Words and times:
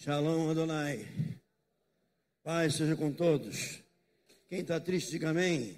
Shalom 0.00 0.48
Adonai. 0.48 1.04
Paz 2.44 2.76
seja 2.76 2.94
com 2.94 3.12
todos. 3.12 3.82
Quem 4.48 4.60
está 4.60 4.78
triste, 4.78 5.10
diga 5.10 5.30
amém. 5.30 5.76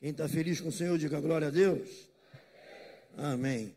Quem 0.00 0.10
está 0.10 0.28
feliz 0.28 0.60
com 0.60 0.68
o 0.68 0.72
Senhor, 0.72 0.98
diga 0.98 1.20
glória 1.20 1.46
a 1.46 1.50
Deus. 1.50 2.10
Amém. 3.16 3.72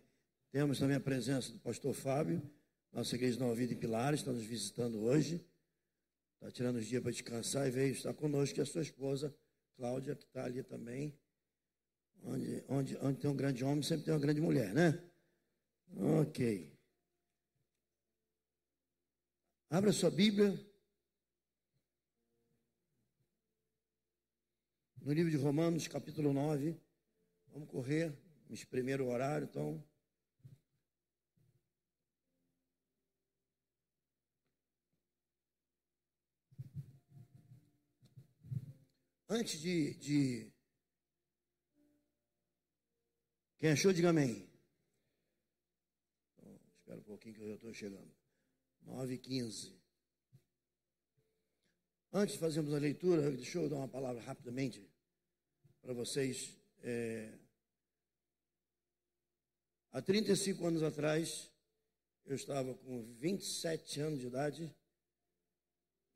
Temos 0.51 0.79
também 0.79 0.97
a 0.97 0.99
presença 0.99 1.51
do 1.51 1.59
pastor 1.59 1.93
Fábio, 1.93 2.41
nossa 2.91 3.13
igreja 3.13 3.39
Nova 3.39 3.53
Vida 3.53 3.73
em 3.73 3.77
Pilares, 3.77 4.21
está 4.21 4.31
nos 4.31 4.43
visitando 4.43 5.03
hoje. 5.03 5.45
Está 6.33 6.49
tirando 6.49 6.77
os 6.77 6.87
dias 6.87 7.03
para 7.03 7.11
descansar 7.11 7.67
e 7.67 7.69
veio 7.69 7.93
estar 7.93 8.15
conosco 8.15 8.57
e 8.57 8.61
a 8.61 8.65
sua 8.65 8.81
esposa, 8.81 9.31
Cláudia, 9.75 10.15
que 10.15 10.23
está 10.23 10.45
ali 10.45 10.63
também. 10.63 11.13
Onde, 12.23 12.63
onde, 12.67 12.97
onde 13.03 13.19
tem 13.19 13.29
um 13.29 13.35
grande 13.35 13.63
homem, 13.63 13.83
sempre 13.83 14.05
tem 14.05 14.15
uma 14.15 14.19
grande 14.19 14.41
mulher, 14.41 14.73
né? 14.73 14.99
Ok. 15.95 16.75
Abra 19.69 19.91
sua 19.91 20.09
Bíblia. 20.09 20.57
No 25.01 25.11
livro 25.11 25.29
de 25.29 25.35
Romanos, 25.35 25.89
capítulo 25.89 26.31
9. 26.31 26.79
Vamos 27.47 27.69
correr. 27.69 28.17
Me 28.47 28.55
espremer 28.55 29.01
o 29.01 29.09
horário, 29.09 29.43
então. 29.43 29.83
Antes 39.27 39.59
de, 39.59 39.93
de... 39.95 40.53
Quem 43.57 43.71
achou, 43.71 43.91
diga 43.91 44.11
amém. 44.11 44.49
Espera 46.77 46.99
um 46.99 47.03
pouquinho 47.03 47.35
que 47.35 47.41
eu 47.41 47.49
já 47.49 47.55
estou 47.55 47.73
chegando. 47.73 48.16
9 48.87 49.13
e 49.13 49.17
15. 49.17 49.75
Antes 52.13 52.35
de 52.35 52.39
fazermos 52.39 52.73
a 52.73 52.79
leitura, 52.79 53.29
deixa 53.31 53.59
eu 53.59 53.69
dar 53.69 53.75
uma 53.75 53.87
palavra 53.87 54.21
rapidamente 54.21 54.81
para 55.81 55.93
vocês. 55.93 56.57
É... 56.81 57.37
Há 59.91 60.01
35 60.01 60.65
anos 60.65 60.83
atrás, 60.83 61.51
eu 62.25 62.35
estava 62.35 62.73
com 62.75 63.03
27 63.15 63.99
anos 63.99 64.19
de 64.19 64.27
idade, 64.27 64.75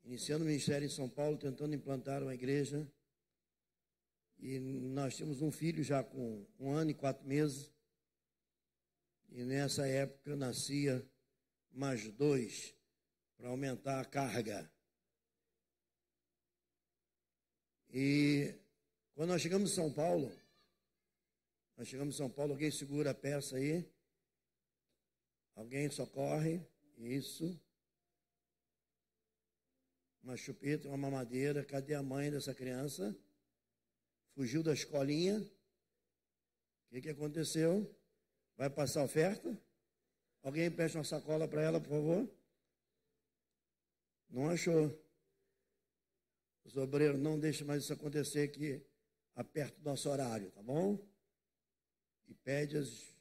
iniciando 0.02 0.44
o 0.44 0.46
ministério 0.46 0.86
em 0.86 0.90
São 0.90 1.08
Paulo, 1.08 1.36
tentando 1.36 1.74
implantar 1.74 2.22
uma 2.22 2.34
igreja. 2.34 2.90
E 4.38 4.58
nós 4.58 5.14
tínhamos 5.14 5.42
um 5.42 5.52
filho 5.52 5.84
já 5.84 6.02
com 6.02 6.46
um 6.58 6.72
ano 6.72 6.90
e 6.90 6.94
quatro 6.94 7.24
meses. 7.26 7.70
E 9.28 9.44
nessa 9.44 9.86
época 9.86 10.34
nascia 10.34 11.06
mais 11.72 12.08
dois 12.12 12.74
para 13.36 13.48
aumentar 13.48 14.00
a 14.00 14.04
carga. 14.04 14.70
E 17.90 18.54
quando 19.14 19.30
nós 19.30 19.42
chegamos 19.42 19.70
em 19.70 19.74
São 19.74 19.92
Paulo, 19.92 20.32
nós 21.76 21.88
chegamos 21.88 22.14
em 22.14 22.18
São 22.18 22.30
Paulo, 22.30 22.52
alguém 22.52 22.70
segura 22.70 23.10
a 23.10 23.14
peça 23.14 23.56
aí. 23.56 23.84
Alguém 25.54 25.90
socorre. 25.90 26.64
Isso. 26.98 27.60
Uma 30.22 30.36
chupeta, 30.36 30.88
uma 30.88 30.96
mamadeira. 30.96 31.64
Cadê 31.64 31.94
a 31.94 32.02
mãe 32.02 32.30
dessa 32.30 32.54
criança? 32.54 33.16
Fugiu 34.34 34.62
da 34.62 34.72
escolinha. 34.72 35.40
O 35.40 36.94
que, 36.94 37.02
que 37.02 37.10
aconteceu? 37.10 37.94
Vai 38.56 38.70
passar 38.70 39.02
oferta? 39.02 39.60
Alguém 40.42 40.70
peça 40.70 40.98
uma 40.98 41.04
sacola 41.04 41.46
para 41.46 41.62
ela, 41.62 41.80
por 41.80 41.90
favor? 41.90 42.28
Não 44.28 44.50
achou? 44.50 44.90
Os 46.64 46.76
obreiros, 46.76 47.20
não 47.20 47.38
deixem 47.38 47.66
mais 47.66 47.84
isso 47.84 47.92
acontecer 47.92 48.48
que 48.48 48.84
aperta 49.36 49.78
o 49.80 49.84
nosso 49.84 50.08
horário, 50.08 50.50
tá 50.50 50.62
bom? 50.62 50.98
E 52.26 52.34
pede 52.34 52.76
as. 52.76 53.14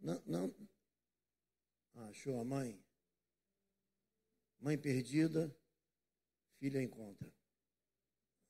Não, 0.00 0.22
não. 0.26 0.54
Ah, 1.94 2.08
achou 2.08 2.40
a 2.40 2.44
mãe? 2.44 2.80
Mãe 4.60 4.78
perdida, 4.78 5.54
filha 6.58 6.82
encontra. 6.82 7.32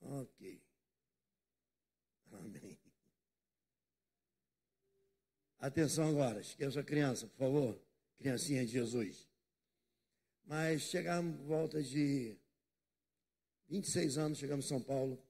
Ok. 0.01 0.63
Amém. 2.31 2.78
Atenção 5.61 6.09
agora, 6.09 6.41
esqueça 6.41 6.79
a 6.79 6.85
criança, 6.85 7.27
por 7.27 7.39
favor. 7.39 7.83
Criancinha 8.17 8.65
de 8.65 8.71
Jesus. 8.71 9.29
Mas 10.45 10.83
chegamos 10.83 11.37
por 11.37 11.47
volta 11.47 11.83
de 11.83 12.39
26 13.69 14.19
anos, 14.19 14.39
chegamos 14.39 14.67
em 14.67 14.69
São 14.69 14.81
Paulo, 14.81 15.21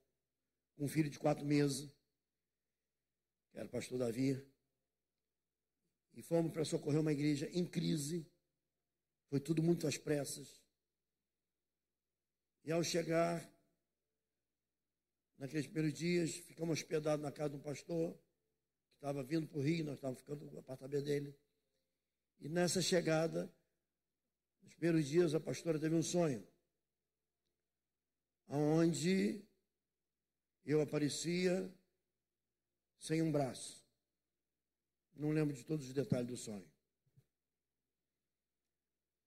com 0.76 0.84
um 0.84 0.88
filho 0.88 1.08
de 1.08 1.18
quatro 1.18 1.46
meses, 1.46 1.90
que 3.50 3.58
era 3.58 3.66
o 3.66 3.70
pastor 3.70 3.98
Davi. 3.98 4.46
E 6.12 6.22
fomos 6.22 6.52
para 6.52 6.64
socorrer 6.64 7.00
uma 7.00 7.12
igreja 7.12 7.48
em 7.50 7.64
crise. 7.64 8.30
Foi 9.30 9.40
tudo 9.40 9.62
muito 9.62 9.86
às 9.86 9.96
pressas. 9.96 10.60
E 12.64 12.70
ao 12.70 12.84
chegar, 12.84 13.50
naqueles 15.38 15.66
primeiros 15.66 15.98
dias, 15.98 16.34
ficamos 16.34 16.78
hospedados 16.78 17.22
na 17.22 17.32
casa 17.32 17.50
de 17.50 17.56
um 17.56 17.60
pastor 17.60 18.14
estava 18.98 19.22
vindo 19.22 19.46
para 19.46 19.58
o 19.58 19.62
Rio, 19.62 19.84
nós 19.84 19.94
estávamos 19.94 20.20
ficando 20.20 20.44
no 20.50 20.58
apartamento 20.58 21.04
dele. 21.04 21.34
E 22.40 22.48
nessa 22.48 22.82
chegada, 22.82 23.50
nos 24.62 24.74
primeiros 24.74 25.08
dias, 25.08 25.34
a 25.34 25.40
pastora 25.40 25.78
teve 25.78 25.94
um 25.94 26.02
sonho, 26.02 26.46
onde 28.48 29.40
eu 30.64 30.80
aparecia 30.80 31.72
sem 32.98 33.22
um 33.22 33.30
braço. 33.30 33.84
Não 35.14 35.30
lembro 35.30 35.54
de 35.54 35.64
todos 35.64 35.86
os 35.86 35.94
detalhes 35.94 36.28
do 36.28 36.36
sonho. 36.36 36.68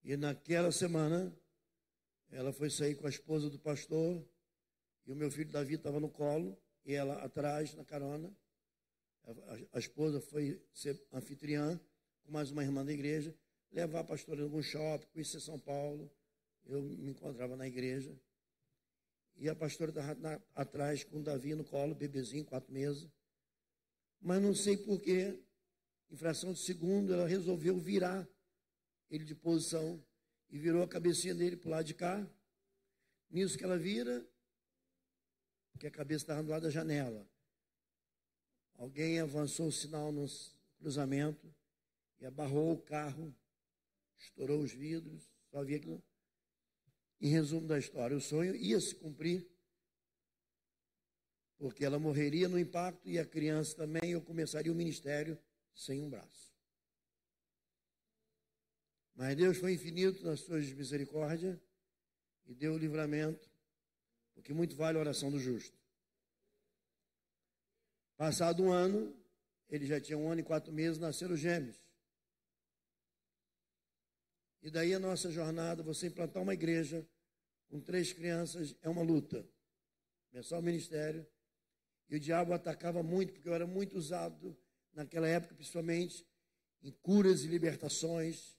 E 0.04 0.18
naquela 0.18 0.72
semana, 0.72 1.34
ela 2.30 2.52
foi 2.52 2.70
sair 2.70 2.96
com 2.96 3.08
a 3.08 3.10
esposa 3.10 3.50
do 3.50 3.60
pastor, 3.60 4.26
e 5.06 5.12
o 5.12 5.16
meu 5.16 5.32
filho 5.32 5.52
Davi 5.52 5.76
estava 5.76 6.00
no 6.00 6.10
colo, 6.10 6.58
e 6.86 6.94
ela 6.94 7.24
atrás, 7.24 7.74
na 7.74 7.86
carona. 7.86 8.34
A, 9.74 9.80
esposa 9.80 10.20
foi 10.20 10.62
ser 10.74 11.02
anfitriã 11.14 11.80
com 12.24 12.32
mais 12.32 12.52
uma 12.52 12.64
irmã 12.64 12.84
da 12.84 12.92
igreja, 12.92 13.36
levar 13.72 14.00
a 14.00 14.04
pastora 14.04 14.42
em 14.42 14.44
algum 14.44 14.62
shopping, 14.62 15.08
conhecer 15.14 15.40
São 15.40 15.60
Paulo. 15.60 16.12
Eu 16.66 16.82
me 16.82 17.12
encontrava 17.12 17.56
na 17.56 17.68
igreja. 17.68 18.16
E 19.38 19.50
a 19.50 19.56
pastora 19.56 19.92
estava 19.92 20.44
atrás 20.54 21.04
com 21.04 21.20
o 21.20 21.24
Davi 21.24 21.56
no 21.56 21.64
colo, 21.64 21.96
bebezinho, 21.96 22.46
quatro 22.46 22.72
meses. 22.72 23.10
Mas 24.20 24.42
não 24.42 24.54
sei 24.54 24.78
porquê, 24.78 25.40
em 26.10 26.16
fração 26.16 26.54
de 26.54 26.60
segundo, 26.60 27.14
ela 27.14 27.28
resolveu 27.28 27.78
virar 27.78 28.28
ele 29.10 29.26
de 29.26 29.34
posição 29.34 30.04
e 30.50 30.58
virou 30.58 30.84
a 30.84 30.88
cabecinha 30.88 31.34
dele 31.34 31.58
para 31.58 31.68
o 31.68 31.72
lado 31.72 31.86
de 31.86 31.94
cá. 31.94 32.28
Nisso 33.30 33.58
que 33.58 33.64
ela 33.64 33.78
vira, 33.78 34.26
porque 35.72 35.88
a 35.88 35.92
cabeça 35.92 36.24
estava 36.24 36.44
do 36.44 36.50
lado 36.50 36.64
da 36.64 36.70
janela. 36.70 37.31
Alguém 38.76 39.20
avançou 39.20 39.68
o 39.68 39.72
sinal 39.72 40.12
no 40.12 40.26
cruzamento 40.80 41.54
e 42.20 42.26
abarrou 42.26 42.74
o 42.74 42.82
carro, 42.82 43.36
estourou 44.18 44.62
os 44.62 44.72
vidros, 44.72 45.32
só 45.50 45.60
havia 45.60 45.78
aquilo. 45.78 46.04
Em 47.20 47.30
resumo 47.30 47.68
da 47.68 47.78
história, 47.78 48.18
o 48.18 48.22
sonho 48.22 48.56
ia 48.56 48.80
se 48.80 48.96
cumprir, 48.96 49.48
porque 51.58 51.86
ela 51.86 52.00
morreria 52.00 52.50
no 52.50 52.58
impacto 52.58 53.08
e 53.08 53.20
a 53.20 53.26
criança 53.26 53.76
também, 53.76 54.12
eu 54.12 54.22
começaria 54.22 54.72
o 54.72 54.76
ministério 54.76 55.38
sem 55.76 56.02
um 56.02 56.10
braço. 56.10 56.52
Mas 59.16 59.36
Deus 59.36 59.58
foi 59.58 59.74
infinito 59.74 60.24
nas 60.24 60.40
suas 60.40 60.72
misericórdias 60.72 61.60
e 62.48 62.56
deu 62.56 62.74
o 62.74 62.78
livramento, 62.78 63.50
porque 64.34 64.54
muito 64.54 64.76
vale 64.76 64.98
a 64.98 65.02
oração 65.02 65.30
do 65.30 65.40
justo. 65.40 65.81
Passado 68.22 68.62
um 68.62 68.72
ano, 68.72 69.12
ele 69.68 69.88
já 69.88 70.00
tinha 70.00 70.16
um 70.16 70.30
ano 70.30 70.42
e 70.42 70.44
quatro 70.44 70.72
meses, 70.72 71.00
nasceram 71.00 71.36
gêmeos. 71.36 71.76
E 74.62 74.70
daí 74.70 74.94
a 74.94 75.00
nossa 75.00 75.32
jornada, 75.32 75.82
você 75.82 76.06
implantar 76.06 76.44
uma 76.44 76.54
igreja 76.54 77.04
com 77.68 77.82
três 77.82 78.14
crianças 78.14 78.76
é 78.84 78.88
uma 78.88 79.02
luta. 79.02 79.44
Começar 80.30 80.60
o 80.60 80.62
ministério. 80.62 81.26
E 82.10 82.16
o 82.16 82.20
diabo 82.20 82.54
atacava 82.54 83.02
muito, 83.02 83.34
porque 83.34 83.50
eu 83.50 83.56
era 83.56 83.66
muito 83.66 83.98
usado 83.98 84.56
naquela 84.94 85.28
época, 85.28 85.56
principalmente 85.56 86.24
em 86.84 86.92
curas 86.92 87.44
e 87.44 87.48
libertações. 87.48 88.56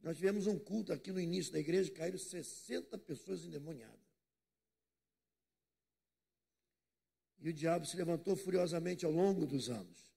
Nós 0.00 0.16
tivemos 0.16 0.46
um 0.46 0.58
culto 0.58 0.94
aqui 0.94 1.12
no 1.12 1.20
início 1.20 1.52
da 1.52 1.58
igreja, 1.58 1.92
caíram 1.92 2.16
60 2.16 2.96
pessoas 2.96 3.44
endemoniadas. 3.44 4.09
E 7.40 7.48
o 7.48 7.52
diabo 7.52 7.86
se 7.86 7.96
levantou 7.96 8.36
furiosamente 8.36 9.04
ao 9.04 9.12
longo 9.12 9.46
dos 9.46 9.70
anos. 9.70 10.12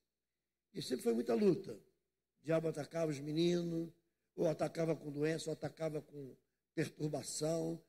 E 0.74 0.82
sempre 0.82 1.04
foi 1.04 1.14
muita 1.14 1.34
luta. 1.34 1.72
O 1.72 2.44
diabo 2.44 2.68
atacava 2.68 3.10
os 3.10 3.18
meninos, 3.18 3.90
ou 4.36 4.46
atacava 4.48 4.94
com 4.94 5.10
doença, 5.10 5.48
ou 5.48 5.54
atacava 5.54 6.02
com 6.02 6.36
perturbação. 6.74 7.82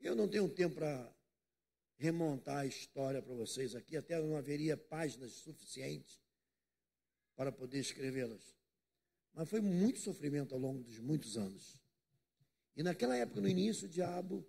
Eu 0.00 0.16
não 0.16 0.26
tenho 0.26 0.48
tempo 0.48 0.76
para 0.76 1.14
remontar 1.96 2.58
a 2.58 2.66
história 2.66 3.20
para 3.20 3.34
vocês 3.34 3.74
aqui, 3.74 3.96
até 3.96 4.18
não 4.18 4.36
haveria 4.36 4.76
páginas 4.76 5.32
suficientes 5.32 6.18
para 7.36 7.52
poder 7.52 7.78
escrevê-las. 7.78 8.56
Mas 9.34 9.48
foi 9.48 9.60
muito 9.60 10.00
sofrimento 10.00 10.54
ao 10.54 10.60
longo 10.60 10.82
dos 10.82 10.98
muitos 10.98 11.36
anos. 11.36 11.80
E 12.74 12.82
naquela 12.82 13.16
época, 13.16 13.40
no 13.40 13.48
início, 13.48 13.86
o 13.86 13.90
diabo 13.90 14.46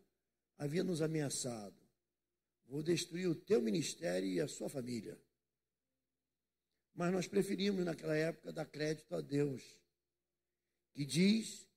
havia 0.57 0.83
nos 0.83 1.01
ameaçado: 1.01 1.75
vou 2.71 2.81
destruir 2.81 3.27
o 3.27 3.35
teu 3.35 3.61
ministério 3.61 4.29
e 4.29 4.39
a 4.39 4.47
sua 4.47 4.69
família. 4.69 5.21
Mas 6.95 7.11
nós 7.11 7.27
preferimos, 7.27 7.83
naquela 7.83 8.15
época, 8.15 8.53
dar 8.53 8.65
crédito 8.65 9.13
a 9.13 9.19
Deus, 9.19 9.61
que 10.93 11.05
diz 11.05 11.67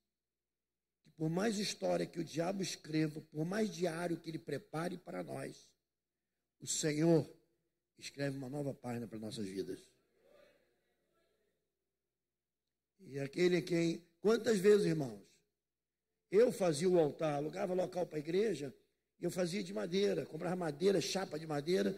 que 1.03 1.11
por 1.11 1.29
mais 1.29 1.59
história 1.59 2.07
que 2.07 2.21
o 2.21 2.25
diabo 2.25 2.63
escreva, 2.63 3.21
por 3.21 3.45
mais 3.45 3.75
diário 3.75 4.21
que 4.21 4.31
ele 4.31 4.39
prepare 4.39 4.97
para 4.97 5.25
nós, 5.25 5.69
o 6.61 6.67
Senhor 6.67 7.29
escreve 7.99 8.37
uma 8.37 8.49
nova 8.49 8.73
página 8.73 9.09
para 9.09 9.19
nossas 9.19 9.47
vidas. 9.47 9.81
E 13.01 13.19
aquele 13.19 13.61
quem, 13.63 14.07
quantas 14.21 14.59
vezes, 14.59 14.87
irmãos, 14.87 15.21
eu 16.31 16.53
fazia 16.53 16.89
o 16.89 17.01
altar, 17.01 17.35
alugava 17.35 17.75
local 17.75 18.07
para 18.07 18.19
a 18.19 18.21
igreja, 18.21 18.73
eu 19.27 19.31
fazia 19.31 19.63
de 19.63 19.73
madeira, 19.73 20.27
comprava 20.27 20.55
madeira, 20.55 21.01
chapa 21.01 21.39
de 21.39 21.47
madeira, 21.47 21.97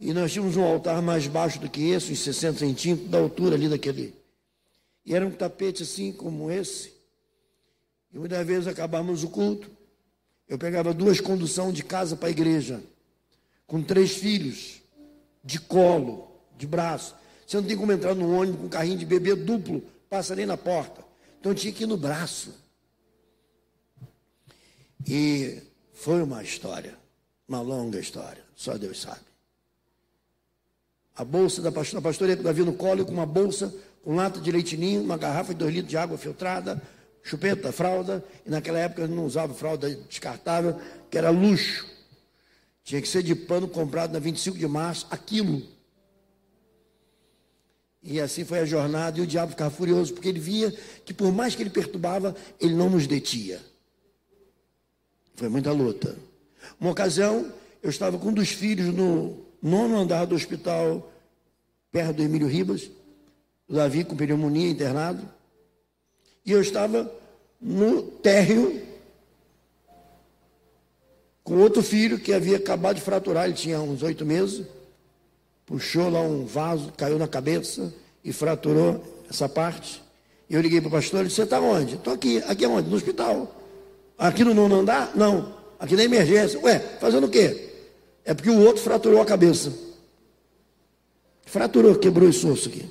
e 0.00 0.12
nós 0.12 0.32
tínhamos 0.32 0.56
um 0.56 0.64
altar 0.64 1.00
mais 1.00 1.26
baixo 1.26 1.60
do 1.60 1.70
que 1.70 1.90
esse, 1.90 2.12
uns 2.12 2.18
60 2.20 2.58
centímetros 2.58 3.08
da 3.08 3.18
altura 3.18 3.54
ali 3.54 3.68
daquele. 3.68 4.14
E 5.06 5.14
era 5.14 5.24
um 5.24 5.30
tapete 5.30 5.84
assim 5.84 6.12
como 6.12 6.50
esse. 6.50 6.92
E 8.12 8.18
muitas 8.18 8.44
vezes 8.46 8.66
acabávamos 8.66 9.22
o 9.22 9.28
culto. 9.28 9.70
Eu 10.48 10.58
pegava 10.58 10.92
duas 10.92 11.20
conduções 11.20 11.72
de 11.72 11.84
casa 11.84 12.16
para 12.16 12.28
a 12.28 12.32
igreja, 12.32 12.82
com 13.66 13.82
três 13.82 14.12
filhos, 14.16 14.82
de 15.42 15.60
colo, 15.60 16.32
de 16.58 16.66
braço. 16.66 17.14
Você 17.46 17.56
não 17.56 17.64
tem 17.64 17.76
como 17.76 17.92
entrar 17.92 18.14
no 18.14 18.36
ônibus 18.36 18.60
com 18.60 18.66
um 18.66 18.70
carrinho 18.70 18.98
de 18.98 19.06
bebê 19.06 19.34
duplo, 19.34 19.82
passa 20.10 20.32
ali 20.32 20.44
na 20.44 20.56
porta. 20.56 21.04
Então 21.40 21.54
tinha 21.54 21.72
que 21.72 21.84
ir 21.84 21.86
no 21.86 21.96
braço. 21.96 22.63
E 25.06 25.62
foi 25.92 26.22
uma 26.22 26.42
história, 26.42 26.96
uma 27.46 27.60
longa 27.60 27.98
história, 27.98 28.42
só 28.54 28.76
Deus 28.78 29.00
sabe. 29.00 29.20
A 31.16 31.24
bolsa 31.24 31.62
da 31.62 31.70
pastora, 31.70 31.98
a 32.00 32.02
pastora 32.02 32.36
Davi 32.36 32.62
no 32.62 32.72
colo 32.72 33.04
com 33.04 33.12
uma 33.12 33.26
bolsa 33.26 33.72
com 34.02 34.14
lata 34.14 34.40
de 34.40 34.52
leitinho, 34.52 35.02
uma 35.02 35.16
garrafa 35.16 35.54
de 35.54 35.60
dois 35.60 35.72
litros 35.72 35.90
de 35.90 35.96
água 35.96 36.18
filtrada, 36.18 36.82
chupeta, 37.22 37.72
fralda, 37.72 38.22
e 38.44 38.50
naquela 38.50 38.78
época 38.78 39.06
não 39.06 39.24
usava 39.24 39.54
fralda 39.54 39.88
descartável, 39.90 40.78
que 41.10 41.16
era 41.16 41.30
luxo. 41.30 41.86
Tinha 42.82 43.00
que 43.00 43.08
ser 43.08 43.22
de 43.22 43.34
pano 43.34 43.66
comprado 43.66 44.12
na 44.12 44.18
25 44.18 44.58
de 44.58 44.68
março, 44.68 45.06
aquilo. 45.10 45.62
E 48.02 48.20
assim 48.20 48.44
foi 48.44 48.58
a 48.58 48.66
jornada, 48.66 49.18
e 49.18 49.22
o 49.22 49.26
diabo 49.26 49.52
ficava 49.52 49.70
furioso, 49.70 50.12
porque 50.12 50.28
ele 50.28 50.40
via 50.40 50.70
que 51.04 51.14
por 51.14 51.32
mais 51.32 51.54
que 51.54 51.62
ele 51.62 51.70
perturbava, 51.70 52.36
ele 52.60 52.74
não 52.74 52.90
nos 52.90 53.06
detia. 53.06 53.58
Foi 55.34 55.48
muita 55.48 55.72
luta. 55.72 56.16
Uma 56.80 56.90
ocasião, 56.90 57.52
eu 57.82 57.90
estava 57.90 58.18
com 58.18 58.28
um 58.28 58.32
dos 58.32 58.50
filhos 58.50 58.94
no 58.94 59.44
nono 59.62 59.96
andar 59.96 60.24
do 60.26 60.34
hospital, 60.34 61.10
perto 61.90 62.16
do 62.16 62.22
Emílio 62.22 62.46
Ribas, 62.46 62.90
o 63.68 63.74
Davi 63.74 64.04
com 64.04 64.16
pneumonia 64.16 64.70
internado, 64.70 65.28
e 66.44 66.52
eu 66.52 66.60
estava 66.60 67.10
no 67.60 68.02
térreo 68.02 68.82
com 71.42 71.58
outro 71.58 71.82
filho 71.82 72.18
que 72.18 72.32
havia 72.32 72.56
acabado 72.56 72.96
de 72.96 73.02
fraturar, 73.02 73.44
ele 73.44 73.54
tinha 73.54 73.80
uns 73.80 74.02
oito 74.02 74.24
meses, 74.24 74.66
puxou 75.66 76.08
lá 76.08 76.20
um 76.20 76.46
vaso, 76.46 76.92
caiu 76.96 77.18
na 77.18 77.28
cabeça 77.28 77.92
e 78.24 78.32
fraturou 78.32 79.22
essa 79.28 79.46
parte. 79.48 80.02
Eu 80.48 80.60
liguei 80.60 80.80
para 80.80 80.88
o 80.88 80.92
pastor 80.92 81.20
e 81.20 81.24
disse, 81.24 81.36
você 81.36 81.42
está 81.42 81.60
onde? 81.60 81.96
Estou 81.96 82.14
aqui, 82.14 82.38
aqui 82.46 82.64
onde? 82.66 82.88
No 82.88 82.96
hospital. 82.96 83.63
Aqui 84.18 84.44
no 84.44 84.54
nono 84.54 84.80
andar? 84.80 85.14
Não. 85.16 85.54
Aqui 85.78 85.96
na 85.96 86.04
emergência. 86.04 86.60
Ué, 86.60 86.78
fazendo 87.00 87.26
o 87.26 87.30
quê? 87.30 87.72
É 88.24 88.32
porque 88.32 88.50
o 88.50 88.60
outro 88.60 88.82
fraturou 88.82 89.20
a 89.20 89.26
cabeça. 89.26 89.72
Fraturou, 91.44 91.96
quebrou 91.96 92.28
esse 92.28 92.46
osso 92.46 92.68
aqui. 92.68 92.88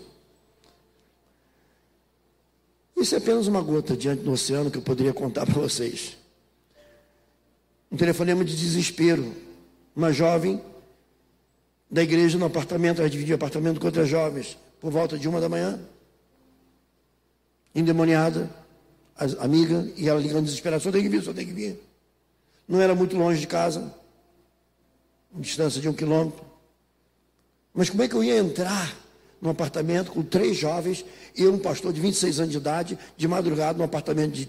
Isso 2.96 3.16
é 3.16 3.18
apenas 3.18 3.48
uma 3.48 3.62
gota 3.62 3.98
diante 3.98 4.24
do 4.24 4.32
oceano 4.32 4.70
que 4.70 4.78
eu 4.78 4.82
poderia 4.82 5.14
contar 5.14 5.46
para 5.46 5.60
vocês. 5.60 6.18
Um 7.92 7.98
telefonema 7.98 8.46
de 8.46 8.56
desespero. 8.56 9.34
Uma 9.96 10.12
jovem 10.12 10.62
da 11.90 12.02
igreja 12.02 12.40
no 12.40 12.46
apartamento, 12.46 13.02
ela 13.02 13.10
dividia 13.10 13.36
apartamento 13.36 13.80
com 13.80 13.86
outras 13.86 14.10
jovens, 14.10 14.58
por 14.82 14.92
volta 14.92 15.16
de 15.16 15.30
uma 15.30 15.40
da 15.40 15.48
manhã, 15.48 15.80
endemoniada, 17.76 18.50
amiga, 19.40 19.92
e 19.96 20.10
ela 20.10 20.20
ligando 20.20 20.46
desesperada, 20.46 20.82
só 20.82 20.92
tem 20.92 21.04
que 21.04 21.10
vir, 21.10 21.24
só 21.24 21.34
tem 21.34 21.46
que 21.46 21.54
vir. 21.54 21.80
Não 22.68 22.82
era 22.82 22.96
muito 22.96 23.16
longe 23.16 23.40
de 23.40 23.48
casa, 23.48 23.94
distância 25.34 25.82
de 25.82 25.90
um 25.90 25.94
quilômetro. 25.94 26.44
Mas 27.74 27.90
como 27.90 28.04
é 28.04 28.08
que 28.08 28.16
eu 28.16 28.24
ia 28.24 28.38
entrar 28.38 28.96
num 29.42 29.50
apartamento 29.50 30.12
com 30.12 30.24
três 30.24 30.56
jovens 30.58 31.04
e 31.36 31.46
um 31.48 31.60
pastor 31.60 31.92
de 31.92 32.00
26 32.00 32.40
anos 32.40 32.52
de 32.52 32.58
idade, 32.58 32.98
de 33.18 33.28
madrugada, 33.28 33.78
num 33.78 33.84
apartamento 33.84 34.34
de 34.34 34.48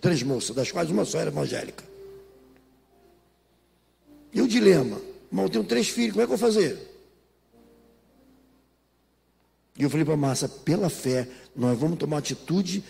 três 0.00 0.22
moças, 0.22 0.54
das 0.54 0.70
quais 0.70 0.90
uma 0.90 1.04
só 1.04 1.18
era 1.18 1.30
evangélica? 1.30 1.84
E 4.32 4.40
o 4.40 4.48
dilema? 4.48 5.00
Irmão, 5.30 5.46
eu 5.46 5.50
tenho 5.50 5.64
três 5.64 5.88
filhos, 5.88 6.12
como 6.12 6.22
é 6.22 6.26
que 6.26 6.32
eu 6.32 6.36
vou 6.36 6.48
fazer? 6.48 6.90
E 9.76 9.82
eu 9.82 9.90
falei 9.90 10.04
para 10.04 10.14
a 10.14 10.16
Márcia, 10.16 10.48
pela 10.48 10.88
fé, 10.88 11.28
nós 11.54 11.78
vamos 11.78 11.98
tomar 11.98 12.18
atitude 12.18 12.82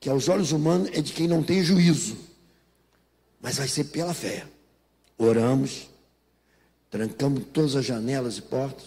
que 0.00 0.08
aos 0.08 0.28
olhos 0.28 0.52
humanos 0.52 0.90
é 0.92 1.00
de 1.00 1.12
quem 1.12 1.26
não 1.26 1.42
tem 1.42 1.62
juízo. 1.62 2.16
Mas 3.40 3.56
vai 3.56 3.68
ser 3.68 3.84
pela 3.84 4.14
fé. 4.14 4.46
Oramos, 5.18 5.88
trancamos 6.90 7.44
todas 7.52 7.76
as 7.76 7.84
janelas 7.84 8.38
e 8.38 8.42
portas, 8.42 8.86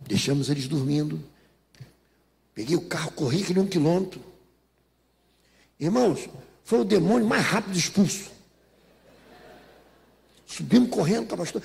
deixamos 0.00 0.48
eles 0.48 0.68
dormindo. 0.68 1.22
Peguei 2.54 2.76
o 2.76 2.82
carro, 2.82 3.10
corri 3.12 3.42
aquele 3.42 3.60
um 3.60 3.66
quilômetro. 3.66 4.20
Irmãos, 5.78 6.28
foi 6.62 6.80
o 6.80 6.84
demônio 6.84 7.26
mais 7.26 7.44
rápido 7.44 7.76
expulso. 7.76 8.33
Subimos 10.56 10.88
correndo 10.88 11.26
com 11.26 11.34
a 11.34 11.38
pastora. 11.38 11.64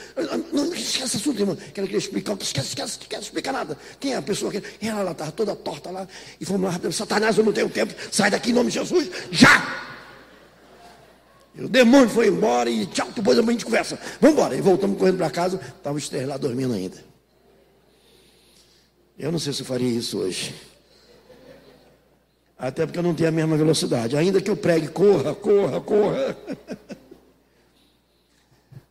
Não, 0.51 0.73
esquece 0.73 1.17
assunto, 1.17 1.39
irmão. 1.39 1.55
Quero 1.55 1.85
queria 1.85 1.99
explicar. 1.99 2.35
Esquece, 2.41 2.69
esquece, 2.69 2.97
não 2.99 3.07
quero 3.07 3.21
explicar 3.21 3.53
nada. 3.53 3.77
Quem 3.99 4.13
é 4.13 4.15
a 4.15 4.21
pessoa 4.21 4.51
que. 4.51 4.63
Ela 4.81 5.11
estava 5.11 5.31
toda 5.31 5.55
torta 5.55 5.91
lá. 5.91 6.07
E 6.41 6.45
fomos 6.45 6.63
lá 6.63 6.71
rápido. 6.71 6.91
Satanás, 6.91 7.37
eu 7.37 7.43
não 7.43 7.53
tenho 7.53 7.69
tempo. 7.69 7.93
Sai 8.11 8.31
daqui 8.31 8.49
em 8.49 8.53
nome 8.53 8.71
de 8.71 8.79
Jesus. 8.79 9.07
Já! 9.29 9.85
E 11.53 11.63
o 11.65 11.69
demônio 11.69 12.09
foi 12.09 12.29
embora 12.29 12.67
e 12.67 12.87
tchau, 12.87 13.07
depois 13.15 13.37
a 13.37 13.43
gente 13.43 13.63
conversa. 13.63 13.99
Vamos 14.19 14.35
embora. 14.35 14.55
E 14.55 14.61
voltamos 14.61 14.97
correndo 14.97 15.17
para 15.17 15.29
casa. 15.29 15.61
Estava 15.77 15.95
o 15.95 15.99
Esther 15.99 16.27
lá 16.27 16.37
dormindo 16.37 16.73
ainda. 16.73 16.97
Eu 19.19 19.31
não 19.31 19.37
sei 19.37 19.53
se 19.53 19.61
eu 19.61 19.67
faria 19.67 19.87
isso 19.87 20.17
hoje. 20.17 20.55
Até 22.57 22.87
porque 22.87 22.97
eu 22.97 23.03
não 23.03 23.13
tenho 23.13 23.29
a 23.29 23.31
mesma 23.31 23.55
velocidade. 23.55 24.17
Ainda 24.17 24.41
que 24.41 24.49
eu 24.49 24.57
pregue, 24.57 24.87
corra, 24.87 25.35
corra, 25.35 25.79
corra. 25.79 26.37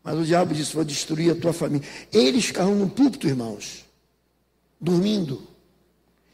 Mas 0.03 0.19
o 0.19 0.25
diabo 0.25 0.55
disse: 0.55 0.75
Vou 0.75 0.85
destruir 0.85 1.33
a 1.33 1.35
tua 1.35 1.53
família. 1.53 1.87
Eles 2.13 2.47
ficavam 2.47 2.75
no 2.75 2.89
púlpito, 2.89 3.27
irmãos, 3.27 3.85
dormindo. 4.81 5.43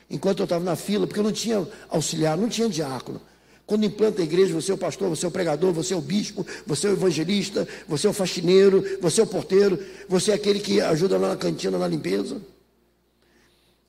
Enquanto 0.08 0.40
eu 0.40 0.44
estava 0.44 0.64
na 0.64 0.76
fila, 0.76 1.06
porque 1.06 1.20
eu 1.20 1.24
não 1.24 1.32
tinha 1.32 1.66
auxiliar, 1.88 2.36
não 2.36 2.48
tinha 2.48 2.68
diácono. 2.68 3.20
Quando 3.66 3.84
implanta 3.84 4.20
a 4.20 4.24
igreja, 4.24 4.52
você 4.52 4.70
é 4.70 4.74
o 4.74 4.78
pastor, 4.78 5.08
você 5.08 5.24
é 5.24 5.28
o 5.28 5.32
pregador, 5.32 5.72
você 5.72 5.94
é 5.94 5.96
o 5.96 6.00
bispo, 6.00 6.46
você 6.66 6.86
é 6.86 6.90
o 6.90 6.92
evangelista, 6.92 7.66
você 7.88 8.06
é 8.06 8.10
o 8.10 8.12
faxineiro, 8.12 8.84
você 9.00 9.22
é 9.22 9.24
o 9.24 9.26
porteiro, 9.26 9.82
você 10.06 10.32
é 10.32 10.34
aquele 10.34 10.60
que 10.60 10.80
ajuda 10.82 11.16
lá 11.16 11.30
na 11.30 11.36
cantina, 11.36 11.78
na 11.78 11.88
limpeza. 11.88 12.42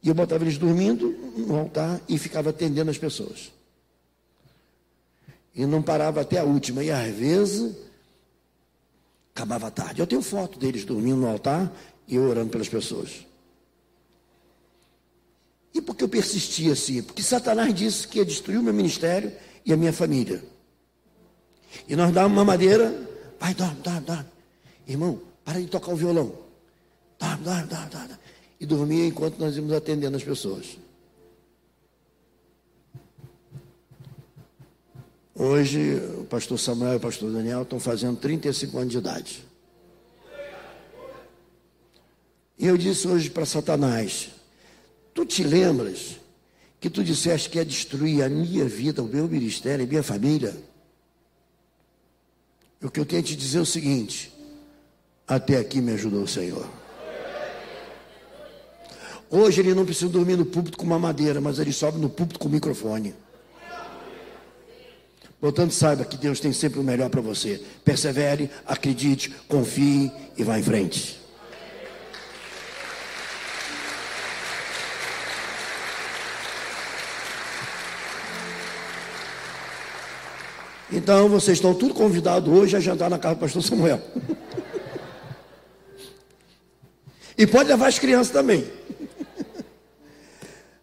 E 0.01 0.07
eu 0.07 0.15
botava 0.15 0.43
eles 0.43 0.57
dormindo 0.57 1.13
no 1.35 1.57
altar 1.57 1.99
e 2.07 2.17
ficava 2.17 2.51
atendendo 2.51 2.89
as 2.89 2.97
pessoas. 2.97 3.51
E 5.53 5.65
não 5.65 5.81
parava 5.81 6.21
até 6.21 6.37
a 6.37 6.43
última. 6.43 6.83
E 6.83 6.91
às 6.91 7.13
vezes 7.13 7.75
Acabava 9.35 9.69
tarde. 9.69 9.99
Eu 9.99 10.07
tenho 10.07 10.21
foto 10.21 10.57
deles 10.57 10.85
dormindo 10.85 11.17
no 11.17 11.27
altar 11.27 11.69
e 12.07 12.17
orando 12.17 12.51
pelas 12.51 12.69
pessoas. 12.69 13.25
E 15.73 15.81
por 15.81 15.93
que 15.93 16.05
eu 16.05 16.07
persistia 16.07 16.71
assim? 16.71 17.03
Porque 17.03 17.21
Satanás 17.21 17.73
disse 17.73 18.07
que 18.07 18.19
ia 18.19 18.25
destruir 18.25 18.57
o 18.57 18.63
meu 18.63 18.73
ministério 18.73 19.33
e 19.65 19.73
a 19.73 19.77
minha 19.77 19.91
família. 19.91 20.41
E 21.85 21.97
nós 21.97 22.13
dávamos 22.13 22.37
uma 22.37 22.45
madeira, 22.45 22.95
vai, 23.37 23.53
dorme, 23.53 23.81
dorme, 23.81 23.99
dorme. 23.99 24.25
Irmão, 24.87 25.21
para 25.43 25.59
de 25.59 25.67
tocar 25.67 25.91
o 25.91 25.97
violão. 25.97 26.31
Dorme, 27.19 27.43
dorme, 27.43 27.67
dorme, 27.67 27.89
dorme. 27.89 28.15
E 28.57 28.65
dormia 28.65 29.05
enquanto 29.05 29.37
nós 29.37 29.57
íamos 29.57 29.73
atendendo 29.73 30.15
as 30.15 30.23
pessoas. 30.23 30.77
Hoje, 35.37 35.95
o 36.17 36.23
pastor 36.23 36.57
Samuel 36.57 36.93
e 36.93 36.95
o 36.95 36.99
pastor 37.01 37.29
Daniel 37.29 37.63
estão 37.63 37.77
fazendo 37.77 38.17
35 38.17 38.77
anos 38.77 38.91
de 38.91 38.97
idade. 38.99 39.45
E 42.57 42.65
eu 42.65 42.77
disse 42.77 43.05
hoje 43.05 43.29
para 43.29 43.45
Satanás: 43.45 44.29
Tu 45.13 45.25
te 45.25 45.43
lembras 45.43 46.15
que 46.79 46.89
tu 46.89 47.03
disseste 47.03 47.49
que 47.49 47.57
ia 47.57 47.65
destruir 47.65 48.23
a 48.23 48.29
minha 48.29 48.63
vida, 48.63 49.03
o 49.03 49.07
meu 49.07 49.27
ministério, 49.27 49.83
a 49.83 49.87
minha 49.87 50.03
família? 50.03 50.55
O 52.81 52.89
que 52.89 53.01
eu 53.01 53.05
tenho 53.05 53.21
a 53.21 53.25
te 53.25 53.35
dizer 53.35 53.57
é 53.57 53.61
o 53.61 53.65
seguinte: 53.65 54.33
até 55.27 55.57
aqui 55.57 55.81
me 55.81 55.91
ajudou 55.91 56.23
o 56.23 56.27
Senhor. 56.29 56.65
Hoje 59.29 59.59
ele 59.59 59.73
não 59.73 59.83
precisa 59.83 60.07
dormir 60.07 60.37
no 60.37 60.45
púlpito 60.45 60.77
com 60.77 60.85
uma 60.85 60.99
madeira, 60.99 61.41
mas 61.41 61.59
ele 61.59 61.73
sobe 61.73 61.97
no 61.97 62.09
púlpito 62.09 62.39
com 62.39 62.47
o 62.47 62.51
microfone. 62.51 63.13
Portanto, 65.39 65.73
saiba 65.73 66.05
que 66.05 66.17
Deus 66.17 66.39
tem 66.39 66.53
sempre 66.53 66.79
o 66.79 66.83
melhor 66.83 67.09
para 67.09 67.21
você. 67.21 67.61
Persevere, 67.83 68.49
acredite, 68.65 69.29
confie 69.47 70.11
e 70.37 70.43
vá 70.43 70.57
em 70.57 70.63
frente. 70.63 71.19
Então, 80.91 81.27
vocês 81.27 81.57
estão 81.57 81.73
tudo 81.73 81.93
convidados 81.93 82.51
hoje 82.51 82.77
a 82.77 82.79
jantar 82.79 83.09
na 83.09 83.19
casa 83.19 83.35
do 83.35 83.39
pastor 83.39 83.61
Samuel. 83.61 84.01
e 87.37 87.45
pode 87.45 87.69
levar 87.69 87.87
as 87.87 87.99
crianças 87.99 88.31
também. 88.31 88.65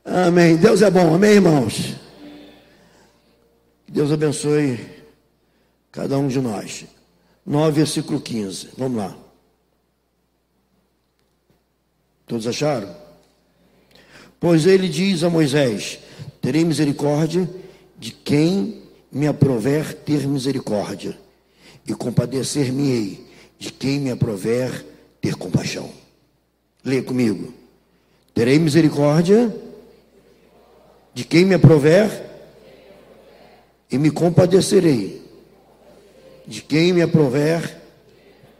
Amém. 0.04 0.56
Deus 0.56 0.82
é 0.82 0.90
bom. 0.90 1.14
Amém, 1.14 1.32
irmãos. 1.32 1.94
Deus 3.93 4.11
abençoe 4.11 4.81
cada 5.91 6.17
um 6.17 6.27
de 6.27 6.41
nós. 6.41 6.87
9, 7.45 7.73
versículo 7.73 8.23
15. 8.23 8.71
Vamos 8.79 8.97
lá. 8.97 9.15
Todos 12.27 12.47
acharam? 12.47 12.97
Pois 14.41 14.65
ele 14.65 14.89
diz 14.89 15.23
a 15.23 15.29
Moisés: 15.29 15.99
Terei 16.41 16.65
misericórdia 16.65 17.47
de 17.99 18.13
quem 18.13 18.83
me 19.13 19.27
aprover 19.27 19.93
ter 19.93 20.27
misericórdia, 20.27 21.19
e 21.87 21.93
compadecer-me-ei 21.93 23.27
de 23.59 23.71
quem 23.71 24.01
me 24.01 24.11
aprover 24.11 24.87
ter 25.21 25.35
compaixão. 25.35 25.91
Leia 26.83 27.03
comigo. 27.03 27.53
Terei 28.33 28.59
misericórdia 28.59 29.55
de 31.13 31.25
quem 31.25 31.45
me 31.45 31.55
aprover 31.55 32.32
e 33.93 33.99
me 33.99 34.11
compadecerei 34.11 35.23
de 36.47 36.63
quem 36.63 36.95
me 36.95 37.03
aprover 37.03 37.79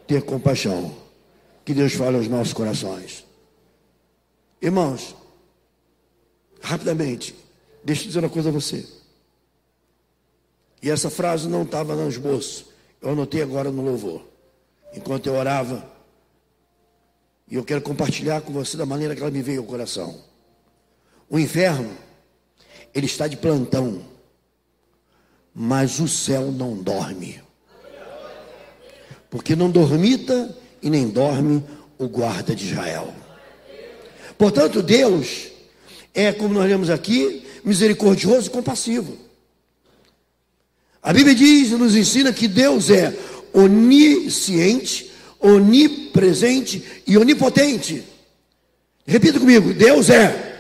ter 0.07 0.23
compaixão. 0.23 0.95
Que 1.65 1.73
Deus 1.73 1.95
fale 1.95 2.19
aos 2.19 2.29
nossos 2.29 2.53
corações. 2.53 3.25
Irmãos, 4.61 5.17
rapidamente, 6.61 7.35
deixa 7.83 8.03
eu 8.03 8.07
dizer 8.09 8.19
uma 8.19 8.29
coisa 8.29 8.51
a 8.51 8.53
você. 8.53 8.87
E 10.83 10.91
essa 10.91 11.09
frase 11.09 11.49
não 11.49 11.63
estava 11.63 11.97
no 11.97 12.09
esboço. 12.09 12.67
Eu 13.01 13.11
anotei 13.11 13.41
agora 13.41 13.71
no 13.71 13.83
louvor. 13.83 14.23
Enquanto 14.93 15.29
eu 15.29 15.35
orava. 15.35 15.91
E 17.49 17.55
eu 17.55 17.65
quero 17.65 17.81
compartilhar 17.81 18.43
com 18.43 18.53
você 18.53 18.77
da 18.77 18.85
maneira 18.85 19.15
que 19.15 19.23
ela 19.23 19.31
me 19.31 19.41
veio 19.41 19.61
ao 19.61 19.67
coração. 19.67 20.23
O 21.31 21.39
inferno, 21.39 21.97
ele 22.93 23.07
está 23.07 23.27
de 23.27 23.37
plantão. 23.37 24.12
Mas 25.55 25.99
o 26.01 26.09
céu 26.09 26.51
não 26.51 26.75
dorme. 26.77 27.41
Porque 29.31 29.55
não 29.57 29.71
dormita 29.71 30.57
e 30.83 30.91
nem 30.91 31.09
dorme 31.09 31.63
o 31.99 32.09
guarda 32.09 32.55
de 32.55 32.65
Israel. 32.65 33.15
Portanto, 34.37 34.83
Deus 34.83 35.53
é, 36.15 36.33
como 36.33 36.55
nós 36.55 36.69
lemos 36.69 36.91
aqui, 36.91 37.43
misericordioso 37.65 38.49
e 38.49 38.51
compassivo. 38.51 39.17
A 41.03 41.13
Bíblia 41.13 41.35
diz, 41.35 41.71
nos 41.71 41.97
ensina 41.97 42.33
que 42.33 42.47
Deus 42.47 42.91
é 42.91 43.17
onisciente, 43.53 45.11
onipresente 45.41 47.03
e 47.07 47.17
onipotente. 47.17 48.05
Repita 49.07 49.41
comigo: 49.41 49.73
Deus 49.73 50.11
é. 50.11 50.51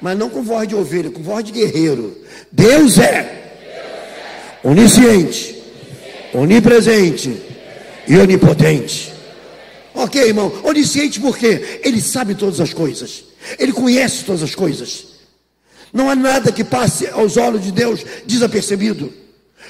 Mas 0.00 0.18
não 0.18 0.28
com 0.28 0.42
voz 0.42 0.68
de 0.68 0.74
ovelha, 0.74 1.10
com 1.10 1.22
voz 1.22 1.44
de 1.44 1.52
guerreiro. 1.52 2.16
Deus 2.50 2.98
é. 2.98 3.41
Onisciente, 4.62 5.62
onipresente 6.32 7.36
e 8.06 8.16
onipotente. 8.16 9.12
Ok, 9.94 10.22
irmão. 10.22 10.52
Onisciente 10.62 11.20
por 11.20 11.36
quê? 11.36 11.80
Ele 11.82 12.00
sabe 12.00 12.34
todas 12.34 12.60
as 12.60 12.72
coisas. 12.72 13.24
Ele 13.58 13.72
conhece 13.72 14.24
todas 14.24 14.42
as 14.42 14.54
coisas. 14.54 15.06
Não 15.92 16.08
há 16.08 16.14
nada 16.14 16.50
que 16.50 16.64
passe 16.64 17.06
aos 17.08 17.36
olhos 17.36 17.62
de 17.62 17.72
Deus 17.72 18.04
desapercebido. 18.24 19.12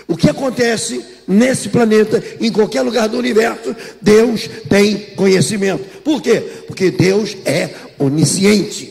O 0.07 0.17
que 0.17 0.29
acontece 0.29 1.05
nesse 1.27 1.69
planeta, 1.69 2.23
em 2.41 2.51
qualquer 2.51 2.83
lugar 2.83 3.09
do 3.09 3.19
universo, 3.19 3.75
Deus 4.01 4.49
tem 4.69 4.97
conhecimento. 5.17 5.85
Por 6.01 6.21
quê? 6.21 6.41
Porque 6.67 6.91
Deus 6.91 7.37
é 7.45 7.71
onisciente. 7.99 8.91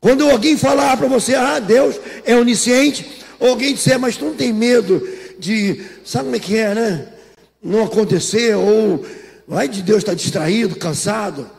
Quando 0.00 0.28
alguém 0.28 0.56
falar 0.56 0.96
para 0.96 1.08
você, 1.08 1.34
ah, 1.34 1.58
Deus 1.58 1.96
é 2.24 2.34
onisciente, 2.34 3.06
ou 3.40 3.48
alguém 3.48 3.74
disser, 3.74 3.98
mas 3.98 4.16
tu 4.16 4.26
não 4.26 4.34
tem 4.34 4.52
medo 4.52 5.06
de, 5.38 5.82
sabe 6.04 6.24
como 6.26 6.36
é 6.36 6.38
que 6.38 6.56
é, 6.56 6.74
né? 6.74 7.08
Não 7.62 7.82
acontecer, 7.82 8.54
ou 8.54 9.04
vai 9.48 9.66
de 9.66 9.82
Deus 9.82 9.98
estar 9.98 10.14
distraído, 10.14 10.76
cansado. 10.76 11.50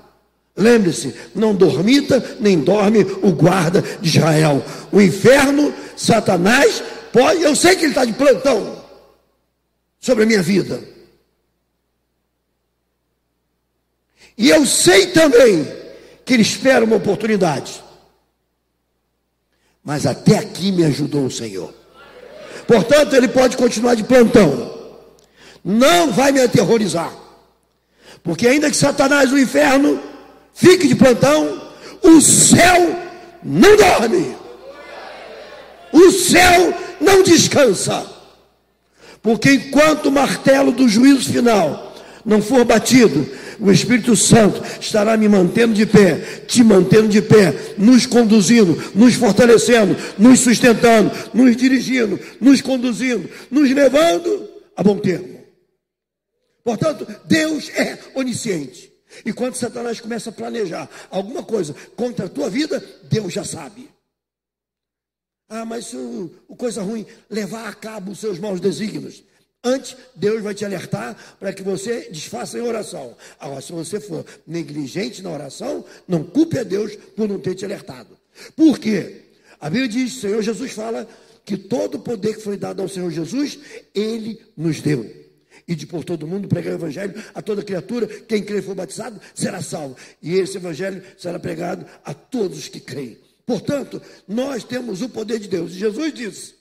Lembre-se, 0.55 1.13
não 1.33 1.55
dormita, 1.55 2.37
nem 2.39 2.59
dorme 2.59 3.05
o 3.21 3.31
guarda 3.31 3.83
de 3.99 4.09
Israel. 4.09 4.63
O 4.91 5.01
inferno, 5.01 5.73
Satanás, 5.95 6.83
Pode, 7.11 7.41
eu 7.41 7.55
sei 7.55 7.75
que 7.75 7.83
ele 7.83 7.91
está 7.91 8.05
de 8.05 8.13
plantão 8.13 8.83
sobre 9.99 10.23
a 10.23 10.27
minha 10.27 10.41
vida. 10.41 10.81
E 14.37 14.49
eu 14.49 14.65
sei 14.65 15.07
também 15.07 15.67
que 16.25 16.33
ele 16.33 16.41
espera 16.41 16.85
uma 16.85 16.95
oportunidade. 16.95 17.83
Mas 19.83 20.05
até 20.05 20.37
aqui 20.37 20.71
me 20.71 20.83
ajudou 20.85 21.25
o 21.25 21.31
Senhor. 21.31 21.73
Portanto, 22.67 23.15
ele 23.15 23.27
pode 23.27 23.57
continuar 23.57 23.95
de 23.95 24.03
plantão. 24.03 24.71
Não 25.63 26.11
vai 26.11 26.31
me 26.31 26.41
aterrorizar. 26.41 27.11
Porque 28.23 28.47
ainda 28.47 28.69
que 28.69 28.77
Satanás, 28.77 29.31
o 29.31 29.37
inferno, 29.37 29.99
fique 30.53 30.87
de 30.87 30.95
plantão, 30.95 31.61
o 32.03 32.21
céu 32.21 32.95
não 33.43 33.75
dorme. 33.75 34.35
O 35.91 36.11
céu 36.11 36.73
não 36.99 37.23
descansa. 37.23 38.05
Porque 39.21 39.53
enquanto 39.53 40.07
o 40.07 40.11
martelo 40.11 40.71
do 40.71 40.87
juízo 40.87 41.31
final 41.31 41.93
não 42.23 42.41
for 42.41 42.63
batido, 42.63 43.27
o 43.61 43.71
Espírito 43.71 44.15
Santo 44.15 44.61
estará 44.79 45.15
me 45.15 45.29
mantendo 45.29 45.73
de 45.73 45.85
pé, 45.85 46.15
te 46.47 46.63
mantendo 46.63 47.07
de 47.07 47.21
pé, 47.21 47.75
nos 47.77 48.07
conduzindo, 48.07 48.75
nos 48.95 49.13
fortalecendo, 49.13 49.95
nos 50.17 50.39
sustentando, 50.39 51.11
nos 51.31 51.55
dirigindo, 51.55 52.19
nos 52.39 52.61
conduzindo, 52.61 53.29
nos 53.51 53.69
levando 53.69 54.49
a 54.75 54.81
bom 54.81 54.97
termo. 54.97 55.41
Portanto, 56.63 57.07
Deus 57.25 57.69
é 57.69 57.99
onisciente. 58.15 58.91
E 59.25 59.31
quando 59.31 59.55
Satanás 59.55 59.99
começa 59.99 60.29
a 60.29 60.33
planejar 60.33 60.89
alguma 61.11 61.43
coisa 61.43 61.75
contra 61.95 62.25
a 62.25 62.29
tua 62.29 62.49
vida, 62.49 62.83
Deus 63.03 63.31
já 63.31 63.43
sabe. 63.43 63.89
Ah, 65.47 65.65
mas 65.65 65.93
o, 65.93 66.31
o 66.47 66.55
coisa 66.55 66.81
ruim 66.81 67.05
levar 67.29 67.67
a 67.67 67.73
cabo 67.73 68.11
os 68.11 68.19
seus 68.19 68.39
maus 68.39 68.59
desígnios. 68.59 69.23
Antes, 69.63 69.95
Deus 70.15 70.41
vai 70.41 70.55
te 70.55 70.65
alertar 70.65 71.15
para 71.39 71.53
que 71.53 71.61
você 71.61 72.09
desfaça 72.09 72.57
em 72.57 72.61
oração. 72.61 73.15
Agora, 73.39 73.61
se 73.61 73.71
você 73.71 73.99
for 73.99 74.25
negligente 74.47 75.21
na 75.21 75.29
oração, 75.29 75.85
não 76.07 76.23
culpe 76.23 76.57
a 76.57 76.63
Deus 76.63 76.95
por 77.15 77.29
não 77.29 77.39
ter 77.39 77.53
te 77.53 77.63
alertado. 77.63 78.17
Por 78.55 78.79
quê? 78.79 79.21
A 79.59 79.69
Bíblia 79.69 79.87
diz, 79.87 80.13
Senhor 80.13 80.41
Jesus 80.41 80.71
fala 80.71 81.07
que 81.45 81.57
todo 81.57 81.95
o 81.95 81.99
poder 81.99 82.37
que 82.37 82.41
foi 82.41 82.57
dado 82.57 82.81
ao 82.81 82.87
Senhor 82.87 83.11
Jesus, 83.11 83.59
Ele 83.93 84.41
nos 84.57 84.81
deu. 84.81 85.21
E 85.67 85.75
de 85.75 85.85
por 85.85 86.03
todo 86.03 86.25
mundo 86.25 86.47
pregar 86.47 86.73
o 86.73 86.77
Evangelho 86.77 87.13
a 87.33 87.41
toda 87.41 87.61
criatura, 87.61 88.07
quem 88.07 88.43
crê 88.43 88.59
e 88.59 88.61
for 88.63 88.73
batizado, 88.73 89.21
será 89.35 89.61
salvo. 89.61 89.95
E 90.23 90.33
esse 90.33 90.57
Evangelho 90.57 91.03
será 91.19 91.37
pregado 91.37 91.85
a 92.03 92.15
todos 92.15 92.67
que 92.67 92.79
creem. 92.79 93.19
Portanto, 93.45 94.01
nós 94.27 94.63
temos 94.63 95.03
o 95.03 95.09
poder 95.09 95.37
de 95.37 95.47
Deus. 95.47 95.71
Jesus 95.71 96.13
disse 96.13 96.60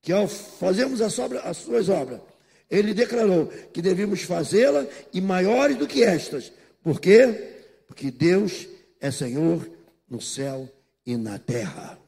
que 0.00 0.12
ao 0.12 0.28
fazermos 0.28 1.00
as, 1.00 1.18
as 1.18 1.56
suas 1.58 1.88
obras, 1.88 2.20
ele 2.70 2.94
declarou 2.94 3.46
que 3.72 3.80
devemos 3.80 4.22
fazê-la 4.22 4.86
e 5.12 5.20
maiores 5.20 5.76
do 5.76 5.86
que 5.86 6.02
estas. 6.02 6.52
Por 6.82 7.00
quê? 7.00 7.64
Porque 7.86 8.10
Deus 8.10 8.66
é 9.00 9.10
Senhor 9.10 9.68
no 10.08 10.20
céu 10.20 10.68
e 11.04 11.16
na 11.16 11.38
terra. 11.38 11.98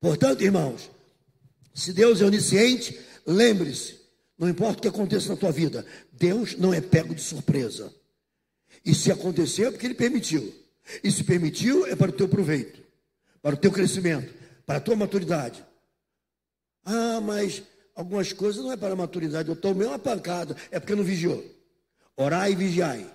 Portanto, 0.00 0.42
irmãos, 0.42 0.90
se 1.74 1.92
Deus 1.92 2.20
é 2.20 2.24
onisciente, 2.24 2.98
lembre-se, 3.26 4.00
não 4.38 4.48
importa 4.48 4.78
o 4.78 4.82
que 4.82 4.88
aconteça 4.88 5.28
na 5.28 5.36
tua 5.36 5.52
vida, 5.52 5.84
Deus 6.10 6.56
não 6.56 6.72
é 6.72 6.80
pego 6.80 7.14
de 7.14 7.22
surpresa. 7.22 7.94
E 8.84 8.94
se 8.94 9.12
aconteceu, 9.12 9.68
é 9.68 9.70
porque 9.70 9.86
Ele 9.86 9.94
permitiu. 9.94 10.54
E 11.04 11.12
se 11.12 11.22
permitiu, 11.22 11.86
é 11.86 11.94
para 11.94 12.10
o 12.10 12.14
teu 12.14 12.28
proveito, 12.28 12.82
para 13.42 13.54
o 13.54 13.58
teu 13.58 13.70
crescimento, 13.70 14.32
para 14.70 14.76
a 14.76 14.80
tua 14.80 14.94
maturidade. 14.94 15.66
Ah, 16.84 17.20
mas 17.20 17.60
algumas 17.92 18.32
coisas 18.32 18.62
não 18.62 18.70
é 18.70 18.76
para 18.76 18.92
a 18.92 18.96
maturidade. 18.96 19.48
Eu 19.48 19.56
tomei 19.56 19.84
uma 19.84 19.98
pancada, 19.98 20.56
é 20.70 20.78
porque 20.78 20.94
não 20.94 21.02
vigiou. 21.02 21.44
Orai 22.16 22.52
e 22.52 22.54
vigiai, 22.54 23.12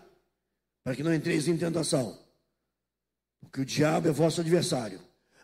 para 0.84 0.94
que 0.98 1.02
não 1.02 1.14
entreis 1.14 1.48
em 1.48 1.56
tentação. 1.56 2.20
Porque 3.40 3.62
o 3.62 3.66
diabo 3.66 4.10
é 4.10 4.12
vosso 4.12 4.42
adversário, 4.42 5.00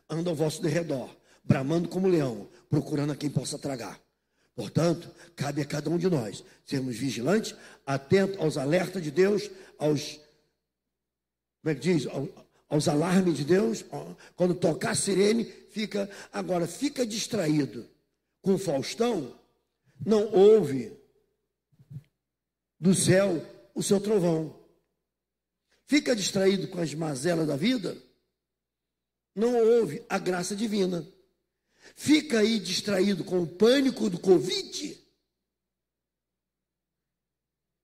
anda 0.09 0.29
ao 0.29 0.35
vosso 0.35 0.61
derredor, 0.61 1.15
bramando 1.45 1.87
como 1.87 2.09
leão, 2.09 2.49
procurando 2.69 3.13
a 3.13 3.15
quem 3.15 3.29
possa 3.29 3.57
tragar. 3.57 3.97
Portanto, 4.53 5.09
cabe 5.33 5.61
a 5.61 5.65
cada 5.65 5.89
um 5.89 5.97
de 5.97 6.09
nós 6.09 6.43
sermos 6.65 6.97
vigilantes, 6.97 7.55
atentos 7.85 8.37
aos 8.37 8.57
alertas 8.57 9.01
de 9.01 9.11
Deus, 9.11 9.49
aos. 9.79 10.19
Como 11.61 11.71
é 11.71 11.73
que 11.73 11.79
diz? 11.79 12.05
Aos 12.71 12.87
alarmes 12.87 13.35
de 13.35 13.43
Deus. 13.43 13.83
Quando 14.33 14.55
tocar 14.55 14.91
a 14.91 14.95
sirene, 14.95 15.43
fica. 15.43 16.09
Agora, 16.31 16.65
fica 16.65 17.05
distraído 17.05 17.85
com 18.41 18.57
Faustão, 18.57 19.37
não 20.05 20.31
ouve 20.31 20.97
do 22.79 22.95
céu 22.95 23.45
o 23.75 23.83
seu 23.83 23.99
trovão. 23.99 24.57
Fica 25.85 26.15
distraído 26.15 26.69
com 26.69 26.79
as 26.79 26.93
mazelas 26.93 27.45
da 27.45 27.57
vida, 27.57 28.01
não 29.35 29.53
ouve 29.53 30.01
a 30.07 30.17
graça 30.17 30.55
divina. 30.55 31.05
Fica 31.93 32.39
aí 32.39 32.57
distraído 32.57 33.25
com 33.25 33.43
o 33.43 33.47
pânico 33.47 34.09
do 34.09 34.17
Covid. 34.17 34.97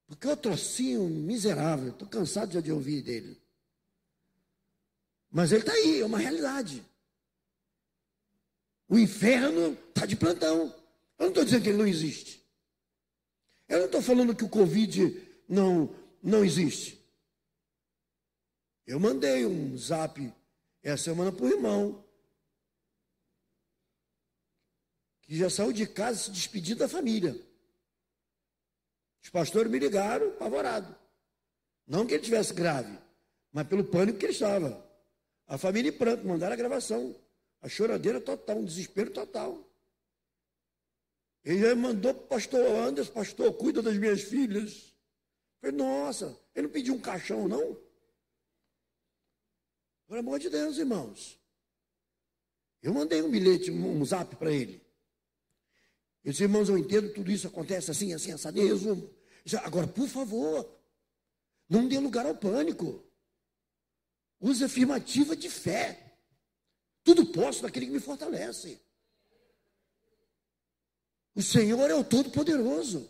Porque 0.06 0.27
o 0.27 0.38
trocinho 0.38 1.10
miserável, 1.10 1.89
estou 1.89 2.08
cansado 2.08 2.53
já 2.53 2.62
de 2.62 2.72
ouvir 2.72 3.01
dele. 3.01 3.38
Mas 5.29 5.51
ele 5.51 5.62
está 5.62 5.74
aí, 5.74 6.01
é 6.01 6.05
uma 6.05 6.17
realidade. 6.17 6.86
O 8.88 8.98
inferno 8.98 9.74
está 9.89 10.05
de 10.05 10.15
plantão. 10.15 10.74
Eu 11.17 11.24
não 11.24 11.27
estou 11.29 11.43
dizendo 11.43 11.63
que 11.63 11.69
ele 11.69 11.77
não 11.77 11.88
existe. 11.88 12.46
Eu 13.67 13.79
não 13.79 13.86
estou 13.88 14.01
falando 14.01 14.36
que 14.36 14.46
o 14.46 14.50
Covid 14.50 15.22
não, 15.48 15.93
não 16.24 16.43
existe. 16.46 16.98
Eu 18.86 19.00
mandei 19.00 19.46
um 19.46 19.77
zap 19.77 20.34
essa 20.81 21.03
semana 21.03 21.31
para 21.31 21.46
o 21.46 21.50
irmão. 21.50 22.05
Que 25.24 25.38
já 25.38 25.50
saiu 25.50 25.74
de 25.74 25.86
casa 25.86 26.24
se 26.24 26.31
despedir 26.31 26.77
da 26.77 26.88
família. 26.88 27.38
Os 29.22 29.29
pastores 29.29 29.69
me 29.69 29.77
ligaram, 29.77 30.29
apavorado. 30.29 30.96
Não 31.86 32.07
que 32.07 32.13
ele 32.13 32.24
tivesse 32.24 32.53
grave, 32.53 32.98
mas 33.51 33.67
pelo 33.67 33.84
pânico 33.84 34.17
que 34.17 34.25
ele 34.25 34.31
estava. 34.31 34.87
A 35.47 35.57
família 35.57 35.89
em 35.89 35.97
pranto, 35.97 36.27
mandaram 36.27 36.53
a 36.53 36.57
gravação. 36.57 37.15
A 37.61 37.69
choradeira 37.69 38.19
total, 38.19 38.57
um 38.57 38.65
desespero 38.65 39.09
total. 39.11 39.65
Ele 41.43 41.73
mandou 41.75 42.13
para 42.13 42.23
o 42.23 42.27
pastor 42.27 42.65
Anderson, 42.65 43.13
pastor, 43.13 43.53
cuida 43.53 43.81
das 43.81 43.97
minhas 43.97 44.21
filhas. 44.21 44.93
Eu 45.61 45.71
falei, 45.71 45.75
nossa, 45.77 46.37
ele 46.53 46.67
não 46.67 46.73
pediu 46.73 46.93
um 46.93 46.99
caixão, 46.99 47.47
não? 47.47 47.79
Pelo 50.07 50.19
amor 50.19 50.39
de 50.39 50.49
Deus, 50.49 50.77
irmãos. 50.77 51.39
Eu 52.81 52.93
mandei 52.93 53.21
um 53.21 53.31
bilhete, 53.31 53.71
um 53.71 54.05
zap 54.05 54.36
para 54.36 54.51
ele. 54.51 54.86
Eu 56.23 56.31
disse, 56.31 56.43
irmãos, 56.43 56.67
eu 56.67 56.77
entendo, 56.77 57.13
tudo 57.13 57.31
isso 57.31 57.47
acontece 57.47 57.89
assim, 57.89 58.13
assim, 58.13 58.33
assim, 58.33 58.67
resumo. 58.67 59.10
Agora, 59.63 59.88
por 59.88 60.10
favor, 60.10 60.69
não 61.69 61.88
dê 61.88 61.97
lugar 61.97 62.25
ao 62.25 62.36
pânico. 62.36 63.07
Use 64.39 64.63
afirmativa 64.63 65.36
de 65.36 65.50
fé. 65.50 66.15
Tudo 67.04 67.26
posso 67.26 67.63
naquele 67.63 67.88
que 67.88 67.91
me 67.91 68.00
fortalece. 68.00 68.80
O 71.34 71.41
Senhor 71.41 71.89
é 71.89 71.95
o 71.95 72.04
Todo-Poderoso. 72.04 73.10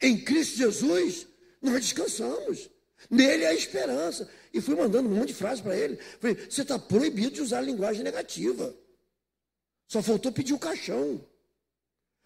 Em 0.00 0.22
Cristo 0.22 0.56
Jesus, 0.56 1.26
nós 1.62 1.80
descansamos. 1.80 2.68
Nele 3.10 3.46
há 3.46 3.54
esperança. 3.54 4.28
E 4.52 4.60
fui 4.60 4.74
mandando 4.74 5.08
um 5.08 5.14
monte 5.14 5.28
de 5.28 5.34
frases 5.34 5.62
para 5.62 5.76
ele. 5.76 5.96
Falei, 5.96 6.34
você 6.34 6.62
está 6.62 6.78
proibido 6.78 7.30
de 7.30 7.42
usar 7.42 7.60
linguagem 7.60 8.02
negativa. 8.02 8.74
Só 9.86 10.02
faltou 10.02 10.32
pedir 10.32 10.52
o 10.52 10.58
caixão. 10.58 11.24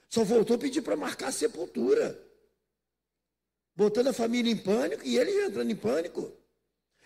Só 0.09 0.25
faltou 0.27 0.59
pedir 0.59 0.83
para 0.83 0.97
marcar 0.97 1.29
a 1.29 1.33
sepultura. 1.33 2.21
Botando 3.75 4.09
a 4.09 4.13
família 4.13 4.53
em 4.53 4.57
pânico 4.57 5.05
e 5.07 5.17
ele 5.17 5.33
já 5.33 5.47
entrando 5.47 5.71
em 5.71 5.77
pânico. 5.77 6.33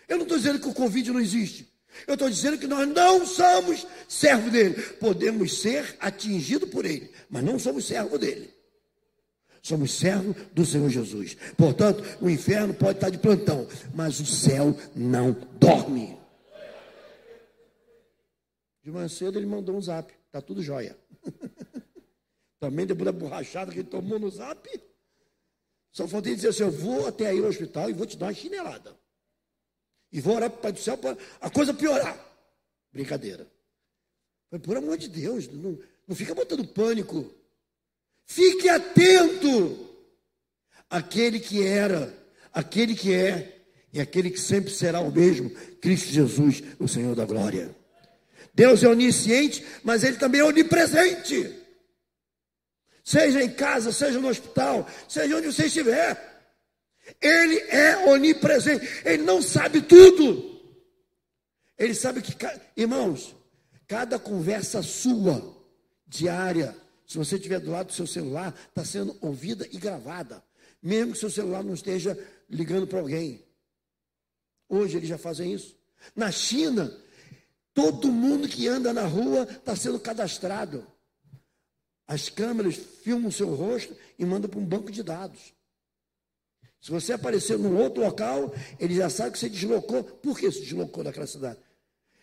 Eu 0.07 0.17
não 0.17 0.23
estou 0.23 0.37
dizendo 0.37 0.59
que 0.59 0.67
o 0.67 0.73
Covid 0.73 1.11
não 1.11 1.19
existe. 1.19 1.67
Eu 2.07 2.13
estou 2.13 2.29
dizendo 2.29 2.57
que 2.57 2.67
nós 2.67 2.87
não 2.87 3.25
somos 3.25 3.87
servo 4.07 4.49
dele. 4.49 4.81
Podemos 4.99 5.59
ser 5.59 5.97
atingidos 5.99 6.69
por 6.69 6.85
ele, 6.85 7.11
mas 7.29 7.43
não 7.43 7.57
somos 7.57 7.85
servo 7.85 8.17
dele. 8.17 8.53
Somos 9.61 9.93
servo 9.93 10.33
do 10.53 10.65
Senhor 10.65 10.89
Jesus. 10.89 11.35
Portanto, 11.57 12.03
o 12.21 12.29
inferno 12.29 12.73
pode 12.73 12.97
estar 12.97 13.09
de 13.09 13.17
plantão, 13.17 13.67
mas 13.93 14.19
o 14.19 14.25
céu 14.25 14.77
não 14.95 15.35
dorme. 15.59 16.17
De 18.81 18.91
manhã 18.91 19.09
cedo 19.09 19.37
ele 19.37 19.45
mandou 19.45 19.75
um 19.75 19.81
zap. 19.81 20.13
Está 20.27 20.41
tudo 20.41 20.63
jóia. 20.63 20.97
Também 22.59 22.85
depois 22.85 23.05
da 23.05 23.11
borrachada 23.11 23.71
que 23.71 23.79
ele 23.79 23.89
tomou 23.89 24.17
no 24.17 24.29
zap. 24.29 24.69
Só 25.91 26.07
faltei 26.07 26.35
dizer 26.35 26.49
assim: 26.49 26.63
eu 26.63 26.71
vou 26.71 27.05
até 27.05 27.27
aí 27.27 27.41
no 27.41 27.47
hospital 27.47 27.89
e 27.89 27.93
vou 27.93 28.05
te 28.05 28.15
dar 28.15 28.27
uma 28.27 28.33
chinelada. 28.33 28.95
E 30.11 30.21
vou 30.21 30.35
orar 30.35 30.49
para 30.49 30.59
o 30.59 30.61
Pai 30.61 30.71
do 30.71 30.79
céu 30.79 30.97
para 30.97 31.17
a 31.41 31.49
coisa 31.49 31.73
piorar. 31.73 32.17
Brincadeira. 32.91 33.47
Por 34.63 34.77
amor 34.77 34.97
de 34.97 35.09
Deus, 35.09 35.47
não, 35.47 35.77
não 36.07 36.15
fica 36.15 36.33
botando 36.33 36.65
pânico. 36.65 37.33
Fique 38.25 38.69
atento. 38.69 39.87
Aquele 40.89 41.39
que 41.39 41.65
era, 41.65 42.13
aquele 42.53 42.95
que 42.95 43.13
é 43.13 43.57
e 43.91 43.99
aquele 43.99 44.29
que 44.29 44.39
sempre 44.39 44.71
será 44.71 44.99
o 44.99 45.11
mesmo, 45.11 45.49
Cristo 45.81 46.09
Jesus, 46.09 46.61
o 46.79 46.87
Senhor 46.87 47.15
da 47.15 47.25
glória. 47.25 47.75
Deus 48.53 48.83
é 48.83 48.87
onisciente, 48.87 49.65
mas 49.83 50.03
Ele 50.03 50.17
também 50.17 50.41
é 50.41 50.43
onipresente. 50.43 51.53
Seja 53.03 53.41
em 53.41 53.49
casa, 53.49 53.91
seja 53.91 54.19
no 54.19 54.27
hospital, 54.27 54.87
seja 55.07 55.37
onde 55.37 55.47
você 55.47 55.65
estiver. 55.65 56.36
Ele 57.21 57.57
é 57.69 58.09
onipresente, 58.09 58.85
ele 59.05 59.23
não 59.23 59.41
sabe 59.41 59.81
tudo. 59.81 60.57
Ele 61.77 61.93
sabe 61.93 62.21
que, 62.21 62.35
irmãos, 62.75 63.35
cada 63.87 64.17
conversa 64.17 64.81
sua, 64.81 65.55
diária, 66.05 66.75
se 67.05 67.17
você 67.17 67.35
estiver 67.35 67.59
do 67.59 67.71
lado 67.71 67.87
do 67.87 67.93
seu 67.93 68.07
celular, 68.07 68.53
está 68.67 68.83
sendo 68.83 69.15
ouvida 69.21 69.67
e 69.71 69.77
gravada, 69.77 70.43
mesmo 70.81 71.13
que 71.13 71.19
seu 71.19 71.29
celular 71.29 71.63
não 71.63 71.73
esteja 71.73 72.17
ligando 72.49 72.87
para 72.87 72.99
alguém. 72.99 73.43
Hoje 74.69 74.97
eles 74.97 75.09
já 75.09 75.17
fazem 75.17 75.53
isso. 75.53 75.75
Na 76.15 76.31
China, 76.31 76.95
todo 77.73 78.11
mundo 78.11 78.47
que 78.47 78.67
anda 78.67 78.93
na 78.93 79.05
rua 79.05 79.43
está 79.43 79.75
sendo 79.75 79.99
cadastrado. 79.99 80.85
As 82.07 82.29
câmeras 82.29 82.75
filmam 82.75 83.29
o 83.29 83.31
seu 83.31 83.53
rosto 83.53 83.95
e 84.17 84.25
mandam 84.25 84.49
para 84.49 84.59
um 84.59 84.65
banco 84.65 84.91
de 84.91 85.03
dados. 85.03 85.53
Se 86.79 86.91
você 86.91 87.13
aparecer 87.13 87.57
num 87.57 87.77
outro 87.77 88.03
local, 88.03 88.53
ele 88.79 88.95
já 88.95 89.09
sabe 89.09 89.31
que 89.31 89.39
você 89.39 89.49
deslocou. 89.49 90.03
Por 90.03 90.37
que 90.39 90.51
se 90.51 90.61
deslocou 90.61 91.03
daquela 91.03 91.27
cidade? 91.27 91.59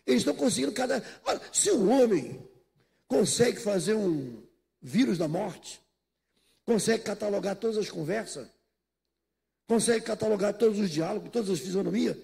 Eles 0.06 0.20
estão 0.20 0.34
conseguindo 0.34 0.72
cada. 0.72 1.02
Olha, 1.24 1.40
se 1.52 1.70
o 1.70 1.88
homem 1.88 2.40
consegue 3.08 3.58
fazer 3.58 3.94
um 3.94 4.42
vírus 4.80 5.18
da 5.18 5.26
morte, 5.26 5.80
consegue 6.64 7.02
catalogar 7.02 7.56
todas 7.56 7.76
as 7.76 7.90
conversas, 7.90 8.48
consegue 9.66 10.04
catalogar 10.04 10.54
todos 10.54 10.78
os 10.78 10.90
diálogos, 10.90 11.30
todas 11.30 11.50
as 11.50 11.60
fisionomias, 11.60 12.16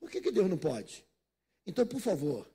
por 0.00 0.10
que, 0.10 0.20
que 0.20 0.30
Deus 0.30 0.48
não 0.48 0.56
pode? 0.56 1.04
Então, 1.66 1.86
por 1.86 2.00
favor, 2.00 2.48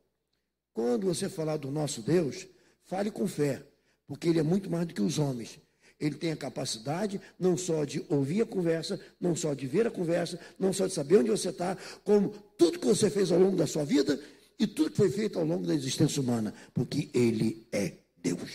quando 0.73 1.05
você 1.05 1.29
falar 1.29 1.57
do 1.57 1.69
nosso 1.69 2.01
Deus, 2.01 2.47
fale 2.83 3.11
com 3.11 3.27
fé, 3.27 3.63
porque 4.07 4.27
Ele 4.27 4.39
é 4.39 4.43
muito 4.43 4.69
mais 4.69 4.87
do 4.87 4.93
que 4.93 5.01
os 5.01 5.19
homens. 5.19 5.59
Ele 6.03 6.15
tem 6.15 6.33
a 6.33 6.35
capacidade 6.35 7.21
não 7.39 7.55
só 7.55 7.85
de 7.85 8.05
ouvir 8.09 8.41
a 8.41 8.45
conversa, 8.45 8.99
não 9.21 9.33
só 9.33 9.53
de 9.53 9.65
ver 9.65 9.87
a 9.87 9.91
conversa, 9.91 10.37
não 10.59 10.73
só 10.73 10.85
de 10.85 10.91
saber 10.91 11.15
onde 11.15 11.29
você 11.29 11.47
está, 11.47 11.77
como 12.03 12.29
tudo 12.57 12.77
que 12.77 12.85
você 12.85 13.09
fez 13.09 13.31
ao 13.31 13.39
longo 13.39 13.55
da 13.55 13.65
sua 13.65 13.85
vida 13.85 14.19
e 14.59 14.67
tudo 14.67 14.91
que 14.91 14.97
foi 14.97 15.09
feito 15.09 15.39
ao 15.39 15.45
longo 15.45 15.65
da 15.65 15.73
existência 15.73 16.21
humana, 16.21 16.53
porque 16.73 17.09
Ele 17.13 17.65
é 17.71 17.93
Deus. 18.17 18.51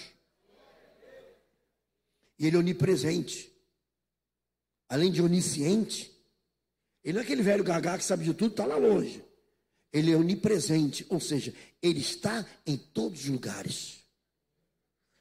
E 2.38 2.46
Ele 2.46 2.56
é 2.56 2.58
onipresente. 2.58 3.50
Além 4.87 5.11
de 5.11 5.22
onisciente, 5.22 6.12
Ele 7.02 7.14
não 7.14 7.22
é 7.22 7.24
aquele 7.24 7.42
velho 7.42 7.64
gagá 7.64 7.96
que 7.96 8.04
sabe 8.04 8.24
de 8.24 8.34
tudo, 8.34 8.50
está 8.50 8.66
lá 8.66 8.76
longe. 8.76 9.24
Ele 9.90 10.12
é 10.12 10.16
onipresente, 10.16 11.06
ou 11.08 11.18
seja, 11.18 11.54
ele 11.80 12.00
está 12.00 12.44
em 12.66 12.76
todos 12.76 13.22
os 13.22 13.28
lugares. 13.30 14.04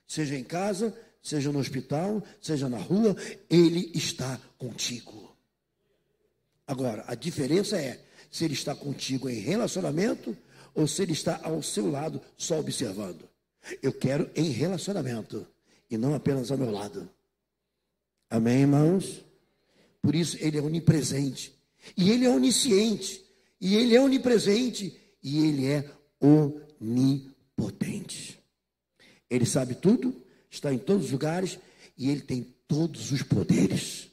Seja 0.06 0.36
em 0.36 0.44
casa, 0.44 0.94
seja 1.28 1.52
no 1.52 1.60
hospital, 1.60 2.24
seja 2.42 2.70
na 2.70 2.78
rua, 2.78 3.14
ele 3.50 3.92
está 3.94 4.40
contigo. 4.58 5.36
Agora, 6.66 7.04
a 7.06 7.16
diferença 7.16 7.78
é 7.78 8.02
se 8.32 8.46
ele 8.46 8.54
está 8.54 8.74
contigo 8.74 9.30
em 9.30 9.40
relacionamento 9.40 10.36
ou 10.74 10.88
se 10.88 11.02
ele 11.02 11.12
está 11.12 11.42
ao 11.44 11.62
seu 11.62 11.92
lado 11.92 12.22
só 12.38 12.60
observando. 12.60 13.28
Eu 13.82 13.92
quero 13.92 14.30
em 14.36 14.52
relacionamento 14.52 15.46
e 15.90 15.98
não 15.98 16.16
apenas 16.16 16.50
ao 16.50 16.58
meu 16.58 16.72
lado. 16.72 17.10
Amém, 18.30 18.62
irmãos? 18.62 19.26
Por 20.02 20.16
isso 20.16 20.38
ele 20.40 20.58
é 20.58 20.62
onipresente. 20.62 21.54
E 21.98 22.10
ele 22.10 22.26
é 22.26 22.30
onisciente. 22.30 23.22
E 23.60 23.76
ele 23.76 23.96
é 23.96 24.02
onipresente. 24.02 24.98
E 25.22 25.46
ele 25.46 25.68
é 25.68 25.90
onipotente. 26.80 28.40
Ele 29.30 29.46
sabe 29.46 29.76
tudo, 29.76 30.16
está 30.50 30.74
em 30.74 30.78
todos 30.78 31.06
os 31.06 31.12
lugares 31.12 31.60
e 31.98 32.10
ele 32.10 32.22
tem 32.22 32.44
todos 32.68 33.12
os 33.12 33.22
poderes. 33.24 34.10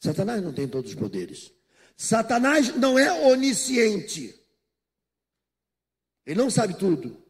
Satanás 0.00 0.42
não 0.42 0.52
tem 0.52 0.68
todos 0.68 0.90
os 0.90 0.96
poderes. 0.96 1.50
Satanás 1.96 2.76
não 2.76 2.98
é 2.98 3.12
onisciente. 3.28 4.38
Ele 6.26 6.38
não 6.38 6.50
sabe 6.50 6.78
tudo. 6.78 7.22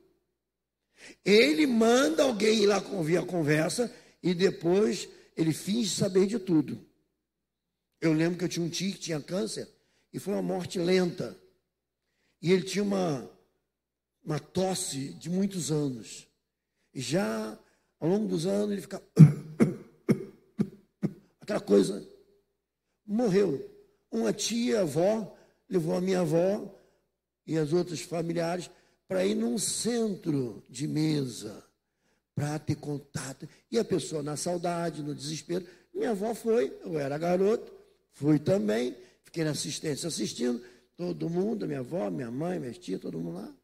Ele 1.25 1.67
manda 1.67 2.23
alguém 2.23 2.63
ir 2.63 2.67
lá 2.67 2.79
ouvir 2.93 3.19
a 3.19 3.27
conversa 3.27 3.95
e 4.23 4.35
depois 4.35 5.09
ele 5.37 5.53
finge 5.53 5.95
saber 5.95 6.27
de 6.27 6.39
tudo. 6.39 6.85
Eu 8.01 8.13
lembro 8.13 8.39
que 8.39 8.45
eu 8.45 8.49
tinha 8.49 8.65
um 8.65 8.71
tio 8.71 8.93
que 8.93 8.99
tinha 8.99 9.21
câncer 9.21 9.69
e 10.13 10.19
foi 10.19 10.35
uma 10.35 10.43
morte 10.43 10.79
lenta. 10.79 11.39
E 12.41 12.53
ele 12.53 12.63
tinha 12.63 12.83
uma, 12.83 13.31
uma 14.25 14.39
tosse 14.39 15.15
de 15.15 15.31
muitos 15.31 15.71
anos. 15.71 16.27
Já 16.95 17.59
ao 17.99 18.09
longo 18.09 18.29
dos 18.29 18.47
anos 18.47 18.73
ele 18.73 18.83
fica. 18.83 19.03
Aquela 21.41 21.61
coisa. 21.61 22.07
Morreu. 23.07 23.71
Uma 24.11 24.33
tia, 24.33 24.83
avó, 24.83 25.37
levou 25.69 25.97
a 25.97 26.01
minha 26.01 26.21
avó 26.21 26.73
e 27.47 27.59
as 27.59 27.73
outras 27.73 28.01
familiares 28.01 28.71
para 29.09 29.25
ir 29.25 29.35
num 29.35 29.59
centro 29.59 30.63
de 30.69 30.87
mesa, 30.87 31.65
para 32.35 32.59
ter 32.59 32.77
contato. 32.77 33.49
E 33.71 33.79
a 33.79 33.85
pessoa 33.85 34.23
na 34.23 34.37
saudade, 34.37 35.03
no 35.03 35.15
desespero. 35.15 35.67
Minha 35.93 36.11
avó 36.11 36.35
foi, 36.35 36.77
eu 36.85 36.99
era 36.99 37.19
garoto, 37.19 37.73
fui 38.13 38.39
também, 38.39 38.97
fiquei 39.25 39.45
na 39.45 39.51
assistência 39.51 40.09
assistindo, 40.09 40.63
todo 40.97 41.29
mundo, 41.29 41.67
minha 41.67 41.81
avó, 41.81 42.11
minha 42.11 42.31
mãe, 42.31 42.59
minha 42.59 42.73
tia, 42.73 42.99
todo 42.99 43.19
mundo 43.19 43.37
lá. 43.37 43.55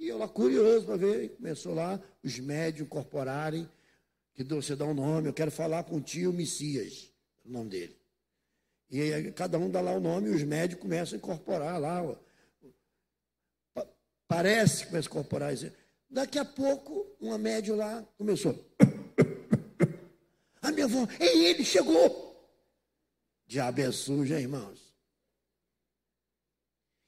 E 0.00 0.08
eu 0.08 0.16
lá 0.16 0.26
curioso 0.26 0.86
para 0.86 0.96
ver, 0.96 1.36
começou 1.36 1.74
lá 1.74 2.00
os 2.24 2.38
médios 2.38 2.86
incorporarem, 2.86 3.70
que 4.32 4.42
você 4.42 4.74
dá 4.74 4.86
um 4.86 4.94
nome, 4.94 5.28
eu 5.28 5.34
quero 5.34 5.50
falar 5.50 5.84
com 5.84 5.96
o 5.96 6.00
tio 6.00 6.32
Messias, 6.32 7.12
o 7.44 7.50
nome 7.50 7.68
dele. 7.68 8.00
E 8.88 8.98
aí 8.98 9.30
cada 9.30 9.58
um 9.58 9.70
dá 9.70 9.82
lá 9.82 9.92
o 9.92 10.00
nome 10.00 10.30
e 10.30 10.34
os 10.34 10.42
médios 10.42 10.80
começam 10.80 11.16
a 11.16 11.18
incorporar 11.18 11.78
lá. 11.78 12.02
Ó. 12.02 12.16
Parece 14.26 14.84
que 14.84 14.86
começa 14.86 15.06
a 15.06 15.10
incorporar. 15.10 15.52
Daqui 16.08 16.38
a 16.38 16.46
pouco, 16.46 17.14
uma 17.20 17.36
média 17.36 17.76
lá 17.76 18.02
começou. 18.16 18.58
A 20.62 20.72
minha 20.72 20.86
avó, 20.86 21.06
ei, 21.18 21.46
ele 21.46 21.64
chegou. 21.64 22.30
Diabo 23.46 23.80
é 23.80 23.92
sujo, 23.92 24.34
hein, 24.34 24.42
irmãos? 24.42 24.94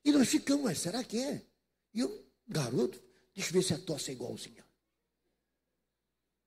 E 0.04 0.12
nós 0.12 0.28
ficamos, 0.28 0.64
mas 0.64 0.78
será 0.78 1.02
que 1.04 1.18
é? 1.18 1.42
E 1.94 2.00
eu, 2.00 2.31
garoto, 2.46 3.00
deixa 3.34 3.50
eu 3.50 3.54
ver 3.54 3.62
se 3.62 3.74
a 3.74 3.78
tosse 3.78 4.10
é 4.10 4.14
igualzinha. 4.14 4.64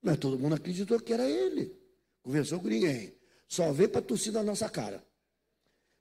Mas 0.02 0.18
todo 0.18 0.38
mundo 0.38 0.56
acreditou 0.56 1.00
que 1.00 1.14
era 1.14 1.28
ele. 1.28 1.76
Conversou 2.22 2.60
com 2.60 2.68
ninguém. 2.68 3.14
Só 3.48 3.72
veio 3.72 3.90
para 3.90 4.02
tossir 4.02 4.32
na 4.32 4.44
nossa 4.44 4.70
cara. 4.70 5.04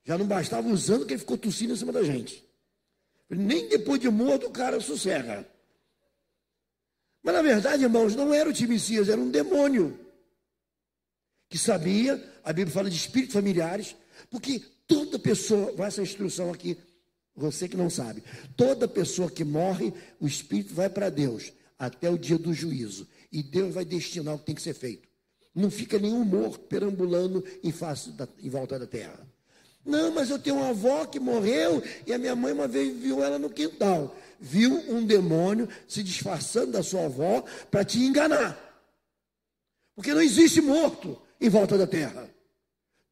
Já 0.04 0.18
não 0.18 0.26
bastava 0.26 0.68
usando 0.68 1.06
que 1.06 1.14
ele 1.14 1.20
ficou 1.20 1.38
tossindo 1.38 1.72
em 1.72 1.76
cima 1.76 1.92
da 1.92 2.02
gente. 2.02 2.44
Nem 3.30 3.68
depois 3.68 4.00
de 4.00 4.10
morto 4.10 4.46
o 4.46 4.50
cara 4.50 4.78
sossega. 4.80 5.48
Mas 7.22 7.34
na 7.34 7.40
verdade, 7.40 7.82
irmãos, 7.82 8.14
não 8.14 8.34
era 8.34 8.48
o 8.48 8.52
Timicias, 8.52 9.08
era 9.08 9.18
um 9.18 9.30
demônio. 9.30 9.98
Que 11.48 11.56
sabia, 11.56 12.22
a 12.44 12.52
Bíblia 12.52 12.74
fala 12.74 12.90
de 12.90 12.96
espíritos 12.96 13.32
familiares, 13.32 13.96
porque 14.28 14.60
toda 14.86 15.18
pessoa, 15.18 15.72
vai 15.72 15.88
essa 15.88 16.02
instrução 16.02 16.52
aqui, 16.52 16.76
você 17.36 17.68
que 17.68 17.76
não 17.76 17.90
sabe, 17.90 18.22
toda 18.56 18.86
pessoa 18.86 19.30
que 19.30 19.44
morre, 19.44 19.92
o 20.20 20.26
espírito 20.26 20.74
vai 20.74 20.88
para 20.88 21.10
Deus 21.10 21.52
até 21.78 22.08
o 22.08 22.18
dia 22.18 22.38
do 22.38 22.54
juízo. 22.54 23.08
E 23.32 23.42
Deus 23.42 23.74
vai 23.74 23.84
destinar 23.84 24.34
o 24.34 24.38
que 24.38 24.46
tem 24.46 24.54
que 24.54 24.62
ser 24.62 24.74
feito. 24.74 25.08
Não 25.54 25.70
fica 25.70 25.98
nenhum 25.98 26.24
morto 26.24 26.60
perambulando 26.60 27.44
em, 27.62 27.72
face 27.72 28.10
da, 28.10 28.28
em 28.40 28.48
volta 28.48 28.78
da 28.78 28.86
terra. 28.86 29.26
Não, 29.84 30.12
mas 30.12 30.30
eu 30.30 30.38
tenho 30.38 30.56
uma 30.56 30.70
avó 30.70 31.04
que 31.04 31.20
morreu 31.20 31.82
e 32.06 32.12
a 32.12 32.18
minha 32.18 32.34
mãe 32.34 32.52
uma 32.52 32.66
vez 32.66 32.96
viu 32.96 33.22
ela 33.22 33.38
no 33.38 33.50
quintal. 33.50 34.16
Viu 34.40 34.72
um 34.88 35.04
demônio 35.04 35.68
se 35.86 36.02
disfarçando 36.02 36.72
da 36.72 36.82
sua 36.82 37.04
avó 37.04 37.44
para 37.70 37.84
te 37.84 37.98
enganar. 37.98 38.58
Porque 39.94 40.14
não 40.14 40.22
existe 40.22 40.60
morto 40.60 41.20
em 41.40 41.48
volta 41.48 41.76
da 41.76 41.86
terra. 41.86 42.28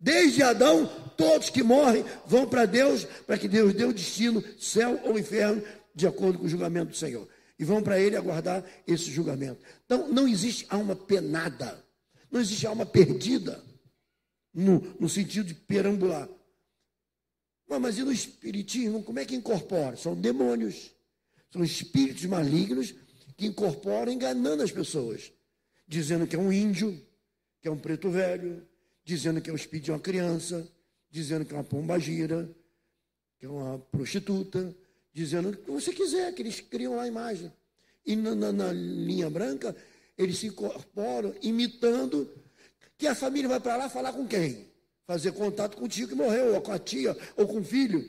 Desde 0.03 0.43
Adão, 0.43 0.85
todos 1.17 1.49
que 1.49 1.63
morrem 1.63 2.05
vão 2.27 2.45
para 2.45 2.67
Deus, 2.67 3.05
para 3.25 3.39
que 3.39 3.47
Deus 3.47 3.73
dê 3.73 3.85
o 3.85 3.93
destino, 3.93 4.43
céu 4.59 5.01
ou 5.05 5.17
inferno, 5.17 5.63
de 5.95 6.09
acordo 6.09 6.41
com 6.41 6.45
o 6.45 6.49
julgamento 6.49 6.91
do 6.91 6.97
Senhor. 6.97 7.29
E 7.57 7.65
vão 7.65 7.81
para 7.81 8.01
Ele 8.01 8.17
aguardar 8.17 8.65
esse 8.85 9.13
julgamento. 9.13 9.61
Então, 9.85 10.09
não 10.09 10.27
existe 10.27 10.67
alma 10.69 10.97
penada, 10.97 11.81
não 12.33 12.41
existe 12.41 12.67
alma 12.67 12.85
perdida, 12.85 13.63
no, 14.53 14.81
no 14.99 15.09
sentido 15.09 15.47
de 15.47 15.55
perambular. 15.55 16.29
Mas 17.69 17.97
e 17.97 18.03
no 18.03 18.13
espiritismo, 18.13 19.05
como 19.05 19.21
é 19.21 19.25
que 19.25 19.37
incorpora? 19.37 19.97
São 19.97 20.15
demônios. 20.17 20.91
São 21.51 21.63
espíritos 21.63 22.25
malignos 22.25 22.93
que 23.37 23.47
incorporam 23.47 24.13
enganando 24.13 24.65
as 24.65 24.73
pessoas. 24.73 25.33
Dizendo 25.87 26.27
que 26.27 26.35
é 26.35 26.39
um 26.39 26.53
índio, 26.53 27.01
que 27.61 27.69
é 27.69 27.71
um 27.71 27.79
preto 27.79 28.11
velho, 28.11 28.67
dizendo 29.05 29.41
que 29.41 29.51
é 29.51 29.53
um 29.53 29.57
espírito 29.57 29.87
de 29.87 29.91
uma 29.93 30.01
criança, 30.01 30.67
dizendo 31.11 31.45
que 31.45 31.53
é 31.53 31.57
uma 31.57 31.65
pomba 31.65 31.99
gira, 31.99 32.49
que 33.39 33.47
é 33.47 33.49
uma 33.49 33.79
prostituta, 33.79 34.75
dizendo 35.13 35.51
o 35.51 35.57
que 35.57 35.71
você 35.71 35.93
quiser, 35.93 36.33
que 36.35 36.43
eles 36.43 36.61
criam 36.61 36.97
lá 36.97 37.03
a 37.03 37.09
imagem. 37.09 37.53
E 38.05 38.17
na, 38.17 38.35
na, 38.35 38.53
na 38.53 38.73
linha 38.73 39.29
branca, 39.29 39.75
eles 40.17 40.39
se 40.39 40.47
incorporam 40.47 41.35
imitando 41.43 42.31
que 42.97 43.07
a 43.07 43.15
família 43.15 43.49
vai 43.49 43.61
para 43.61 43.77
lá 43.77 43.89
falar 43.89 44.13
com 44.13 44.27
quem? 44.27 44.73
fazer 45.07 45.33
contato 45.33 45.77
com 45.77 45.85
o 45.85 45.89
tio 45.89 46.09
que 46.09 46.15
morreu, 46.15 46.55
ou 46.55 46.61
com 46.61 46.73
a 46.73 46.79
tia, 46.79 47.17
ou 47.37 47.47
com 47.47 47.59
o 47.59 47.65
filho. 47.65 48.09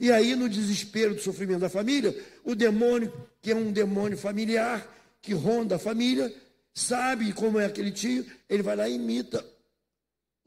E 0.00 0.10
aí, 0.12 0.34
no 0.34 0.48
desespero 0.48 1.14
do 1.14 1.20
sofrimento 1.20 1.60
da 1.60 1.68
família, 1.68 2.16
o 2.44 2.54
demônio, 2.54 3.12
que 3.42 3.50
é 3.50 3.54
um 3.54 3.72
demônio 3.72 4.16
familiar, 4.16 4.86
que 5.20 5.34
ronda 5.34 5.76
a 5.76 5.78
família, 5.78 6.32
sabe 6.72 7.32
como 7.32 7.58
é 7.58 7.66
aquele 7.66 7.90
tio, 7.90 8.24
ele 8.48 8.62
vai 8.62 8.76
lá 8.76 8.88
e 8.88 8.94
imita 8.94 9.44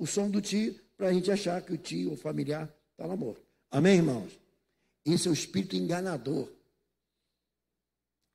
o 0.02 0.08
som 0.08 0.32
do 0.32 0.42
tio, 0.42 0.74
para 0.98 1.10
a 1.10 1.14
gente 1.14 1.30
achar 1.30 1.62
que 1.62 1.72
o 1.72 1.78
tio, 1.78 2.14
o 2.14 2.18
familiar, 2.18 2.68
está 2.90 3.06
lá 3.06 3.16
morto. 3.16 3.46
Amém, 3.70 3.98
irmãos? 3.98 4.32
Esse 5.06 5.28
é 5.28 5.32
o 5.32 5.34
espírito 5.34 5.76
enganador. 5.76 6.52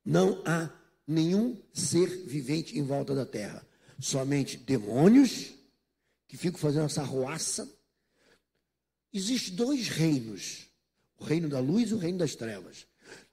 Não 0.05 0.41
há 0.45 0.71
nenhum 1.05 1.61
ser 1.73 2.07
vivente 2.25 2.79
em 2.79 2.83
volta 2.83 3.13
da 3.13 3.25
terra. 3.25 3.67
Somente 3.99 4.55
demônios 4.55 5.55
que 6.25 6.37
ficam 6.37 6.57
fazendo 6.57 6.85
essa 6.85 7.03
ruaça. 7.03 7.69
Existem 9.11 9.53
dois 9.53 9.89
reinos: 9.89 10.67
o 11.17 11.25
reino 11.25 11.49
da 11.49 11.59
luz 11.59 11.89
e 11.89 11.95
o 11.95 11.97
reino 11.97 12.19
das 12.19 12.33
trevas. 12.33 12.87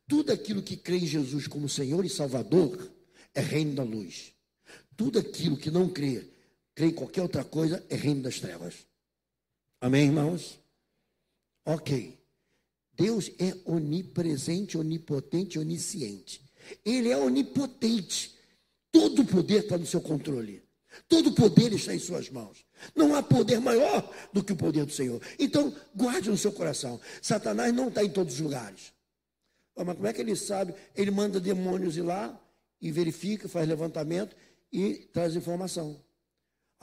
Tudo 0.09 0.33
aquilo 0.33 0.61
que 0.61 0.77
crê 0.77 0.97
em 0.97 1.07
Jesus 1.07 1.47
como 1.47 1.69
Senhor 1.69 2.05
e 2.05 2.11
Salvador 2.11 2.91
é 3.33 3.41
reino 3.41 3.77
da 3.77 3.85
luz. 3.85 4.33
Tudo 4.97 5.21
aquilo 5.21 5.57
que 5.57 5.71
não 5.71 5.89
crê, 5.89 6.34
crê 6.75 6.87
em 6.87 6.93
qualquer 6.93 7.23
outra 7.23 7.45
coisa, 7.45 7.85
é 7.89 7.97
reino 7.97 8.23
das 8.23 8.41
trevas. 8.41 8.87
Amém, 9.81 10.07
irmãos? 10.07 10.59
Ok. 11.65 12.19
Deus 12.97 13.31
é 13.39 13.55
onipresente, 13.65 14.79
onipotente, 14.79 15.59
onisciente. 15.59 16.41
Ele 16.85 17.11
é 17.11 17.17
onipotente. 17.17 18.35
Todo 18.91 19.23
o 19.23 19.27
poder 19.27 19.65
está 19.65 19.77
no 19.77 19.87
seu 19.87 20.01
controle. 20.01 20.63
Todo 21.09 21.31
o 21.31 21.35
poder 21.35 21.73
está 21.73 21.95
em 21.95 21.99
suas 21.99 22.31
mãos. 22.31 22.65
Não 22.95 23.15
há 23.15 23.23
poder 23.23 23.61
maior 23.61 24.09
do 24.33 24.45
que 24.45 24.53
o 24.53 24.57
poder 24.57 24.85
do 24.85 24.93
Senhor. 24.93 25.21
Então, 25.39 25.75
guarde 25.95 26.31
no 26.31 26.39
seu 26.39 26.53
coração. 26.53 27.01
Satanás 27.21 27.75
não 27.75 27.89
está 27.89 28.05
em 28.05 28.11
todos 28.11 28.35
os 28.35 28.41
lugares. 28.41 28.93
Mas 29.77 29.97
como 29.97 30.07
é 30.07 30.13
que 30.13 30.21
ele 30.21 30.37
sabe? 30.37 30.75
Ele 30.95 31.11
manda 31.11 31.41
demônios 31.41 31.97
ir 31.97 32.03
lá 32.03 32.41
e 32.81 32.93
verifica, 32.93 33.49
faz 33.49 33.67
levantamento 33.67 34.37
e 34.73 35.09
traz 35.13 35.35
informação. 35.35 36.01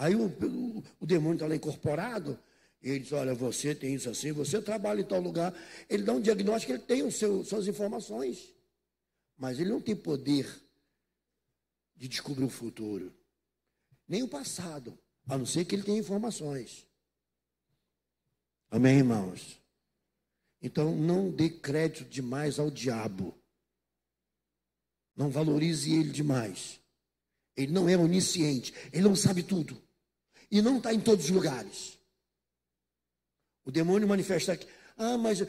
Aí 0.02 0.16
o, 0.16 0.26
o, 0.26 0.84
o 1.02 1.06
demônio 1.06 1.36
está 1.36 1.48
lá 1.48 1.56
incorporado 1.56 2.38
ele 2.82 3.00
diz: 3.00 3.12
Olha, 3.12 3.34
você 3.34 3.76
tem 3.76 3.94
isso 3.94 4.10
assim, 4.10 4.32
você 4.32 4.62
trabalha 4.62 5.02
em 5.02 5.06
tal 5.06 5.22
lugar. 5.22 5.54
Ele 5.88 6.04
dá 6.04 6.14
um 6.14 6.22
diagnóstico, 6.22 6.74
ele 6.74 6.82
tem 6.82 7.04
os 7.04 7.16
seus, 7.16 7.48
suas 7.48 7.68
informações. 7.68 8.54
Mas 9.38 9.60
ele 9.60 9.70
não 9.70 9.82
tem 9.82 9.96
poder 9.96 10.48
de 11.96 12.08
descobrir 12.08 12.44
o 12.44 12.50
futuro, 12.50 13.14
nem 14.08 14.24
o 14.24 14.28
passado, 14.28 14.98
a 15.28 15.38
não 15.38 15.46
ser 15.46 15.66
que 15.66 15.76
ele 15.76 15.84
tenha 15.84 16.00
informações. 16.00 16.88
Amém, 18.72 18.98
irmãos? 18.98 19.62
Então, 20.62 20.96
não 20.96 21.30
dê 21.30 21.50
crédito 21.50 22.10
demais 22.10 22.58
ao 22.58 22.72
diabo. 22.72 23.36
Não 25.16 25.30
valorize 25.30 25.94
ele 25.94 26.10
demais. 26.10 26.80
Ele 27.56 27.72
não 27.72 27.90
é 27.90 27.98
onisciente, 27.98 28.74
ele 28.92 29.04
não 29.04 29.16
sabe 29.16 29.44
tudo. 29.44 29.80
E 30.52 30.62
não 30.62 30.78
está 30.78 30.94
em 30.94 31.00
todos 31.00 31.26
os 31.26 31.32
lugares. 31.32 31.98
O 33.64 33.72
demônio 33.72 34.08
manifesta 34.08 34.54
aqui. 34.54 34.68
Ah, 34.98 35.18
mas 35.18 35.42
eh, 35.42 35.48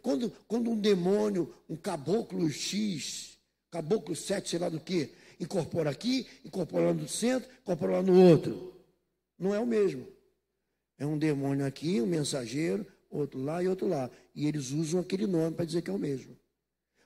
quando, 0.00 0.30
quando 0.48 0.70
um 0.70 0.80
demônio, 0.80 1.54
um 1.68 1.76
caboclo 1.76 2.48
X, 2.50 3.38
caboclo 3.70 4.16
7, 4.16 4.48
sei 4.48 4.58
lá 4.58 4.68
do 4.68 4.80
que, 4.80 5.12
incorpora 5.38 5.90
aqui, 5.90 6.26
incorpora 6.44 6.86
lá 6.86 6.94
no 6.94 7.08
centro, 7.08 7.48
incorpora 7.60 7.92
lá 7.92 8.02
no 8.02 8.18
outro. 8.20 8.74
Não 9.38 9.54
é 9.54 9.60
o 9.60 9.66
mesmo. 9.66 10.06
É 10.98 11.06
um 11.06 11.16
demônio 11.16 11.64
aqui, 11.64 12.00
um 12.00 12.06
mensageiro, 12.06 12.86
outro 13.10 13.40
lá 13.40 13.62
e 13.62 13.68
outro 13.68 13.86
lá. 13.86 14.10
E 14.34 14.46
eles 14.46 14.70
usam 14.70 15.00
aquele 15.00 15.26
nome 15.26 15.54
para 15.54 15.64
dizer 15.64 15.82
que 15.82 15.90
é 15.90 15.92
o 15.92 15.98
mesmo. 15.98 16.36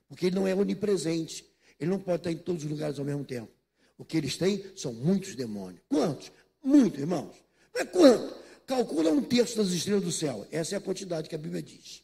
Porque 0.09 0.27
ele 0.27 0.37
não 0.37 0.47
é 0.47 0.55
onipresente. 0.55 1.45
Ele 1.79 1.91
não 1.91 1.99
pode 1.99 2.19
estar 2.19 2.33
em 2.33 2.39
todos 2.39 2.65
os 2.65 2.71
lugares 2.71 2.99
ao 2.99 3.05
mesmo 3.05 3.25
tempo. 3.25 3.51
O 3.99 4.05
que 4.05 4.17
eles 4.17 4.37
têm 4.37 4.65
são 4.77 4.93
muitos 4.93 5.35
demônios. 5.35 5.83
Quantos? 5.89 6.33
Muitos, 6.63 7.01
irmãos. 7.01 7.35
Mas 7.75 7.89
quanto? 7.91 8.43
Calcula 8.67 9.11
um 9.11 9.23
terço 9.23 9.57
das 9.57 9.69
estrelas 9.69 10.05
do 10.05 10.13
céu. 10.13 10.47
Essa 10.51 10.75
é 10.75 10.79
a 10.79 10.81
quantidade 10.81 11.29
que 11.29 11.35
a 11.35 11.39
Bíblia 11.39 11.63
diz. 11.63 12.03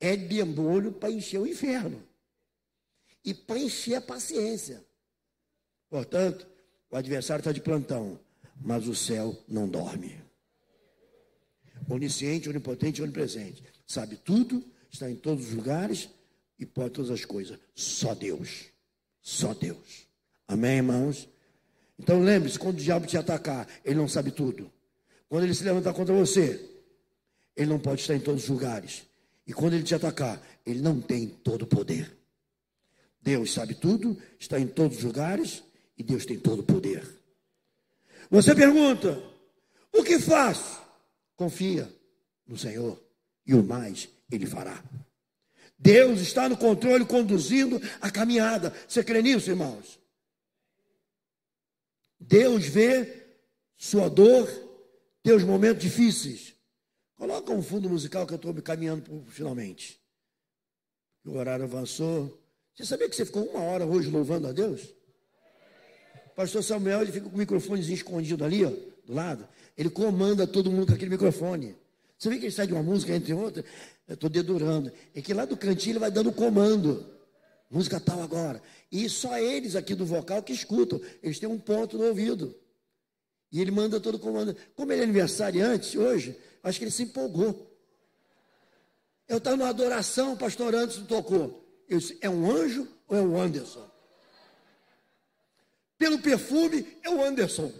É 0.00 0.16
demônio 0.16 0.92
para 0.92 1.10
encher 1.10 1.38
o 1.38 1.46
inferno. 1.46 2.02
E 3.24 3.32
para 3.32 3.58
encher 3.58 3.96
a 3.96 4.00
paciência. 4.00 4.84
Portanto, 5.88 6.46
o 6.90 6.96
adversário 6.96 7.40
está 7.40 7.52
de 7.52 7.60
plantão, 7.60 8.18
mas 8.60 8.88
o 8.88 8.94
céu 8.94 9.36
não 9.46 9.68
dorme. 9.68 10.20
Onisciente, 11.88 12.48
onipotente, 12.48 13.02
onipresente. 13.02 13.62
Sabe 13.86 14.16
tudo, 14.16 14.64
está 14.90 15.10
em 15.10 15.16
todos 15.16 15.48
os 15.48 15.54
lugares 15.54 16.08
e 16.58 16.66
pode 16.66 16.94
todas 16.94 17.10
as 17.10 17.24
coisas. 17.24 17.58
Só 17.74 18.14
Deus. 18.14 18.66
Só 19.20 19.54
Deus. 19.54 20.06
Amém, 20.46 20.76
irmãos? 20.76 21.28
Então 22.00 22.18
lembre-se, 22.22 22.58
quando 22.58 22.78
o 22.78 22.82
diabo 22.82 23.06
te 23.06 23.18
atacar, 23.18 23.68
ele 23.84 23.96
não 23.96 24.08
sabe 24.08 24.30
tudo. 24.30 24.72
Quando 25.28 25.44
ele 25.44 25.54
se 25.54 25.62
levantar 25.62 25.92
contra 25.92 26.14
você, 26.14 26.58
ele 27.54 27.68
não 27.68 27.78
pode 27.78 28.00
estar 28.00 28.14
em 28.14 28.20
todos 28.20 28.44
os 28.44 28.48
lugares. 28.48 29.02
E 29.46 29.52
quando 29.52 29.74
ele 29.74 29.82
te 29.82 29.94
atacar, 29.94 30.40
ele 30.64 30.80
não 30.80 30.98
tem 30.98 31.28
todo 31.28 31.62
o 31.62 31.66
poder. 31.66 32.10
Deus 33.20 33.52
sabe 33.52 33.74
tudo, 33.74 34.16
está 34.38 34.58
em 34.58 34.66
todos 34.66 34.98
os 34.98 35.04
lugares 35.04 35.62
e 35.98 36.02
Deus 36.02 36.24
tem 36.24 36.38
todo 36.38 36.60
o 36.60 36.64
poder. 36.64 37.06
Você 38.30 38.54
pergunta: 38.54 39.22
o 39.92 40.02
que 40.02 40.18
faço? 40.18 40.80
Confia 41.36 41.86
no 42.46 42.56
Senhor 42.56 42.98
e 43.46 43.54
o 43.54 43.62
mais 43.62 44.08
Ele 44.32 44.46
fará. 44.46 44.82
Deus 45.78 46.20
está 46.20 46.48
no 46.48 46.56
controle, 46.56 47.04
conduzindo 47.04 47.80
a 48.00 48.10
caminhada. 48.10 48.72
Você 48.88 49.04
crê 49.04 49.20
nisso, 49.20 49.50
irmãos? 49.50 49.99
Deus 52.20 52.66
vê 52.66 53.24
sua 53.76 54.10
dor, 54.10 54.48
teus 55.22 55.42
momentos 55.42 55.82
difíceis. 55.82 56.54
Coloca 57.16 57.52
um 57.52 57.62
fundo 57.62 57.88
musical 57.88 58.26
que 58.26 58.34
eu 58.34 58.36
estou 58.36 58.52
me 58.52 58.60
caminhando 58.62 59.24
finalmente. 59.28 59.98
O 61.24 61.32
horário 61.36 61.64
avançou. 61.64 62.38
Você 62.74 62.84
sabia 62.84 63.08
que 63.08 63.16
você 63.16 63.24
ficou 63.24 63.44
uma 63.44 63.62
hora 63.62 63.86
hoje 63.86 64.10
louvando 64.10 64.46
a 64.48 64.52
Deus? 64.52 64.94
pastor 66.34 66.62
Samuel, 66.62 67.02
ele 67.02 67.12
fica 67.12 67.28
com 67.28 67.34
o 67.34 67.38
microfonezinho 67.38 67.94
escondido 67.94 68.42
ali, 68.42 68.64
ó, 68.64 68.70
do 69.04 69.12
lado. 69.12 69.46
Ele 69.76 69.90
comanda 69.90 70.46
todo 70.46 70.70
mundo 70.70 70.86
com 70.86 70.94
aquele 70.94 71.10
microfone. 71.10 71.76
Você 72.16 72.30
vê 72.30 72.38
que 72.38 72.46
ele 72.46 72.52
sai 72.52 72.66
de 72.66 72.72
uma 72.72 72.82
música, 72.82 73.14
entre 73.14 73.34
outras, 73.34 73.64
eu 74.08 74.14
estou 74.14 74.30
dedurando. 74.30 74.90
É 75.14 75.20
que 75.20 75.34
lá 75.34 75.44
do 75.44 75.56
cantinho 75.56 75.92
ele 75.92 75.98
vai 75.98 76.10
dando 76.10 76.32
comando. 76.32 77.06
Música 77.70 78.00
tal 78.00 78.20
agora. 78.20 78.60
E 78.90 79.08
só 79.08 79.38
eles 79.38 79.76
aqui 79.76 79.94
do 79.94 80.04
vocal 80.04 80.42
que 80.42 80.52
escutam. 80.52 81.00
Eles 81.22 81.38
têm 81.38 81.48
um 81.48 81.58
ponto 81.58 81.96
no 81.96 82.06
ouvido. 82.06 82.54
E 83.52 83.60
ele 83.60 83.70
manda 83.70 84.00
todo 84.00 84.16
o 84.16 84.18
comando. 84.18 84.56
Como 84.74 84.92
ele 84.92 85.02
é 85.02 85.04
aniversariante 85.04 85.96
hoje, 85.96 86.36
acho 86.62 86.78
que 86.78 86.84
ele 86.84 86.90
se 86.90 87.04
empolgou. 87.04 87.68
Eu 89.28 89.38
estava 89.38 89.56
numa 89.56 89.68
adoração, 89.68 90.32
o 90.32 90.36
pastor 90.36 90.74
Anderson 90.74 91.04
tocou. 91.04 91.64
Eu 91.88 91.98
disse, 91.98 92.18
é 92.20 92.28
um 92.28 92.50
anjo 92.50 92.88
ou 93.06 93.16
é 93.16 93.22
o 93.22 93.40
Anderson? 93.40 93.90
pelo 96.00 96.18
perfume, 96.18 96.98
é 97.02 97.10
o 97.10 97.22
Anderson. 97.22 97.70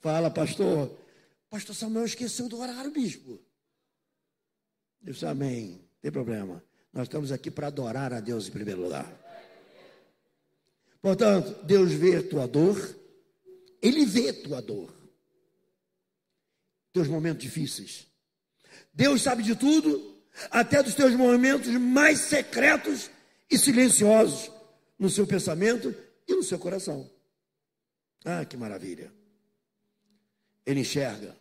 Fala, 0.00 0.28
pastor. 0.28 0.98
Pastor 1.48 1.76
Samuel 1.76 2.04
esqueceu 2.04 2.48
do 2.48 2.58
horário, 2.58 2.90
bispo. 2.90 3.40
Eu 5.04 5.12
disse, 5.12 5.24
amém. 5.24 5.70
Não 5.70 6.00
tem 6.02 6.10
problema. 6.10 6.60
Nós 6.92 7.04
estamos 7.04 7.30
aqui 7.30 7.50
para 7.50 7.68
adorar 7.68 8.12
a 8.12 8.20
Deus 8.20 8.48
em 8.48 8.50
primeiro 8.50 8.82
lugar. 8.82 9.10
Portanto, 11.00 11.64
Deus 11.64 11.92
vê 11.92 12.22
tua 12.22 12.46
dor, 12.46 12.76
Ele 13.80 14.04
vê 14.04 14.32
tua 14.32 14.60
dor, 14.60 14.92
teus 16.92 17.08
momentos 17.08 17.42
difíceis. 17.42 18.06
Deus 18.92 19.22
sabe 19.22 19.42
de 19.42 19.54
tudo, 19.54 20.20
até 20.50 20.82
dos 20.82 20.94
teus 20.94 21.14
momentos 21.14 21.68
mais 21.68 22.18
secretos 22.20 23.10
e 23.50 23.56
silenciosos 23.56 24.50
no 24.98 25.08
seu 25.08 25.26
pensamento 25.26 25.94
e 26.26 26.34
no 26.34 26.42
seu 26.42 26.58
coração. 26.58 27.10
Ah, 28.24 28.44
que 28.44 28.56
maravilha. 28.56 29.12
Ele 30.66 30.80
enxerga 30.80 31.36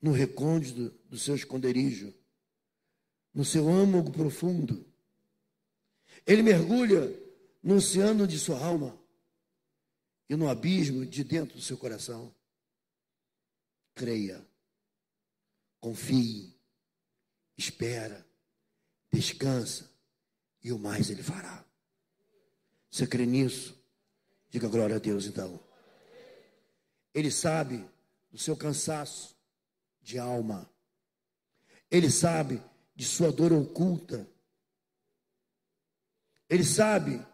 no 0.00 0.12
recôndito 0.12 0.94
do 1.08 1.18
seu 1.18 1.34
esconderijo, 1.34 2.14
no 3.34 3.44
seu 3.44 3.68
âmago 3.68 4.12
profundo. 4.12 4.86
Ele 6.26 6.42
mergulha 6.42 7.12
no 7.62 7.76
oceano 7.76 8.26
de 8.26 8.38
sua 8.38 8.64
alma 8.64 8.96
e 10.28 10.36
no 10.36 10.48
abismo 10.48 11.04
de 11.04 11.24
dentro 11.24 11.56
do 11.56 11.62
seu 11.62 11.76
coração. 11.76 12.32
Creia, 13.94 14.46
confie, 15.80 16.54
espera, 17.56 18.24
descansa 19.12 19.90
e 20.62 20.72
o 20.72 20.78
mais 20.78 21.10
ele 21.10 21.22
fará. 21.22 21.64
Você 22.90 23.06
crê 23.06 23.26
nisso? 23.26 23.76
Diga 24.48 24.68
glória 24.68 24.96
a 24.96 25.00
Deus 25.00 25.26
então. 25.26 25.58
Ele 27.12 27.30
sabe 27.30 27.84
do 28.30 28.38
seu 28.38 28.56
cansaço 28.56 29.36
de 30.00 30.18
alma. 30.18 30.68
Ele 31.90 32.10
sabe 32.10 32.62
de 32.94 33.04
sua 33.04 33.32
dor 33.32 33.52
oculta. 33.52 34.28
Ele 36.48 36.64
sabe 36.64 37.24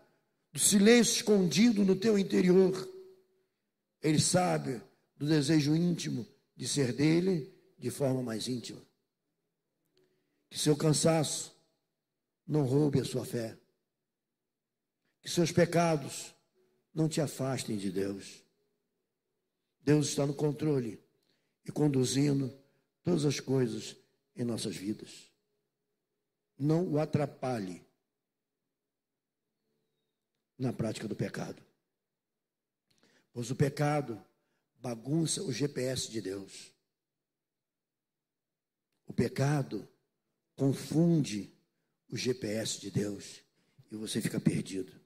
do 0.52 0.58
silêncio 0.58 1.16
escondido 1.16 1.84
no 1.84 1.96
teu 1.96 2.18
interior. 2.18 2.88
Ele 4.02 4.18
sabe 4.18 4.80
do 5.16 5.26
desejo 5.26 5.76
íntimo 5.76 6.26
de 6.56 6.66
ser 6.66 6.92
dele 6.92 7.52
de 7.78 7.90
forma 7.90 8.22
mais 8.22 8.48
íntima. 8.48 8.80
Que 10.48 10.58
seu 10.58 10.76
cansaço 10.76 11.54
não 12.46 12.64
roube 12.64 13.00
a 13.00 13.04
sua 13.04 13.24
fé. 13.24 13.56
Que 15.22 15.30
seus 15.30 15.52
pecados 15.52 16.34
não 16.94 17.08
te 17.08 17.20
afastem 17.20 17.76
de 17.76 17.90
Deus. 17.90 18.42
Deus 19.82 20.08
está 20.08 20.26
no 20.26 20.34
controle 20.34 21.02
e 21.64 21.70
conduzindo 21.70 22.52
todas 23.02 23.24
as 23.24 23.38
coisas 23.38 23.96
em 24.34 24.44
nossas 24.44 24.76
vidas. 24.76 25.29
Não 26.60 26.86
o 26.86 27.00
atrapalhe 27.00 27.82
na 30.58 30.74
prática 30.74 31.08
do 31.08 31.16
pecado. 31.16 31.62
Pois 33.32 33.50
o 33.50 33.56
pecado 33.56 34.22
bagunça 34.76 35.42
o 35.42 35.50
GPS 35.50 36.10
de 36.10 36.20
Deus. 36.20 36.70
O 39.06 39.12
pecado 39.14 39.88
confunde 40.54 41.50
o 42.10 42.16
GPS 42.16 42.78
de 42.78 42.90
Deus 42.90 43.40
e 43.90 43.96
você 43.96 44.20
fica 44.20 44.38
perdido. 44.38 45.00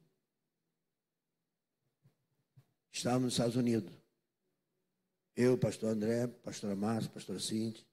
Estávamos 2.90 3.24
nos 3.26 3.34
Estados 3.34 3.56
Unidos. 3.56 3.92
Eu, 5.36 5.56
pastor 5.56 5.90
André, 5.90 6.26
pastora 6.26 6.74
Márcia, 6.74 7.10
pastora 7.10 7.38
Cinti, 7.38 7.86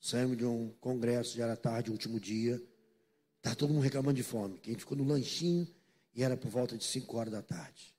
saímos 0.00 0.36
de 0.36 0.44
um 0.44 0.70
congresso, 0.80 1.36
já 1.36 1.44
era 1.44 1.56
tarde, 1.56 1.90
último 1.90 2.18
dia. 2.18 2.60
Estava 3.46 3.54
todo 3.54 3.72
mundo 3.72 3.84
reclamando 3.84 4.16
de 4.16 4.24
fome. 4.24 4.58
Que 4.58 4.70
a 4.70 4.72
gente 4.72 4.80
ficou 4.80 4.98
no 4.98 5.04
lanchinho 5.04 5.72
e 6.12 6.24
era 6.24 6.36
por 6.36 6.50
volta 6.50 6.76
de 6.76 6.82
5 6.82 7.16
horas 7.16 7.32
da 7.32 7.42
tarde. 7.42 7.94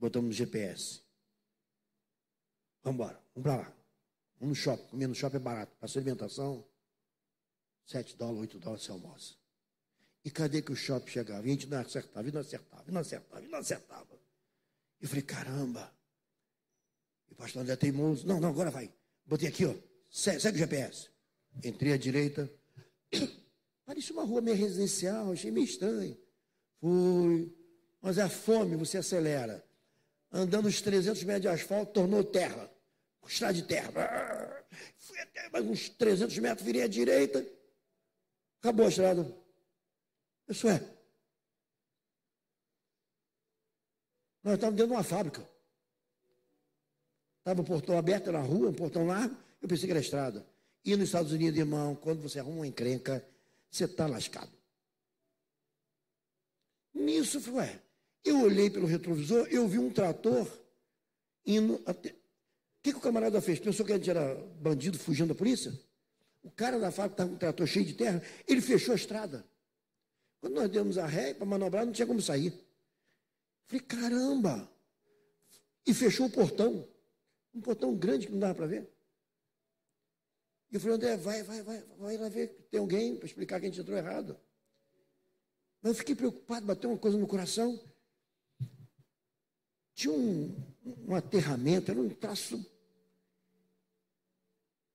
Botamos 0.00 0.30
no 0.30 0.32
GPS. 0.32 1.00
Vamos 2.82 2.96
embora, 2.96 3.22
vamos 3.36 3.42
para 3.44 3.56
lá. 3.62 3.76
Vamos 4.40 4.58
no 4.58 4.64
shopping, 4.64 4.88
comer 4.88 5.06
no 5.06 5.14
shopping 5.14 5.36
é 5.36 5.38
barato. 5.38 5.76
Para 5.78 5.86
sua 5.86 6.00
alimentação, 6.00 6.66
7 7.86 8.16
dólares, 8.16 8.40
8 8.40 8.58
dólares 8.58 8.84
você 8.84 8.90
almoça. 8.90 9.34
E 10.24 10.30
cadê 10.30 10.60
que 10.60 10.72
o 10.72 10.76
shopping 10.76 11.08
chegava? 11.08 11.46
E 11.46 11.50
a 11.50 11.52
gente 11.52 11.68
não 11.68 11.78
acertava, 11.78 12.28
e 12.28 12.32
não 12.32 12.40
acertava, 12.40 12.84
e 12.88 12.90
não 12.90 13.00
acertava, 13.00 13.44
e 13.44 13.48
não 13.48 13.58
acertava. 13.60 14.18
E 15.00 15.04
eu 15.04 15.08
falei, 15.08 15.22
caramba. 15.22 15.94
E 17.28 17.32
o 17.32 17.36
pastor 17.36 17.62
André 17.62 17.76
teimoso, 17.76 18.26
não, 18.26 18.40
não, 18.40 18.48
agora 18.48 18.72
vai. 18.72 18.92
Botei 19.24 19.48
aqui, 19.48 19.64
ó, 19.66 19.74
segue 20.10 20.56
o 20.56 20.58
GPS. 20.58 21.10
Entrei 21.62 21.92
à 21.92 21.96
direita. 21.96 22.52
Parecia 23.92 24.14
uma 24.14 24.24
rua 24.24 24.40
meio 24.40 24.56
residencial, 24.56 25.32
achei 25.32 25.50
meio 25.50 25.66
estranho. 25.66 26.16
Fui. 26.80 27.54
Mas 28.00 28.16
é 28.16 28.22
a 28.22 28.28
fome, 28.30 28.74
você 28.74 28.96
acelera. 28.96 29.62
Andando 30.32 30.66
uns 30.66 30.80
300 30.80 31.22
metros 31.24 31.42
de 31.42 31.48
asfalto, 31.48 31.92
tornou 31.92 32.24
terra. 32.24 32.72
Estrada 33.26 33.52
de 33.52 33.64
terra. 33.64 34.64
Fui 34.96 35.18
até 35.20 35.46
mais 35.50 35.66
uns 35.66 35.90
300 35.90 36.38
metros, 36.38 36.64
virei 36.64 36.84
à 36.84 36.88
direita. 36.88 37.46
Acabou 38.60 38.86
a 38.86 38.88
estrada. 38.88 39.30
Isso 40.48 40.66
é. 40.68 40.78
Nós 44.42 44.54
estávamos 44.54 44.78
dentro 44.78 44.86
de 44.86 44.94
uma 44.94 45.04
fábrica. 45.04 45.46
Estava 47.40 47.60
o 47.60 47.64
portão 47.64 47.98
aberto 47.98 48.32
na 48.32 48.40
rua, 48.40 48.70
um 48.70 48.74
portão 48.74 49.06
largo. 49.06 49.36
Eu 49.60 49.68
pensei 49.68 49.84
que 49.84 49.92
era 49.92 50.00
estrada. 50.00 50.46
E 50.82 50.96
nos 50.96 51.08
Estados 51.08 51.30
Unidos, 51.30 51.58
irmão, 51.58 51.94
quando 51.94 52.22
você 52.22 52.38
arruma 52.38 52.60
uma 52.60 52.66
encrenca, 52.66 53.22
você 53.72 53.86
está 53.86 54.06
lascado. 54.06 54.52
Nisso, 56.92 57.40
ué, 57.54 57.82
eu 58.22 58.42
olhei 58.42 58.68
pelo 58.68 58.86
retrovisor, 58.86 59.48
eu 59.50 59.66
vi 59.66 59.78
um 59.78 59.90
trator 59.90 60.46
indo 61.46 61.82
até. 61.86 62.10
O 62.10 62.82
que, 62.82 62.92
que 62.92 62.98
o 62.98 63.00
camarada 63.00 63.40
fez? 63.40 63.58
Pensou 63.58 63.86
que 63.86 63.92
era 63.92 64.34
bandido 64.60 64.98
fugindo 64.98 65.28
da 65.28 65.34
polícia? 65.34 65.72
O 66.42 66.50
cara 66.50 66.78
da 66.78 66.90
fábrica 66.90 67.14
estava 67.14 67.30
com 67.30 67.36
um 67.36 67.38
trator 67.38 67.66
cheio 67.66 67.86
de 67.86 67.94
terra, 67.94 68.22
ele 68.46 68.60
fechou 68.60 68.92
a 68.92 68.96
estrada. 68.96 69.46
Quando 70.40 70.54
nós 70.54 70.68
demos 70.68 70.98
a 70.98 71.06
ré 71.06 71.32
para 71.32 71.46
manobrar, 71.46 71.86
não 71.86 71.92
tinha 71.92 72.06
como 72.06 72.20
sair. 72.20 72.52
Falei, 73.66 73.80
caramba! 73.80 74.70
E 75.86 75.94
fechou 75.94 76.26
o 76.26 76.30
portão. 76.30 76.86
Um 77.54 77.60
portão 77.60 77.94
grande 77.94 78.26
que 78.26 78.32
não 78.32 78.40
dava 78.40 78.54
para 78.54 78.66
ver. 78.66 78.90
E 80.72 80.76
eu 80.76 80.80
falei, 80.80 80.96
André, 80.96 81.16
vai, 81.18 81.42
vai, 81.42 81.62
vai, 81.62 81.84
vai 81.98 82.16
lá 82.16 82.30
ver, 82.30 82.48
tem 82.70 82.80
alguém 82.80 83.14
para 83.14 83.26
explicar 83.26 83.60
que 83.60 83.66
a 83.66 83.68
gente 83.68 83.80
entrou 83.80 83.96
errado. 83.96 84.40
Mas 85.82 85.92
eu 85.92 85.98
fiquei 85.98 86.14
preocupado, 86.14 86.64
bateu 86.64 86.88
uma 86.88 86.98
coisa 86.98 87.18
no 87.18 87.26
coração. 87.26 87.78
Tinha 89.94 90.14
um, 90.14 90.56
um 91.06 91.14
aterramento, 91.14 91.90
era 91.90 92.00
um 92.00 92.08
traço 92.08 92.64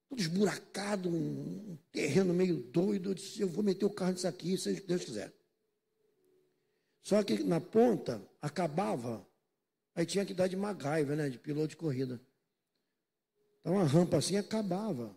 todo 0.09 0.19
esburacado, 0.19 1.09
um, 1.09 1.73
um 1.73 1.77
terreno 1.91 2.33
meio 2.33 2.57
doido. 2.57 3.11
Eu 3.11 3.13
disse, 3.13 3.41
eu 3.41 3.47
vou 3.47 3.63
meter 3.63 3.85
o 3.85 3.89
carro 3.91 4.13
nisso 4.13 4.27
aqui, 4.27 4.57
que 4.57 4.81
Deus 4.81 5.05
quiser. 5.05 5.31
Só 7.03 7.21
que 7.21 7.43
na 7.43 7.61
ponta 7.61 8.19
acabava, 8.41 9.23
aí 9.93 10.07
tinha 10.07 10.25
que 10.25 10.33
dar 10.33 10.47
de 10.47 10.55
MacGyver, 10.55 11.15
né, 11.15 11.29
de 11.29 11.37
piloto 11.37 11.67
de 11.67 11.77
corrida. 11.77 12.19
Então 13.59 13.73
uma 13.73 13.83
rampa 13.83 14.17
assim 14.17 14.37
acabava. 14.37 15.15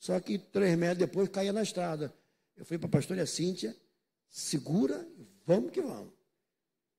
Só 0.00 0.18
que 0.18 0.38
três 0.38 0.76
metros 0.78 0.98
depois 0.98 1.28
caía 1.28 1.52
na 1.52 1.62
estrada. 1.62 2.12
Eu 2.56 2.64
fui 2.64 2.78
para 2.78 2.88
a 2.88 2.90
pastora 2.90 3.26
Cíntia, 3.26 3.76
segura, 4.30 5.06
vamos 5.46 5.70
que 5.70 5.82
vamos. 5.82 6.12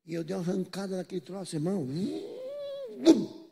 E 0.06 0.14
eu 0.14 0.24
dei 0.24 0.36
uma 0.36 0.44
arrancada 0.44 0.98
naquele 0.98 1.20
troço, 1.20 1.56
irmão. 1.56 1.84
Bum, 1.84 3.48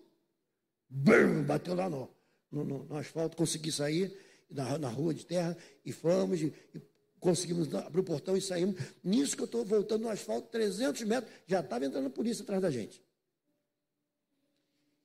bum, 0.88 1.44
bateu 1.44 1.74
lá 1.74 1.90
no, 1.90 2.08
no, 2.52 2.64
no, 2.64 2.84
no, 2.86 2.96
asfalto, 2.96 3.36
consegui 3.36 3.72
sair 3.72 4.16
na, 4.52 4.78
na 4.78 4.88
rua 4.88 5.16
de 5.16 5.26
terra 5.26 5.58
e 5.84 5.92
fomos, 5.92 6.42
e, 6.42 6.54
e 6.76 6.82
conseguimos 7.20 7.74
abrir 7.74 8.02
o 8.02 8.04
portão 8.04 8.38
e 8.38 8.42
saímos. 8.42 8.80
Nisso 9.04 9.36
que 9.36 9.42
eu 9.42 9.46
estou 9.46 9.66
voltando 9.66 10.04
no 10.04 10.10
asfalto, 10.10 10.48
300 10.50 11.02
metros, 11.04 11.34
já 11.48 11.62
estava 11.62 11.86
entrando 11.86 12.06
a 12.06 12.12
polícia 12.12 12.44
atrás 12.44 12.62
da 12.62 12.70
gente. 12.70 13.04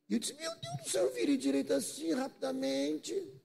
E 0.07 0.13
eu 0.13 0.19
disse, 0.19 0.35
meu 0.35 0.51
Deus 0.59 0.77
do 0.83 0.91
céu, 0.91 1.07
eu 1.07 1.15
virei 1.15 1.39
direito 1.39 1.73
assim, 1.73 2.13
rapidamente. 2.13 3.43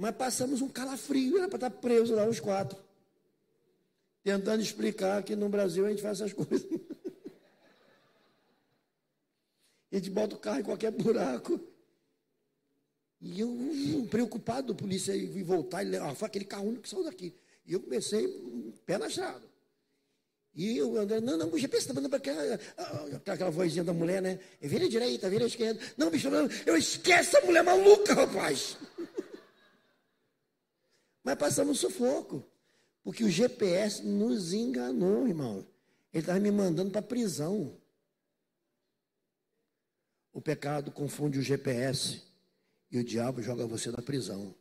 Mas 0.00 0.16
passamos 0.16 0.62
um 0.62 0.68
calafrio, 0.68 1.36
era 1.36 1.46
para 1.46 1.58
estar 1.58 1.70
preso 1.70 2.14
lá 2.14 2.26
os 2.26 2.40
quatro. 2.40 2.78
Tentando 4.24 4.62
explicar 4.62 5.22
que 5.22 5.36
no 5.36 5.46
Brasil 5.50 5.84
a 5.84 5.90
gente 5.90 6.00
faz 6.00 6.22
essas 6.22 6.32
coisas. 6.32 6.66
a 9.92 9.96
gente 9.96 10.08
bota 10.08 10.36
o 10.36 10.38
carro 10.38 10.60
em 10.60 10.62
qualquer 10.62 10.90
buraco. 10.90 11.60
E 13.20 13.40
eu, 13.40 14.08
preocupado, 14.10 14.72
a 14.72 14.74
polícia 14.74 15.14
ir 15.14 15.42
voltar, 15.42 15.84
e 15.84 15.94
ah, 15.94 16.14
foi 16.14 16.28
aquele 16.28 16.46
carro 16.46 16.68
único 16.68 16.84
que 16.84 16.88
saiu 16.88 17.04
daqui. 17.04 17.34
E 17.66 17.74
eu 17.74 17.80
comecei, 17.80 18.26
pé 18.86 18.96
na 18.96 19.06
estrada. 19.06 19.50
E 20.54 20.78
eu 20.78 20.96
andando, 20.96 21.26
não, 21.26 21.36
não, 21.36 21.52
o 21.52 21.58
GPS 21.58 21.82
está 21.82 21.92
mandando 21.92 22.18
para 22.18 22.20
cá. 22.20 22.32
Ah, 22.78 23.32
aquela 23.32 23.50
vozinha 23.50 23.84
da 23.84 23.92
mulher, 23.92 24.22
né? 24.22 24.38
Vira 24.62 24.88
direita, 24.88 25.28
vira 25.28 25.44
esquerda. 25.44 25.78
Não, 25.98 26.08
bicho, 26.08 26.30
não, 26.30 26.48
eu 26.64 26.74
esqueço 26.74 27.36
a 27.36 27.42
mulher 27.42 27.62
maluca, 27.62 28.14
rapaz. 28.14 28.78
Mas 31.30 31.38
passamos 31.38 31.78
sufoco. 31.78 32.44
Porque 33.04 33.22
o 33.22 33.30
GPS 33.30 34.04
nos 34.04 34.52
enganou, 34.52 35.28
irmão. 35.28 35.64
Ele 36.12 36.22
estava 36.22 36.40
me 36.40 36.50
mandando 36.50 36.90
para 36.90 36.98
a 36.98 37.04
prisão. 37.04 37.76
O 40.32 40.40
pecado 40.40 40.90
confunde 40.90 41.38
o 41.38 41.42
GPS 41.42 42.22
e 42.90 42.98
o 42.98 43.04
diabo 43.04 43.42
joga 43.42 43.64
você 43.64 43.92
na 43.92 44.02
prisão. 44.02 44.52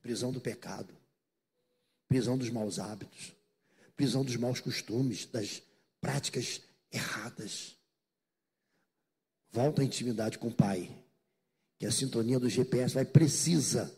Prisão 0.00 0.30
do 0.30 0.40
pecado. 0.40 0.94
Prisão 2.06 2.38
dos 2.38 2.48
maus 2.48 2.78
hábitos. 2.78 3.32
Prisão 3.96 4.24
dos 4.24 4.36
maus 4.36 4.60
costumes, 4.60 5.26
das 5.26 5.60
práticas 6.00 6.62
erradas. 6.92 7.76
Volta 9.50 9.82
à 9.82 9.84
intimidade 9.84 10.38
com 10.38 10.46
o 10.46 10.54
Pai. 10.54 10.88
Que 11.76 11.86
a 11.86 11.90
sintonia 11.90 12.38
do 12.38 12.48
GPS 12.48 12.94
vai 12.94 13.04
precisa 13.04 13.97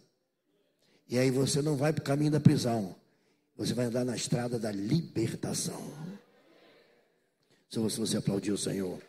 e 1.10 1.18
aí 1.18 1.28
você 1.28 1.60
não 1.60 1.76
vai 1.76 1.92
para 1.92 2.02
o 2.02 2.04
caminho 2.04 2.30
da 2.30 2.38
prisão. 2.38 2.94
Você 3.56 3.74
vai 3.74 3.86
andar 3.86 4.04
na 4.04 4.14
estrada 4.14 4.60
da 4.60 4.70
libertação. 4.70 5.92
Se 7.68 7.80
você, 7.80 8.16
aplaudir 8.16 8.52
o 8.52 8.56
Senhor. 8.56 9.02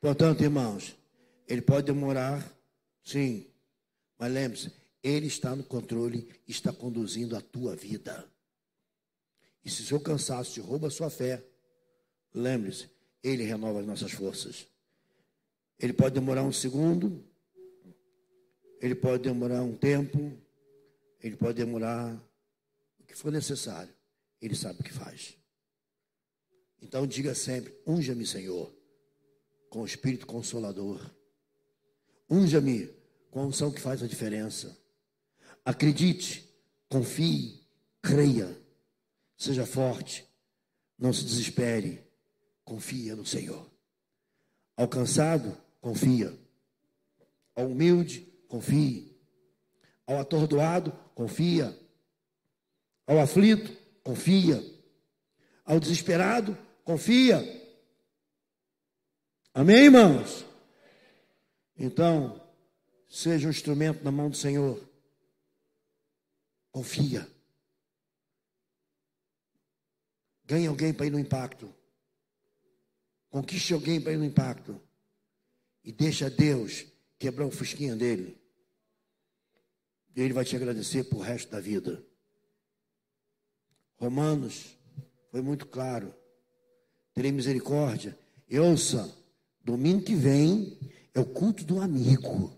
Portanto, 0.00 0.42
irmãos, 0.42 0.96
ele 1.46 1.62
pode 1.62 1.86
demorar, 1.86 2.44
sim, 3.04 3.46
mas 4.18 4.32
lembre-se, 4.32 4.72
ele 5.00 5.28
está 5.28 5.54
no 5.54 5.62
controle, 5.62 6.28
está 6.48 6.72
conduzindo 6.72 7.36
a 7.36 7.40
tua 7.40 7.76
vida. 7.76 8.26
E 9.64 9.70
se 9.70 9.82
o 9.82 9.86
seu 9.86 10.00
cansaço 10.00 10.54
te 10.54 10.60
rouba 10.60 10.88
a 10.88 10.90
sua 10.90 11.08
fé, 11.08 11.44
lembre-se, 12.34 12.90
ele 13.22 13.44
renova 13.44 13.80
as 13.80 13.86
nossas 13.86 14.12
forças. 14.12 14.66
Ele 15.78 15.92
pode 15.92 16.14
demorar 16.14 16.42
um 16.42 16.52
segundo, 16.52 17.24
ele 18.80 18.94
pode 18.94 19.22
demorar 19.22 19.62
um 19.62 19.76
tempo, 19.76 20.36
ele 21.22 21.36
pode 21.36 21.54
demorar 21.54 22.14
o 22.98 23.04
que 23.04 23.14
for 23.14 23.30
necessário. 23.30 23.92
Ele 24.40 24.54
sabe 24.54 24.80
o 24.80 24.82
que 24.82 24.92
faz. 24.92 25.36
Então 26.80 27.06
diga 27.06 27.34
sempre: 27.34 27.74
unja-me, 27.86 28.26
Senhor, 28.26 28.74
com 29.68 29.82
o 29.82 29.86
Espírito 29.86 30.26
Consolador. 30.26 31.10
Unja-me 32.28 32.86
com 33.30 33.40
a 33.40 33.46
unção 33.46 33.70
que 33.70 33.80
faz 33.80 34.02
a 34.02 34.06
diferença. 34.06 34.78
Acredite, 35.64 36.48
confie, 36.88 37.60
creia, 38.00 38.56
seja 39.36 39.66
forte, 39.66 40.26
não 40.98 41.12
se 41.12 41.24
desespere 41.24 42.09
confia 42.64 43.16
no 43.16 43.24
Senhor. 43.24 43.70
Ao 44.76 44.88
cansado, 44.88 45.56
confia. 45.80 46.36
Ao 47.54 47.66
humilde, 47.66 48.20
confie. 48.48 49.14
Ao 50.06 50.18
atordoado, 50.18 50.92
confia. 51.14 51.78
Ao 53.06 53.18
aflito, 53.18 53.76
confia. 54.02 54.62
Ao 55.64 55.78
desesperado, 55.78 56.56
confia. 56.84 57.38
Amém, 59.52 59.84
irmãos? 59.84 60.44
Então, 61.76 62.40
seja 63.08 63.48
um 63.48 63.50
instrumento 63.50 64.04
na 64.04 64.12
mão 64.12 64.30
do 64.30 64.36
Senhor. 64.36 64.80
Confia. 66.70 67.28
Ganhe 70.44 70.66
alguém 70.66 70.92
para 70.92 71.06
ir 71.06 71.10
no 71.10 71.18
impacto. 71.18 71.72
Conquiste 73.30 73.72
alguém 73.72 74.00
para 74.00 74.12
ir 74.12 74.16
no 74.16 74.24
impacto. 74.24 74.80
E 75.84 75.92
deixa 75.92 76.28
Deus 76.28 76.84
quebrar 77.18 77.46
o 77.46 77.50
fusquinha 77.50 77.96
dele. 77.96 78.36
E 80.14 80.20
ele 80.20 80.34
vai 80.34 80.44
te 80.44 80.56
agradecer 80.56 81.04
por 81.04 81.20
resto 81.20 81.50
da 81.50 81.60
vida. 81.60 82.04
Romanos, 83.96 84.76
foi 85.30 85.40
muito 85.40 85.64
claro. 85.66 86.12
Terei 87.14 87.30
misericórdia. 87.30 88.18
E 88.48 88.58
ouça, 88.58 89.14
domingo 89.64 90.02
que 90.02 90.14
vem 90.14 90.78
é 91.14 91.20
o 91.20 91.24
culto 91.24 91.64
do 91.64 91.80
amigo. 91.80 92.52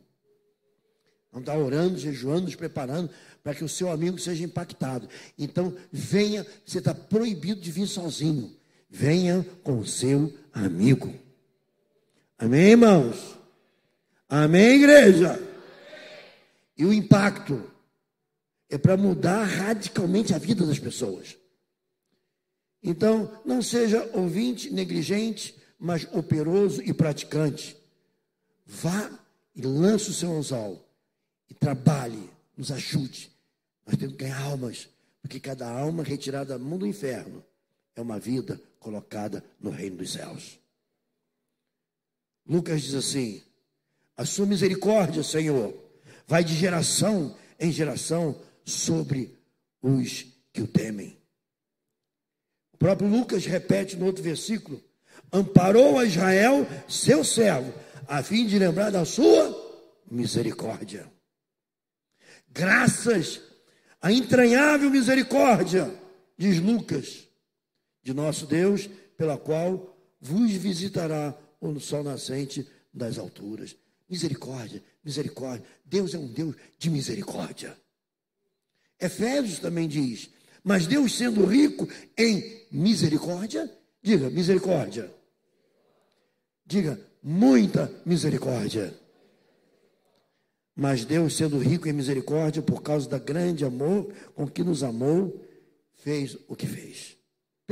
Não 1.31 1.41
está 1.41 1.57
orando, 1.57 1.99
jejuando, 1.99 2.47
nos 2.47 2.55
preparando 2.55 3.11
para 3.43 3.55
que 3.55 3.65
o 3.65 3.69
seu 3.69 3.91
amigo 3.91 4.19
seja 4.19 4.45
impactado. 4.45 5.09
Então, 5.39 5.77
venha, 5.91 6.47
você 6.65 6.79
está 6.79 6.95
proibido 6.95 7.61
de 7.61 7.71
vir 7.71 7.87
sozinho. 7.87 8.55
Venha 8.89 9.45
com 9.63 9.79
o 9.79 9.87
seu 9.87 10.33
amigo. 10.53 11.15
Amém, 12.39 12.71
irmãos? 12.71 13.39
Amém, 14.29 14.77
igreja? 14.77 15.41
E 16.77 16.85
o 16.85 16.93
impacto 16.93 17.71
é 18.69 18.79
para 18.79 18.97
mudar 18.97 19.45
radicalmente 19.45 20.35
a 20.35 20.39
vida 20.39 20.67
das 20.67 20.79
pessoas. 20.79 21.37
Então, 22.83 23.31
não 23.45 23.63
seja 23.63 24.11
ouvinte 24.13 24.73
negligente, 24.73 25.55
mas 25.79 26.09
operoso 26.13 26.83
e 26.83 26.93
praticante. 26.93 27.77
Vá 28.67 29.11
e 29.55 29.63
lance 29.63 30.11
o 30.11 30.15
seu 30.15 30.33
anzol 30.33 30.85
e 31.49 31.55
trabalhe, 31.55 32.31
nos 32.57 32.73
ajude. 32.73 33.31
Nós 33.87 33.97
temos 33.97 34.17
que 34.17 34.25
ganhar 34.25 34.41
almas, 34.41 34.89
porque 35.21 35.39
cada 35.39 35.69
alma 35.69 36.03
retirada 36.03 36.59
do 36.59 36.65
mundo 36.65 36.81
do 36.81 36.87
inferno 36.87 37.45
é 37.95 38.01
uma 38.01 38.19
vida 38.19 38.61
colocada 38.83 39.45
no 39.61 39.71
reino 39.71 39.97
dos 39.97 40.13
céus. 40.13 40.59
Lucas 42.47 42.83
diz 42.83 42.95
assim: 42.95 43.43
A 44.17 44.25
sua 44.25 44.45
misericórdia, 44.45 45.23
Senhor, 45.23 45.75
vai 46.27 46.43
de 46.45 46.55
geração 46.55 47.37
em 47.59 47.71
geração 47.71 48.41
sobre 48.65 49.39
os 49.81 50.27
que 50.53 50.61
o 50.61 50.67
temem. 50.67 51.17
O 52.73 52.77
próprio 52.77 53.09
Lucas 53.09 53.47
repete 53.47 53.97
no 53.97 54.07
outro 54.07 54.23
versículo: 54.23 54.83
Amparou 55.33 55.99
a 55.99 56.05
Israel, 56.05 56.67
seu 56.89 57.25
servo, 57.25 57.73
a 58.09 58.23
fim 58.23 58.47
de 58.47 58.59
lembrar 58.59 58.91
da 58.91 59.05
sua 59.05 59.57
misericórdia. 60.11 61.11
Graças 62.51 63.41
à 64.01 64.13
entranhável 64.13 64.91
misericórdia, 64.91 65.91
diz 66.37 66.59
Lucas, 66.61 67.29
de 68.03 68.13
nosso 68.13 68.47
Deus, 68.47 68.89
pela 69.17 69.39
qual 69.39 69.97
vos 70.21 70.53
visitará 70.53 71.37
o 71.61 71.79
sol 71.79 72.03
nascente 72.03 72.67
das 72.93 73.19
alturas. 73.19 73.77
Misericórdia, 74.09 74.83
misericórdia. 75.05 75.65
Deus 75.85 76.15
é 76.15 76.19
um 76.19 76.27
Deus 76.27 76.55
de 76.79 76.91
misericórdia. 76.91 77.77
Efésios 79.01 79.59
também 79.59 79.89
diz: 79.89 80.31
Mas 80.63 80.87
Deus, 80.87 81.17
sendo 81.17 81.45
rico 81.47 81.89
em 82.17 82.67
misericórdia, 82.71 83.71
diga 84.03 84.29
misericórdia. 84.29 85.13
Diga 86.65 87.01
muita 87.23 87.93
misericórdia. 88.05 88.95
Mas 90.75 91.05
Deus, 91.05 91.37
sendo 91.37 91.59
rico 91.59 91.89
em 91.89 91.93
misericórdia, 91.93 92.63
por 92.63 92.83
causa 92.83 93.09
da 93.09 93.19
grande 93.19 93.65
amor 93.65 94.13
com 94.35 94.47
que 94.49 94.65
nos 94.65 94.83
amou, 94.83 95.41
fez 95.95 96.37
o 96.49 96.57
que 96.57 96.67
fez. 96.67 97.22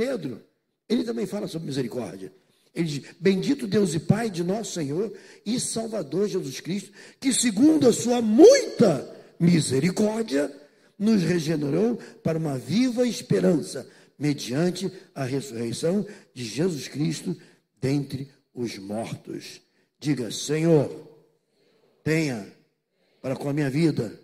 Pedro, 0.01 0.41
ele 0.89 1.03
também 1.03 1.27
fala 1.27 1.47
sobre 1.47 1.67
misericórdia. 1.67 2.33
Ele 2.73 2.87
diz: 2.87 3.13
Bendito 3.19 3.67
Deus 3.67 3.93
e 3.93 3.99
Pai 3.99 4.31
de 4.31 4.43
nosso 4.43 4.73
Senhor 4.73 5.15
e 5.45 5.59
Salvador 5.59 6.27
Jesus 6.27 6.59
Cristo, 6.59 6.91
que 7.19 7.31
segundo 7.31 7.87
a 7.87 7.93
sua 7.93 8.19
muita 8.19 9.07
misericórdia, 9.39 10.51
nos 10.97 11.21
regenerou 11.21 11.97
para 12.23 12.39
uma 12.39 12.57
viva 12.57 13.07
esperança, 13.07 13.87
mediante 14.17 14.91
a 15.13 15.23
ressurreição 15.23 16.03
de 16.33 16.45
Jesus 16.45 16.87
Cristo 16.87 17.37
dentre 17.79 18.27
os 18.51 18.79
mortos. 18.79 19.61
Diga: 19.99 20.31
Senhor, 20.31 20.89
tenha 22.03 22.51
para 23.21 23.35
com 23.35 23.49
a 23.49 23.53
minha 23.53 23.69
vida 23.69 24.19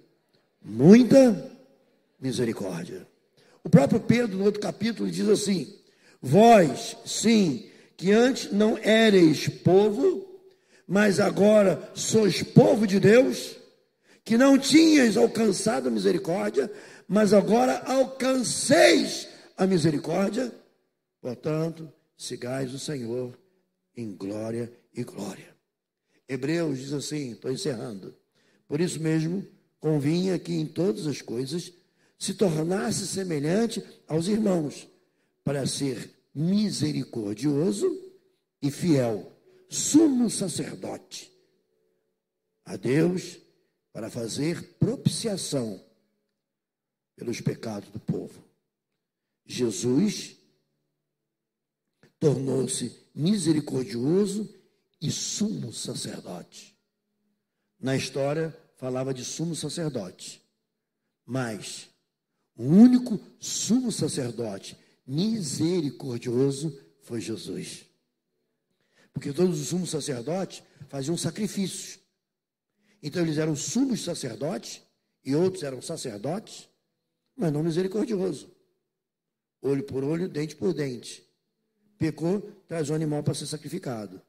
muita 0.60 1.52
misericórdia. 2.20 3.06
O 3.68 3.70
próprio 3.70 4.00
Pedro, 4.00 4.38
no 4.38 4.46
outro 4.46 4.62
capítulo, 4.62 5.12
diz 5.12 5.28
assim: 5.28 5.76
Vós, 6.22 6.96
sim, 7.06 7.70
que 7.98 8.14
antes 8.14 8.50
não 8.54 8.78
éreis 8.78 9.50
povo, 9.50 10.26
mas 10.88 11.20
agora 11.20 11.92
sois 11.94 12.42
povo 12.42 12.88
de 12.88 12.98
Deus, 12.98 13.58
que 14.24 14.38
não 14.38 14.58
tinhas 14.58 15.18
alcançado 15.18 15.90
a 15.90 15.92
misericórdia, 15.92 16.72
mas 17.10 17.34
agora 17.34 17.80
alcanceis 17.80 19.28
a 19.58 19.68
misericórdia. 19.68 20.50
Portanto, 21.20 21.92
sigais 22.16 22.74
o 22.74 22.80
Senhor 22.80 23.38
em 23.98 24.16
glória 24.16 24.72
e 24.96 25.04
glória. 25.04 25.54
Hebreus 26.26 26.80
diz 26.80 26.94
assim, 26.94 27.34
estou 27.34 27.52
encerrando. 27.52 28.16
Por 28.66 28.80
isso 28.80 29.02
mesmo, 29.02 29.46
convinha 29.78 30.40
que 30.40 30.54
em 30.54 30.66
todas 30.66 31.06
as 31.06 31.22
coisas 31.22 31.74
se 32.18 32.34
tornasse 32.34 33.08
semelhante 33.08 33.84
aos 34.08 34.28
irmãos, 34.28 34.88
para 35.44 35.66
ser 35.66 36.14
misericordioso 36.34 37.88
e 38.62 38.70
fiel, 38.70 39.32
sumo 39.70 40.30
sacerdote 40.30 41.32
a 42.66 42.76
Deus 42.76 43.40
para 43.94 44.10
fazer 44.10 44.78
propiciação 44.78 45.84
pelos 47.16 47.40
pecados 47.40 47.90
do 47.90 48.00
povo. 48.00 48.44
Jesus 49.46 50.36
tornou-se 52.20 52.94
misericordioso 53.16 54.54
e 55.02 55.10
sumo 55.12 55.72
sacerdote. 55.72 56.78
Na 57.80 57.96
história, 57.96 58.56
falava 58.76 59.14
de 59.14 59.24
sumo 59.24 59.56
sacerdote. 59.56 60.44
Mas 61.26 61.90
o 62.58 62.64
único 62.64 63.20
sumo 63.40 63.92
sacerdote 63.92 64.78
misericordioso 65.06 66.78
foi 67.02 67.22
Jesus. 67.22 67.86
Porque 69.14 69.32
todos 69.32 69.60
os 69.62 69.68
sumos 69.68 69.90
sacerdotes 69.90 70.64
faziam 70.90 71.16
sacrifícios. 71.16 72.00
Então 73.02 73.22
eles 73.22 73.38
eram 73.38 73.56
sumos 73.56 74.04
sacerdotes 74.04 74.82
e 75.24 75.36
outros 75.36 75.64
eram 75.64 75.82
sacerdotes, 75.82 76.68
mas 77.36 77.54
não 77.54 77.64
misericordioso. 77.64 78.52
Olho 79.62 79.84
por 79.84 80.04
olho, 80.04 80.28
dente 80.28 80.56
por 80.56 80.74
dente. 80.74 81.24
Pecou, 81.98 82.42
traz 82.68 82.90
o 82.90 82.94
animal 82.94 83.24
para 83.24 83.34
ser 83.34 83.48
sacrificado. 83.48 84.22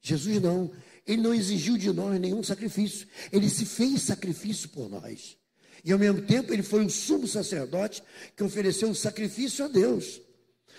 Jesus 0.00 0.40
não. 0.40 0.70
Ele 1.06 1.22
não 1.22 1.34
exigiu 1.34 1.76
de 1.76 1.92
nós 1.92 2.20
nenhum 2.20 2.42
sacrifício. 2.42 3.08
Ele 3.32 3.48
se 3.48 3.64
fez 3.64 4.02
sacrifício 4.02 4.68
por 4.68 4.88
nós. 4.88 5.36
E 5.84 5.92
ao 5.92 5.98
mesmo 5.98 6.22
tempo 6.22 6.52
ele 6.52 6.62
foi 6.62 6.84
o 6.84 6.90
sumo 6.90 7.26
sacerdote 7.26 8.02
que 8.36 8.44
ofereceu 8.44 8.88
um 8.88 8.94
sacrifício 8.94 9.64
a 9.64 9.68
Deus. 9.68 10.20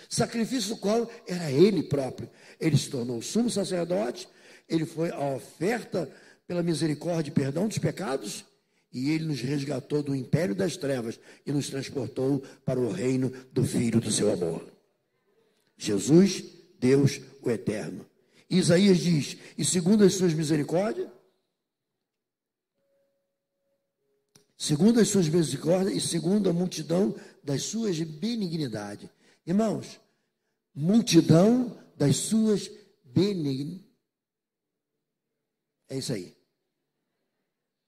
Sacrifício 0.08 0.76
qual 0.76 1.10
era 1.26 1.50
ele 1.50 1.82
próprio. 1.82 2.28
Ele 2.58 2.76
se 2.76 2.90
tornou 2.90 3.22
sumo 3.22 3.50
sacerdote, 3.50 4.28
ele 4.68 4.84
foi 4.84 5.10
a 5.10 5.34
oferta 5.34 6.10
pela 6.46 6.62
misericórdia 6.62 7.30
e 7.30 7.34
perdão 7.34 7.68
dos 7.68 7.78
pecados, 7.78 8.44
e 8.92 9.10
ele 9.10 9.24
nos 9.24 9.40
resgatou 9.40 10.02
do 10.02 10.14
império 10.14 10.54
das 10.54 10.76
trevas 10.76 11.18
e 11.46 11.52
nos 11.52 11.70
transportou 11.70 12.42
para 12.64 12.80
o 12.80 12.90
reino 12.90 13.32
do 13.52 13.64
Filho 13.64 14.00
do 14.00 14.10
seu 14.10 14.32
amor. 14.32 14.64
Jesus, 15.76 16.42
Deus, 16.78 17.20
o 17.40 17.50
Eterno. 17.50 18.04
Isaías 18.48 18.98
diz: 18.98 19.36
e 19.56 19.64
segundo 19.64 20.02
as 20.02 20.14
suas 20.14 20.34
misericórdias, 20.34 21.08
segundo 24.60 25.00
as 25.00 25.08
suas 25.08 25.26
misericórdias 25.26 25.96
e 25.96 26.06
segundo 26.06 26.50
a 26.50 26.52
multidão 26.52 27.18
das 27.42 27.62
suas 27.62 27.98
benignidades. 27.98 29.08
Irmãos, 29.46 29.98
multidão 30.74 31.82
das 31.96 32.16
suas 32.16 32.70
benignidades. 33.02 33.88
É 35.88 35.96
isso 35.96 36.12
aí. 36.12 36.36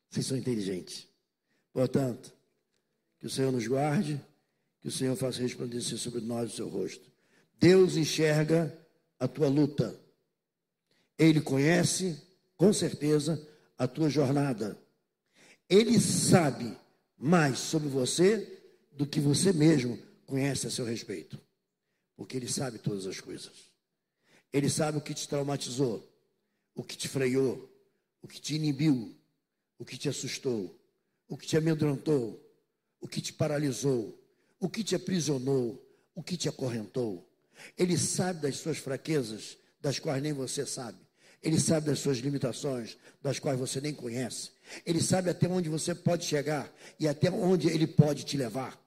Vocês 0.09 0.25
são 0.25 0.35
inteligentes. 0.35 1.07
Portanto, 1.75 2.33
que 3.19 3.27
o 3.27 3.31
Senhor 3.31 3.53
nos 3.53 3.67
guarde, 3.67 4.19
que 4.81 4.89
o 4.89 4.93
Senhor 4.93 5.15
faça 5.15 5.43
resplandecer 5.43 5.99
sobre 5.99 6.23
nós 6.23 6.55
o 6.55 6.57
seu 6.57 6.69
rosto. 6.71 7.05
Deus 7.61 7.97
enxerga 7.97 8.75
a 9.19 9.29
tua 9.29 9.49
luta. 9.49 10.01
Ele 11.19 11.43
conhece, 11.43 12.19
com 12.57 12.73
certeza, 12.73 13.47
a 13.77 13.87
tua 13.87 14.09
jornada. 14.09 14.82
Ele 15.73 15.99
sabe 15.99 16.77
mais 17.17 17.59
sobre 17.59 17.89
você 17.89 18.63
do 18.93 19.07
que 19.07 19.19
você 19.19 19.55
mesmo 19.55 19.99
conhece 20.27 20.67
a 20.67 20.71
seu 20.71 20.85
respeito. 20.85 21.41
Porque 22.15 22.37
ele 22.37 22.47
sabe 22.47 22.79
todas 22.79 23.07
as 23.07 23.19
coisas. 23.19 23.73
Ele 24.53 24.69
sabe 24.69 24.99
o 24.99 25.01
que 25.01 25.15
te 25.15 25.27
traumatizou, 25.27 26.07
o 26.75 26.85
que 26.85 26.95
te 26.95 27.09
freou, 27.09 27.73
o 28.21 28.29
que 28.29 28.39
te 28.39 28.55
inibiu, 28.55 29.17
o 29.79 29.85
que 29.87 29.97
te 29.97 30.11
assustou, 30.11 30.79
o 31.27 31.39
que 31.39 31.47
te 31.47 31.57
amedrontou, 31.57 32.39
o 33.01 33.09
que 33.09 33.23
te 33.23 33.33
paralisou, 33.33 34.23
o 34.61 34.69
que 34.69 34.85
te 34.85 34.95
aprisionou, 34.95 35.83
o 36.15 36.23
que 36.23 36.37
te 36.37 36.51
acorrentou. 36.51 37.27
Ele 37.79 37.97
sabe 37.97 38.43
das 38.43 38.57
suas 38.57 38.77
fraquezas, 38.77 39.57
das 39.81 39.99
quais 39.99 40.23
nem 40.23 40.35
você 40.35 40.67
sabe. 40.67 41.02
Ele 41.43 41.59
sabe 41.59 41.87
das 41.87 41.99
suas 41.99 42.19
limitações, 42.19 42.97
das 43.23 43.39
quais 43.39 43.59
você 43.59 43.81
nem 43.81 43.93
conhece. 43.93 44.51
Ele 44.87 45.01
sabe 45.01 45.29
até 45.29 45.49
onde 45.49 45.69
você 45.69 45.95
pode 45.95 46.25
chegar 46.25 46.73
e 47.01 47.09
até 47.09 47.31
onde 47.31 47.69
ele 47.69 47.87
pode 47.87 48.25
te 48.25 48.37
levar. 48.37 48.81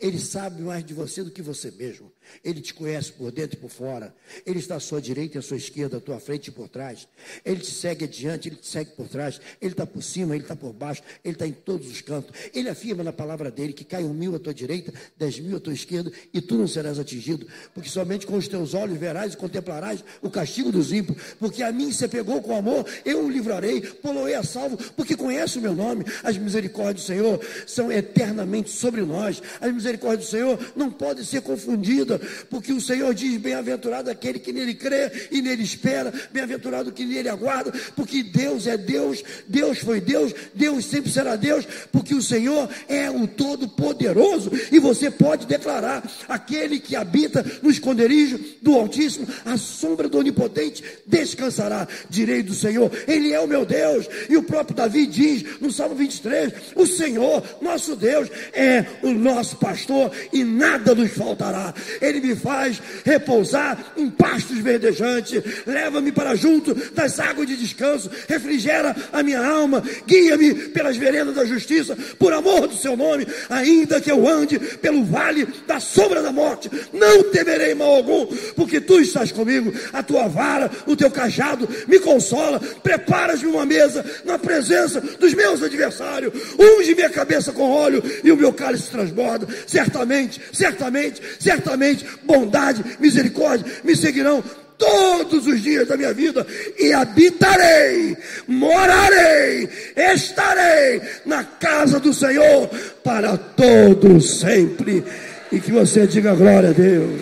Ele 0.00 0.18
sabe 0.18 0.62
mais 0.62 0.84
de 0.84 0.94
você 0.94 1.22
do 1.22 1.30
que 1.30 1.42
você 1.42 1.70
mesmo. 1.70 2.12
Ele 2.44 2.60
te 2.60 2.72
conhece 2.72 3.12
por 3.12 3.30
dentro 3.30 3.58
e 3.58 3.60
por 3.60 3.70
fora. 3.70 4.14
Ele 4.46 4.58
está 4.58 4.76
à 4.76 4.80
sua 4.80 5.00
direita 5.00 5.36
e 5.36 5.38
à 5.38 5.42
sua 5.42 5.56
esquerda, 5.56 5.98
à 5.98 6.00
tua 6.00 6.20
frente 6.20 6.48
e 6.48 6.50
por 6.50 6.68
trás. 6.68 7.08
Ele 7.44 7.60
te 7.60 7.70
segue 7.70 8.04
adiante, 8.04 8.48
ele 8.48 8.56
te 8.56 8.66
segue 8.66 8.92
por 8.92 9.08
trás. 9.08 9.40
Ele 9.60 9.72
está 9.72 9.86
por 9.86 10.02
cima, 10.02 10.34
ele 10.34 10.44
está 10.44 10.56
por 10.56 10.72
baixo, 10.72 11.02
ele 11.24 11.34
está 11.34 11.46
em 11.46 11.52
todos 11.52 11.90
os 11.90 12.00
cantos. 12.00 12.34
Ele 12.54 12.68
afirma 12.68 13.02
na 13.02 13.12
palavra 13.12 13.50
dele 13.50 13.72
que 13.72 13.84
cai 13.84 14.04
um 14.04 14.14
mil 14.14 14.34
à 14.34 14.38
tua 14.38 14.54
direita, 14.54 14.92
dez 15.16 15.38
mil 15.38 15.56
à 15.56 15.60
tua 15.60 15.72
esquerda, 15.72 16.12
e 16.32 16.40
tu 16.40 16.56
não 16.56 16.66
serás 16.66 16.98
atingido, 16.98 17.46
porque 17.74 17.88
somente 17.88 18.26
com 18.26 18.36
os 18.36 18.48
teus 18.48 18.74
olhos 18.74 18.98
verás 18.98 19.34
e 19.34 19.36
contemplarás 19.36 20.04
o 20.20 20.30
castigo 20.30 20.70
dos 20.70 20.92
ímpios. 20.92 21.18
Porque 21.38 21.62
a 21.62 21.72
mim 21.72 21.92
você 21.92 22.08
pegou 22.08 22.40
com 22.42 22.56
amor, 22.56 22.86
eu 23.04 23.24
o 23.24 23.30
livrarei, 23.30 23.80
poloei 23.80 24.34
a 24.34 24.42
salvo, 24.42 24.76
porque 24.94 25.16
conhece 25.16 25.58
o 25.58 25.62
meu 25.62 25.74
nome. 25.74 26.04
As 26.22 26.36
misericórdias 26.36 27.04
do 27.04 27.06
Senhor 27.06 27.40
são 27.66 27.90
eternamente 27.90 28.70
sobre 28.70 29.02
nós. 29.02 29.42
As 29.60 29.71
misericórdias 29.72 30.26
do 30.26 30.30
Senhor 30.30 30.58
não 30.76 30.90
podem 30.90 31.24
ser 31.24 31.42
confundidas 31.42 32.20
porque 32.50 32.72
o 32.72 32.80
Senhor 32.80 33.14
diz: 33.14 33.36
bem-aventurado 33.38 34.10
aquele 34.10 34.38
que 34.38 34.52
nele 34.52 34.74
crê 34.74 35.28
e 35.30 35.40
nele 35.40 35.62
espera, 35.62 36.12
bem-aventurado 36.32 36.92
que 36.92 37.04
nele 37.04 37.28
aguarda, 37.28 37.72
porque 37.96 38.22
Deus 38.22 38.66
é 38.66 38.76
Deus, 38.76 39.22
Deus 39.46 39.78
foi 39.78 40.00
Deus, 40.00 40.34
Deus 40.54 40.84
sempre 40.84 41.10
será 41.10 41.36
Deus, 41.36 41.66
porque 41.90 42.14
o 42.14 42.22
Senhor 42.22 42.68
é 42.88 43.10
o 43.10 43.26
Todo-Poderoso, 43.26 44.50
e 44.70 44.78
você 44.78 45.10
pode 45.10 45.46
declarar: 45.46 46.08
aquele 46.28 46.78
que 46.78 46.96
habita 46.96 47.44
no 47.62 47.70
esconderijo 47.70 48.38
do 48.60 48.74
Altíssimo, 48.74 49.26
a 49.44 49.56
sombra 49.56 50.08
do 50.08 50.18
Onipotente 50.18 50.82
descansará, 51.06 51.86
direi 52.08 52.42
do 52.42 52.54
Senhor, 52.54 52.90
Ele 53.06 53.32
é 53.32 53.40
o 53.40 53.48
meu 53.48 53.64
Deus, 53.64 54.06
e 54.28 54.36
o 54.36 54.42
próprio 54.42 54.76
Davi 54.76 55.06
diz 55.06 55.60
no 55.60 55.72
Salmo 55.72 55.94
23: 55.94 56.52
o 56.74 56.86
Senhor, 56.86 57.42
nosso 57.60 57.96
Deus, 57.96 58.28
é 58.52 58.84
o 59.02 59.12
nosso 59.12 59.51
pastor 59.56 60.10
e 60.32 60.44
nada 60.44 60.94
nos 60.94 61.10
faltará. 61.12 61.74
Ele 62.00 62.20
me 62.20 62.36
faz 62.36 62.80
repousar 63.04 63.92
em 63.96 64.10
pastos 64.10 64.58
verdejantes, 64.58 65.42
leva-me 65.66 66.12
para 66.12 66.34
junto 66.34 66.74
das 66.92 67.18
águas 67.18 67.46
de 67.46 67.56
descanso, 67.56 68.10
refrigera 68.28 68.94
a 69.12 69.22
minha 69.22 69.44
alma, 69.44 69.82
guia-me 70.06 70.54
pelas 70.54 70.96
veredas 70.96 71.34
da 71.34 71.44
justiça, 71.44 71.96
por 72.18 72.32
amor 72.32 72.66
do 72.68 72.76
seu 72.76 72.96
nome, 72.96 73.26
ainda 73.48 74.00
que 74.00 74.10
eu 74.10 74.26
ande 74.28 74.58
pelo 74.58 75.04
vale 75.04 75.46
da 75.66 75.80
sombra 75.80 76.22
da 76.22 76.32
morte, 76.32 76.70
não 76.92 77.24
temerei 77.24 77.74
mal 77.74 77.96
algum, 77.96 78.26
porque 78.54 78.80
tu 78.80 79.00
estás 79.00 79.32
comigo, 79.32 79.72
a 79.92 80.02
tua 80.02 80.28
vara, 80.28 80.70
o 80.86 80.96
teu 80.96 81.10
cajado 81.10 81.68
me 81.86 81.98
consola, 81.98 82.60
preparas-me 82.82 83.48
uma 83.48 83.66
mesa 83.66 84.04
na 84.24 84.38
presença 84.38 85.00
dos 85.00 85.34
meus 85.34 85.62
adversários, 85.62 86.32
unge 86.58 86.94
minha 86.94 87.10
cabeça 87.10 87.52
com 87.52 87.70
óleo 87.70 88.02
e 88.22 88.30
o 88.30 88.36
meu 88.36 88.52
cálice 88.52 88.90
transborda, 88.90 89.41
certamente, 89.66 90.40
certamente, 90.52 91.20
certamente 91.38 92.04
bondade, 92.24 92.84
misericórdia 92.98 93.66
me 93.84 93.96
seguirão 93.96 94.42
todos 94.82 95.46
os 95.46 95.62
dias 95.62 95.86
da 95.86 95.96
minha 95.96 96.12
vida 96.12 96.44
e 96.78 96.92
habitarei, 96.92 98.16
morarei, 98.48 99.68
estarei 99.96 101.00
na 101.24 101.44
casa 101.44 102.00
do 102.00 102.12
Senhor 102.12 102.68
para 103.04 103.36
todo 103.36 104.20
sempre. 104.20 105.04
E 105.52 105.60
que 105.60 105.70
você 105.70 106.06
diga 106.06 106.34
glória 106.34 106.70
a 106.70 106.72
Deus. 106.72 107.20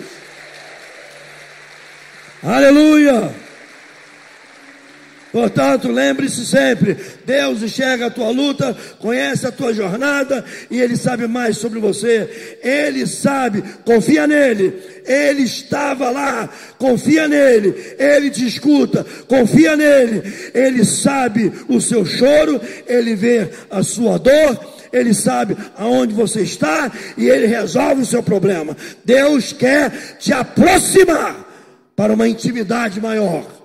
Aleluia. 2.41 3.31
Portanto, 5.31 5.89
lembre-se 5.89 6.45
sempre: 6.45 6.97
Deus 7.25 7.63
enxerga 7.63 8.07
a 8.07 8.11
tua 8.11 8.29
luta, 8.29 8.75
conhece 8.99 9.47
a 9.47 9.51
tua 9.51 9.73
jornada 9.73 10.43
e 10.69 10.79
Ele 10.79 10.97
sabe 10.97 11.27
mais 11.27 11.57
sobre 11.57 11.79
você. 11.79 12.57
Ele 12.61 13.07
sabe, 13.07 13.63
confia 13.85 14.27
nele. 14.27 14.73
Ele 15.05 15.43
estava 15.43 16.09
lá, 16.11 16.49
confia 16.77 17.27
nele. 17.27 17.95
Ele 17.97 18.29
te 18.29 18.45
escuta, 18.45 19.05
confia 19.27 19.75
nele. 19.75 20.21
Ele 20.53 20.83
sabe 20.83 21.51
o 21.67 21.79
seu 21.79 22.05
choro, 22.05 22.59
ele 22.87 23.15
vê 23.15 23.49
a 23.69 23.81
sua 23.83 24.17
dor. 24.17 24.81
Ele 24.91 25.13
sabe 25.13 25.55
aonde 25.77 26.13
você 26.13 26.41
está 26.41 26.91
e 27.17 27.29
ele 27.29 27.47
resolve 27.47 28.01
o 28.01 28.05
seu 28.05 28.21
problema. 28.21 28.75
Deus 29.05 29.53
quer 29.53 30.17
te 30.19 30.33
aproximar 30.33 31.47
para 31.95 32.13
uma 32.13 32.27
intimidade 32.27 32.99
maior. 32.99 33.60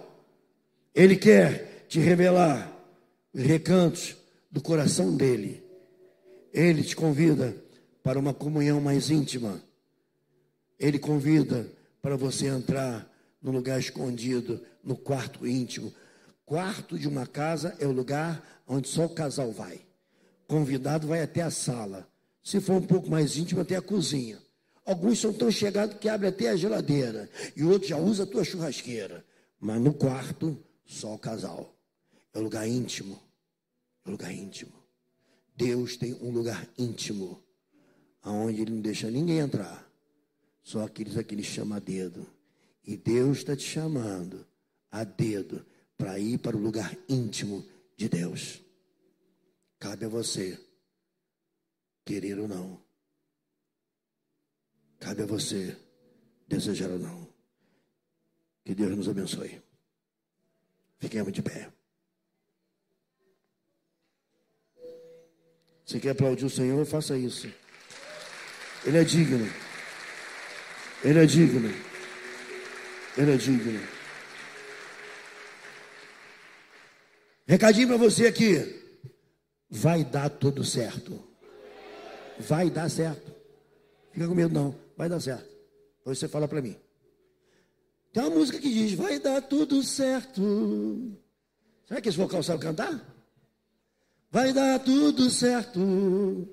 Ele 0.97 1.15
quer 1.15 1.85
te 1.91 2.01
revelar 2.01 2.75
os 3.35 3.43
recantos 3.43 4.17
do 4.51 4.63
coração 4.63 5.15
dele. 5.15 5.63
Ele 6.55 6.83
te 6.83 6.97
convida 6.97 7.55
para 8.03 8.19
uma 8.19 8.33
comunhão 8.33 8.81
mais 8.81 9.11
íntima. 9.11 9.63
Ele 10.81 10.99
convida 10.99 11.71
para 12.01 12.17
você 12.17 12.47
entrar 12.47 13.07
no 13.43 13.51
lugar 13.51 13.79
escondido, 13.79 14.59
no 14.83 14.97
quarto 14.97 15.47
íntimo. 15.47 15.93
Quarto 16.47 16.99
de 16.99 17.07
uma 17.07 17.27
casa 17.27 17.77
é 17.79 17.87
o 17.87 17.93
lugar 17.93 18.43
onde 18.67 18.89
só 18.89 19.05
o 19.05 19.11
casal 19.11 19.53
vai. 19.53 19.81
Convidado 20.49 21.07
vai 21.09 21.21
até 21.21 21.43
a 21.43 21.51
sala. 21.51 22.09
Se 22.43 22.59
for 22.59 22.77
um 22.77 22.87
pouco 22.87 23.11
mais 23.11 23.37
íntimo, 23.37 23.61
até 23.61 23.77
a 23.77 23.83
cozinha. 23.83 24.39
Alguns 24.87 25.21
são 25.21 25.31
tão 25.31 25.51
chegados 25.51 25.99
que 25.99 26.09
abrem 26.09 26.31
até 26.31 26.49
a 26.49 26.57
geladeira. 26.57 27.29
E 27.55 27.65
outros 27.65 27.91
já 27.91 27.99
usam 27.99 28.25
a 28.25 28.31
tua 28.31 28.45
churrasqueira. 28.45 29.23
Mas 29.61 29.79
no 29.79 29.93
quarto 29.93 30.59
só 30.87 31.15
o 31.15 31.19
casal. 31.19 31.75
É 32.33 32.39
o 32.39 32.43
lugar 32.43 32.67
íntimo. 32.67 33.21
É 34.05 34.09
o 34.09 34.13
lugar 34.13 34.33
íntimo. 34.33 34.73
Deus 35.57 35.97
tem 35.97 36.15
um 36.15 36.31
lugar 36.31 36.69
íntimo. 36.79 37.43
Aonde 38.23 38.63
Ele 38.63 38.73
não 38.73 38.81
deixa 38.81 39.11
ninguém 39.11 39.39
entrar. 39.39 39.87
Só 40.63 40.85
aqueles 40.85 41.17
a 41.17 41.25
que 41.25 41.35
Ele 41.35 41.43
chama 41.43 41.77
a 41.77 41.81
dedo. 41.81 42.27
E 42.85 42.97
Deus 42.97 43.39
está 43.39 43.57
te 43.57 43.65
chamando 43.65 44.47
a 44.91 45.05
dedo 45.05 45.65
para 45.97 46.19
ir 46.19 46.39
para 46.39 46.57
o 46.57 46.61
lugar 46.61 46.97
íntimo 47.09 47.65
de 47.97 48.09
Deus. 48.09 48.61
Cabe 49.79 50.05
a 50.05 50.09
você 50.09 50.59
querer 52.05 52.39
ou 52.39 52.47
não. 52.47 52.81
Cabe 54.99 55.23
a 55.23 55.27
você 55.27 55.77
desejar 56.47 56.91
ou 56.91 56.99
não. 56.99 57.29
Que 58.65 58.75
Deus 58.75 58.97
nos 58.97 59.09
abençoe. 59.09 59.66
Fiquemos 60.99 61.33
de 61.33 61.43
pé. 61.43 61.71
Você 65.85 66.01
quer 66.01 66.11
aplaudir 66.11 66.45
o 66.45 66.51
Senhor? 66.51 66.85
Faça 66.85 67.17
isso. 67.17 67.49
Ele 68.85 68.99
é 68.99 69.05
digno. 69.05 69.47
Ele 71.05 71.23
é 71.23 71.27
digno. 71.27 71.69
Ele 73.17 73.33
é 73.33 73.37
digno. 73.37 73.97
Recadinho 77.47 77.89
para 77.89 77.97
você 77.97 78.27
aqui. 78.27 78.83
Vai 79.71 80.05
dar 80.05 80.29
tudo 80.29 80.65
certo. 80.65 81.23
Vai 82.41 82.69
dar 82.69 82.89
certo. 82.89 83.33
Fica 84.13 84.27
com 84.27 84.35
medo 84.35 84.53
não. 84.53 84.79
Vai 84.97 85.09
dar 85.09 85.21
certo. 85.21 85.49
Depois 85.99 86.19
você 86.19 86.27
fala 86.27 86.49
para 86.49 86.61
mim. 86.61 86.77
Tem 88.17 88.25
uma 88.25 88.35
música 88.35 88.59
que 88.59 88.73
diz: 88.73 88.95
Vai 88.95 89.19
dar 89.19 89.43
tudo 89.43 89.83
certo. 89.83 91.13
Será 91.87 92.01
que 92.01 92.09
esse 92.09 92.17
vocal 92.17 92.43
sabe 92.43 92.63
cantar? 92.63 92.99
Vai 94.33 94.55
dar 94.55 94.79
tudo 94.79 95.29
certo 95.29 96.49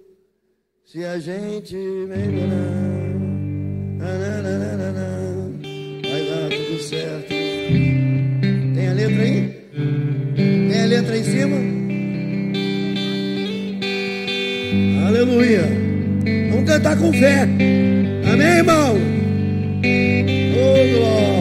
se 0.86 1.06
a 1.06 1.18
gente 1.20 1.74
melhorar. 1.78 2.58
Vai 6.02 6.26
dar 6.28 6.50
tudo 6.50 6.84
certo. 6.84 7.30
Tem 8.76 8.88
a 8.90 8.94
letra 8.94 9.24
aí? 9.24 9.48
Tem 10.70 10.82
a 10.82 10.86
letra 10.86 11.18
em 11.18 11.24
cima? 11.24 11.56
Aleluia. 15.08 15.62
Vamos 16.52 16.70
cantar 16.70 17.00
com 17.00 17.14
fé. 17.14 17.44
Amém, 18.34 18.58
irmão? 18.58 18.98
Oh, 20.56 21.00
glória. 21.00 21.33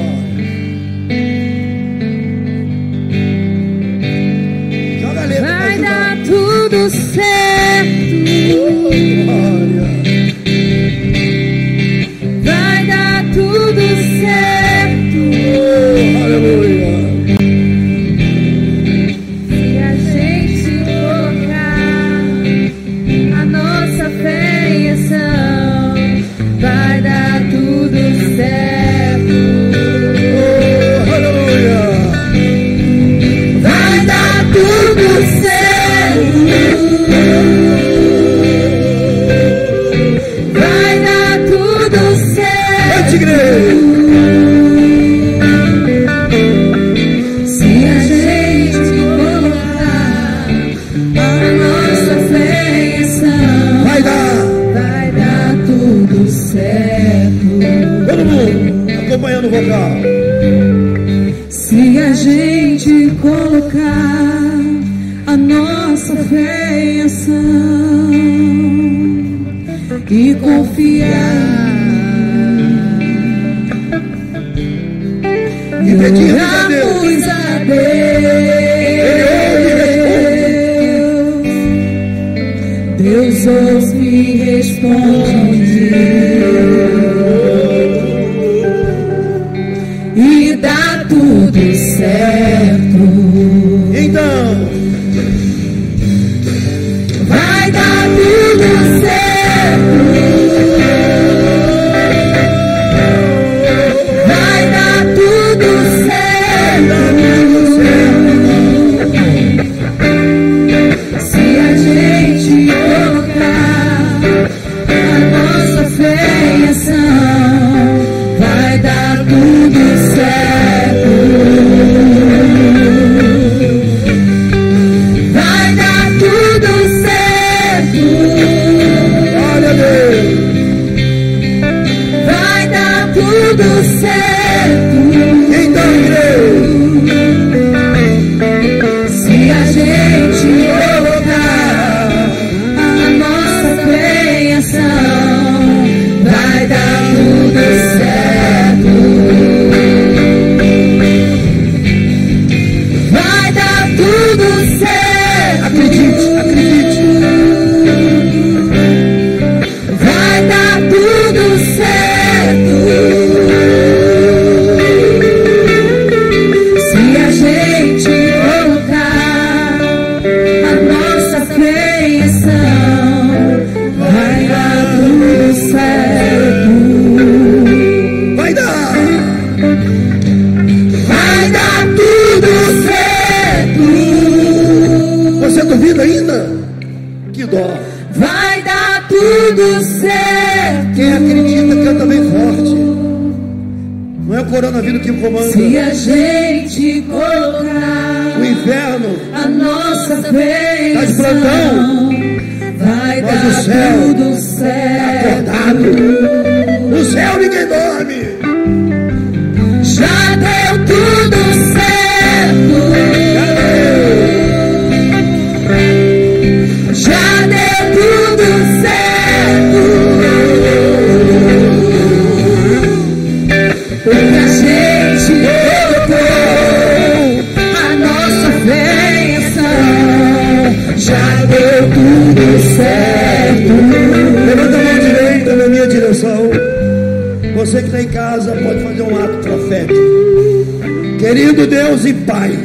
Querido 241.63 241.67
Deus 241.67 242.05
e 242.05 242.13
Pai, 242.13 242.59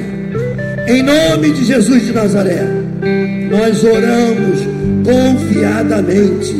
em 0.88 1.04
nome 1.04 1.52
de 1.52 1.66
Jesus 1.66 2.08
de 2.08 2.14
Nazaré, 2.14 2.64
nós 3.48 3.84
oramos 3.84 4.60
confiadamente 5.06 6.56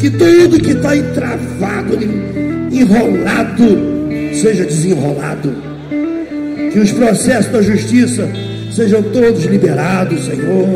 que 0.00 0.10
tudo 0.10 0.58
que 0.58 0.72
está 0.72 0.96
entravado, 0.96 1.98
enrolado, 2.72 3.78
seja 4.34 4.64
desenrolado. 4.64 5.54
Que 6.72 6.80
os 6.80 6.90
processos 6.90 7.52
da 7.52 7.62
justiça 7.62 8.28
sejam 8.72 9.00
todos 9.02 9.44
liberados, 9.44 10.24
Senhor. 10.24 10.66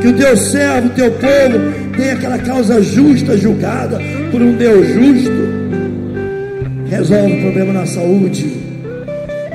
Que 0.00 0.08
o 0.08 0.12
teu 0.14 0.36
servo, 0.38 0.86
o 0.86 0.90
teu 0.90 1.10
povo, 1.10 1.92
tenha 1.94 2.14
aquela 2.14 2.38
causa 2.38 2.80
justa 2.80 3.36
julgada 3.36 4.00
por 4.30 4.40
um 4.40 4.54
Deus 4.56 4.88
justo. 4.88 5.32
Resolve 6.88 7.32
o 7.34 7.40
problema 7.42 7.72
na 7.74 7.86
saúde. 7.86 8.63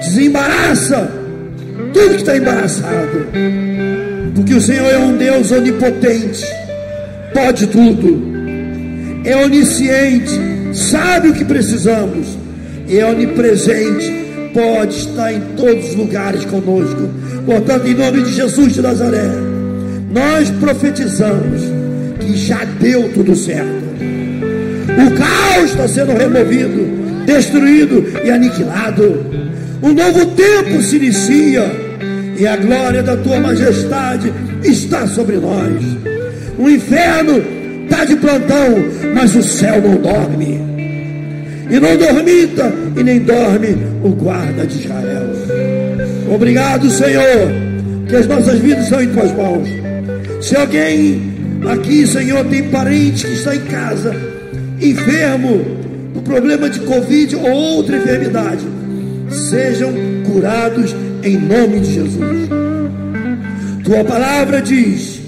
Desembaraça 0.10 1.08
tudo 1.94 2.10
que 2.10 2.16
está 2.16 2.36
embaraçado. 2.36 3.28
Porque 4.34 4.56
o 4.56 4.62
Senhor 4.62 4.88
é 4.92 4.98
um 4.98 5.16
Deus 5.16 5.52
onipotente, 5.52 6.44
pode 7.32 7.68
tudo, 7.68 8.20
é 9.24 9.36
onisciente, 9.36 10.32
sabe 10.74 11.30
o 11.30 11.34
que 11.34 11.46
precisamos, 11.46 12.40
é 12.90 13.06
onipresente, 13.06 14.52
pode 14.52 14.96
estar 14.96 15.32
em 15.32 15.42
todos 15.56 15.90
os 15.90 15.96
lugares 15.96 16.44
conosco. 16.46 17.08
Portanto, 17.46 17.88
em 17.88 17.94
nome 17.94 18.24
de 18.24 18.34
Jesus 18.34 18.74
de 18.74 18.82
Nazaré, 18.82 19.30
nós 20.12 20.50
profetizamos 20.60 21.62
que 22.20 22.36
já 22.36 22.66
deu 22.80 23.14
tudo 23.14 23.36
certo. 23.36 23.90
O 24.90 25.12
caos 25.16 25.70
está 25.70 25.88
sendo 25.88 26.14
removido, 26.14 27.26
destruído 27.28 28.04
e 28.26 28.32
aniquilado. 28.32 29.39
Um 29.82 29.94
novo 29.94 30.26
tempo 30.36 30.82
se 30.82 30.98
inicia 30.98 31.64
e 32.38 32.46
a 32.46 32.58
glória 32.58 33.02
da 33.02 33.16
tua 33.16 33.40
majestade 33.40 34.34
está 34.64 35.08
sobre 35.08 35.38
nós. 35.38 35.82
O 36.58 36.70
inferno 36.70 37.42
está 37.84 38.04
de 38.04 38.16
plantão, 38.18 38.76
mas 39.14 39.36
o 39.36 39.42
céu 39.42 39.82
não 39.82 39.96
dorme. 39.96 40.60
E 41.70 41.80
não 41.80 41.96
dormita 41.96 42.74
e 42.98 43.04
nem 43.04 43.20
dorme 43.20 43.78
o 44.04 44.10
guarda 44.10 44.66
de 44.66 44.84
Israel. 44.84 45.30
Obrigado, 46.34 46.90
Senhor, 46.90 47.52
que 48.08 48.16
as 48.16 48.28
nossas 48.28 48.60
vidas 48.60 48.88
são 48.88 49.02
em 49.02 49.08
tuas 49.08 49.32
mãos. 49.32 49.70
Se 50.42 50.56
alguém 50.56 51.22
aqui, 51.72 52.06
Senhor, 52.06 52.44
tem 52.46 52.64
parente 52.64 53.26
que 53.26 53.34
está 53.34 53.56
em 53.56 53.62
casa, 53.62 54.16
enfermo, 54.82 55.66
por 56.14 56.24
problema 56.24 56.70
de 56.70 56.80
Covid 56.82 57.36
ou 57.36 57.52
outra 57.52 57.98
enfermidade, 57.98 58.66
sejam 59.30 59.94
curados 60.26 60.96
em 61.24 61.38
nome 61.38 61.80
de 61.82 61.94
Jesus. 61.94 62.50
Tua 63.84 64.04
palavra 64.04 64.62
diz 64.62 65.22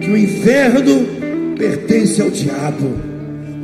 que 0.00 0.10
o 0.10 0.16
inferno 0.16 1.06
pertence 1.58 2.20
ao 2.20 2.30
diabo, 2.30 2.94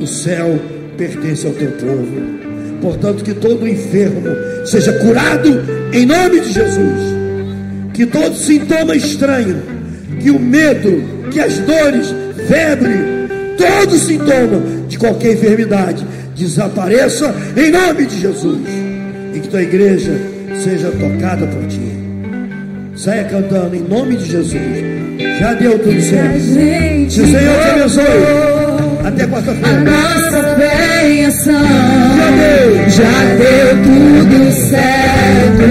o 0.00 0.06
céu 0.06 0.58
pertence 0.96 1.46
ao 1.46 1.52
teu 1.52 1.70
povo. 1.72 2.42
Portanto, 2.80 3.22
que 3.22 3.34
todo 3.34 3.68
enfermo 3.68 4.22
seja 4.64 4.92
curado 4.94 5.62
em 5.92 6.04
nome 6.04 6.40
de 6.40 6.52
Jesus. 6.52 7.12
Que 7.94 8.06
todo 8.06 8.34
sintoma 8.34 8.96
estranho, 8.96 9.62
que 10.20 10.30
o 10.30 10.38
medo, 10.38 11.02
que 11.30 11.40
as 11.40 11.58
dores, 11.58 12.12
febre, 12.48 13.22
todo 13.56 13.96
sintoma 13.96 14.62
de 14.88 14.98
qualquer 14.98 15.34
enfermidade 15.34 16.04
desapareça 16.36 17.34
em 17.56 17.70
nome 17.70 18.06
de 18.06 18.20
Jesus. 18.20 18.81
Tua 19.52 19.62
igreja 19.62 20.18
seja 20.64 20.90
tocada 20.92 21.46
por 21.46 21.66
ti. 21.66 21.78
Saia 22.96 23.24
cantando 23.24 23.76
em 23.76 23.82
nome 23.82 24.16
de 24.16 24.24
Jesus. 24.24 24.62
Já 25.40 25.52
deu 25.52 25.78
tudo 25.78 26.00
certo. 26.00 26.38
Que 26.40 27.20
o 27.20 27.26
Senhor 27.26 27.60
te 27.60 27.68
abençoe. 27.68 28.04
Até 29.04 29.24
A 29.24 29.28
quarta-feira. 29.28 29.80
nossa 29.80 30.56
fé 30.56 31.06
em 31.06 31.26
ação 31.26 31.52
já 32.88 33.24
deu 33.36 33.76
tudo 33.82 34.52
certo. 34.70 35.62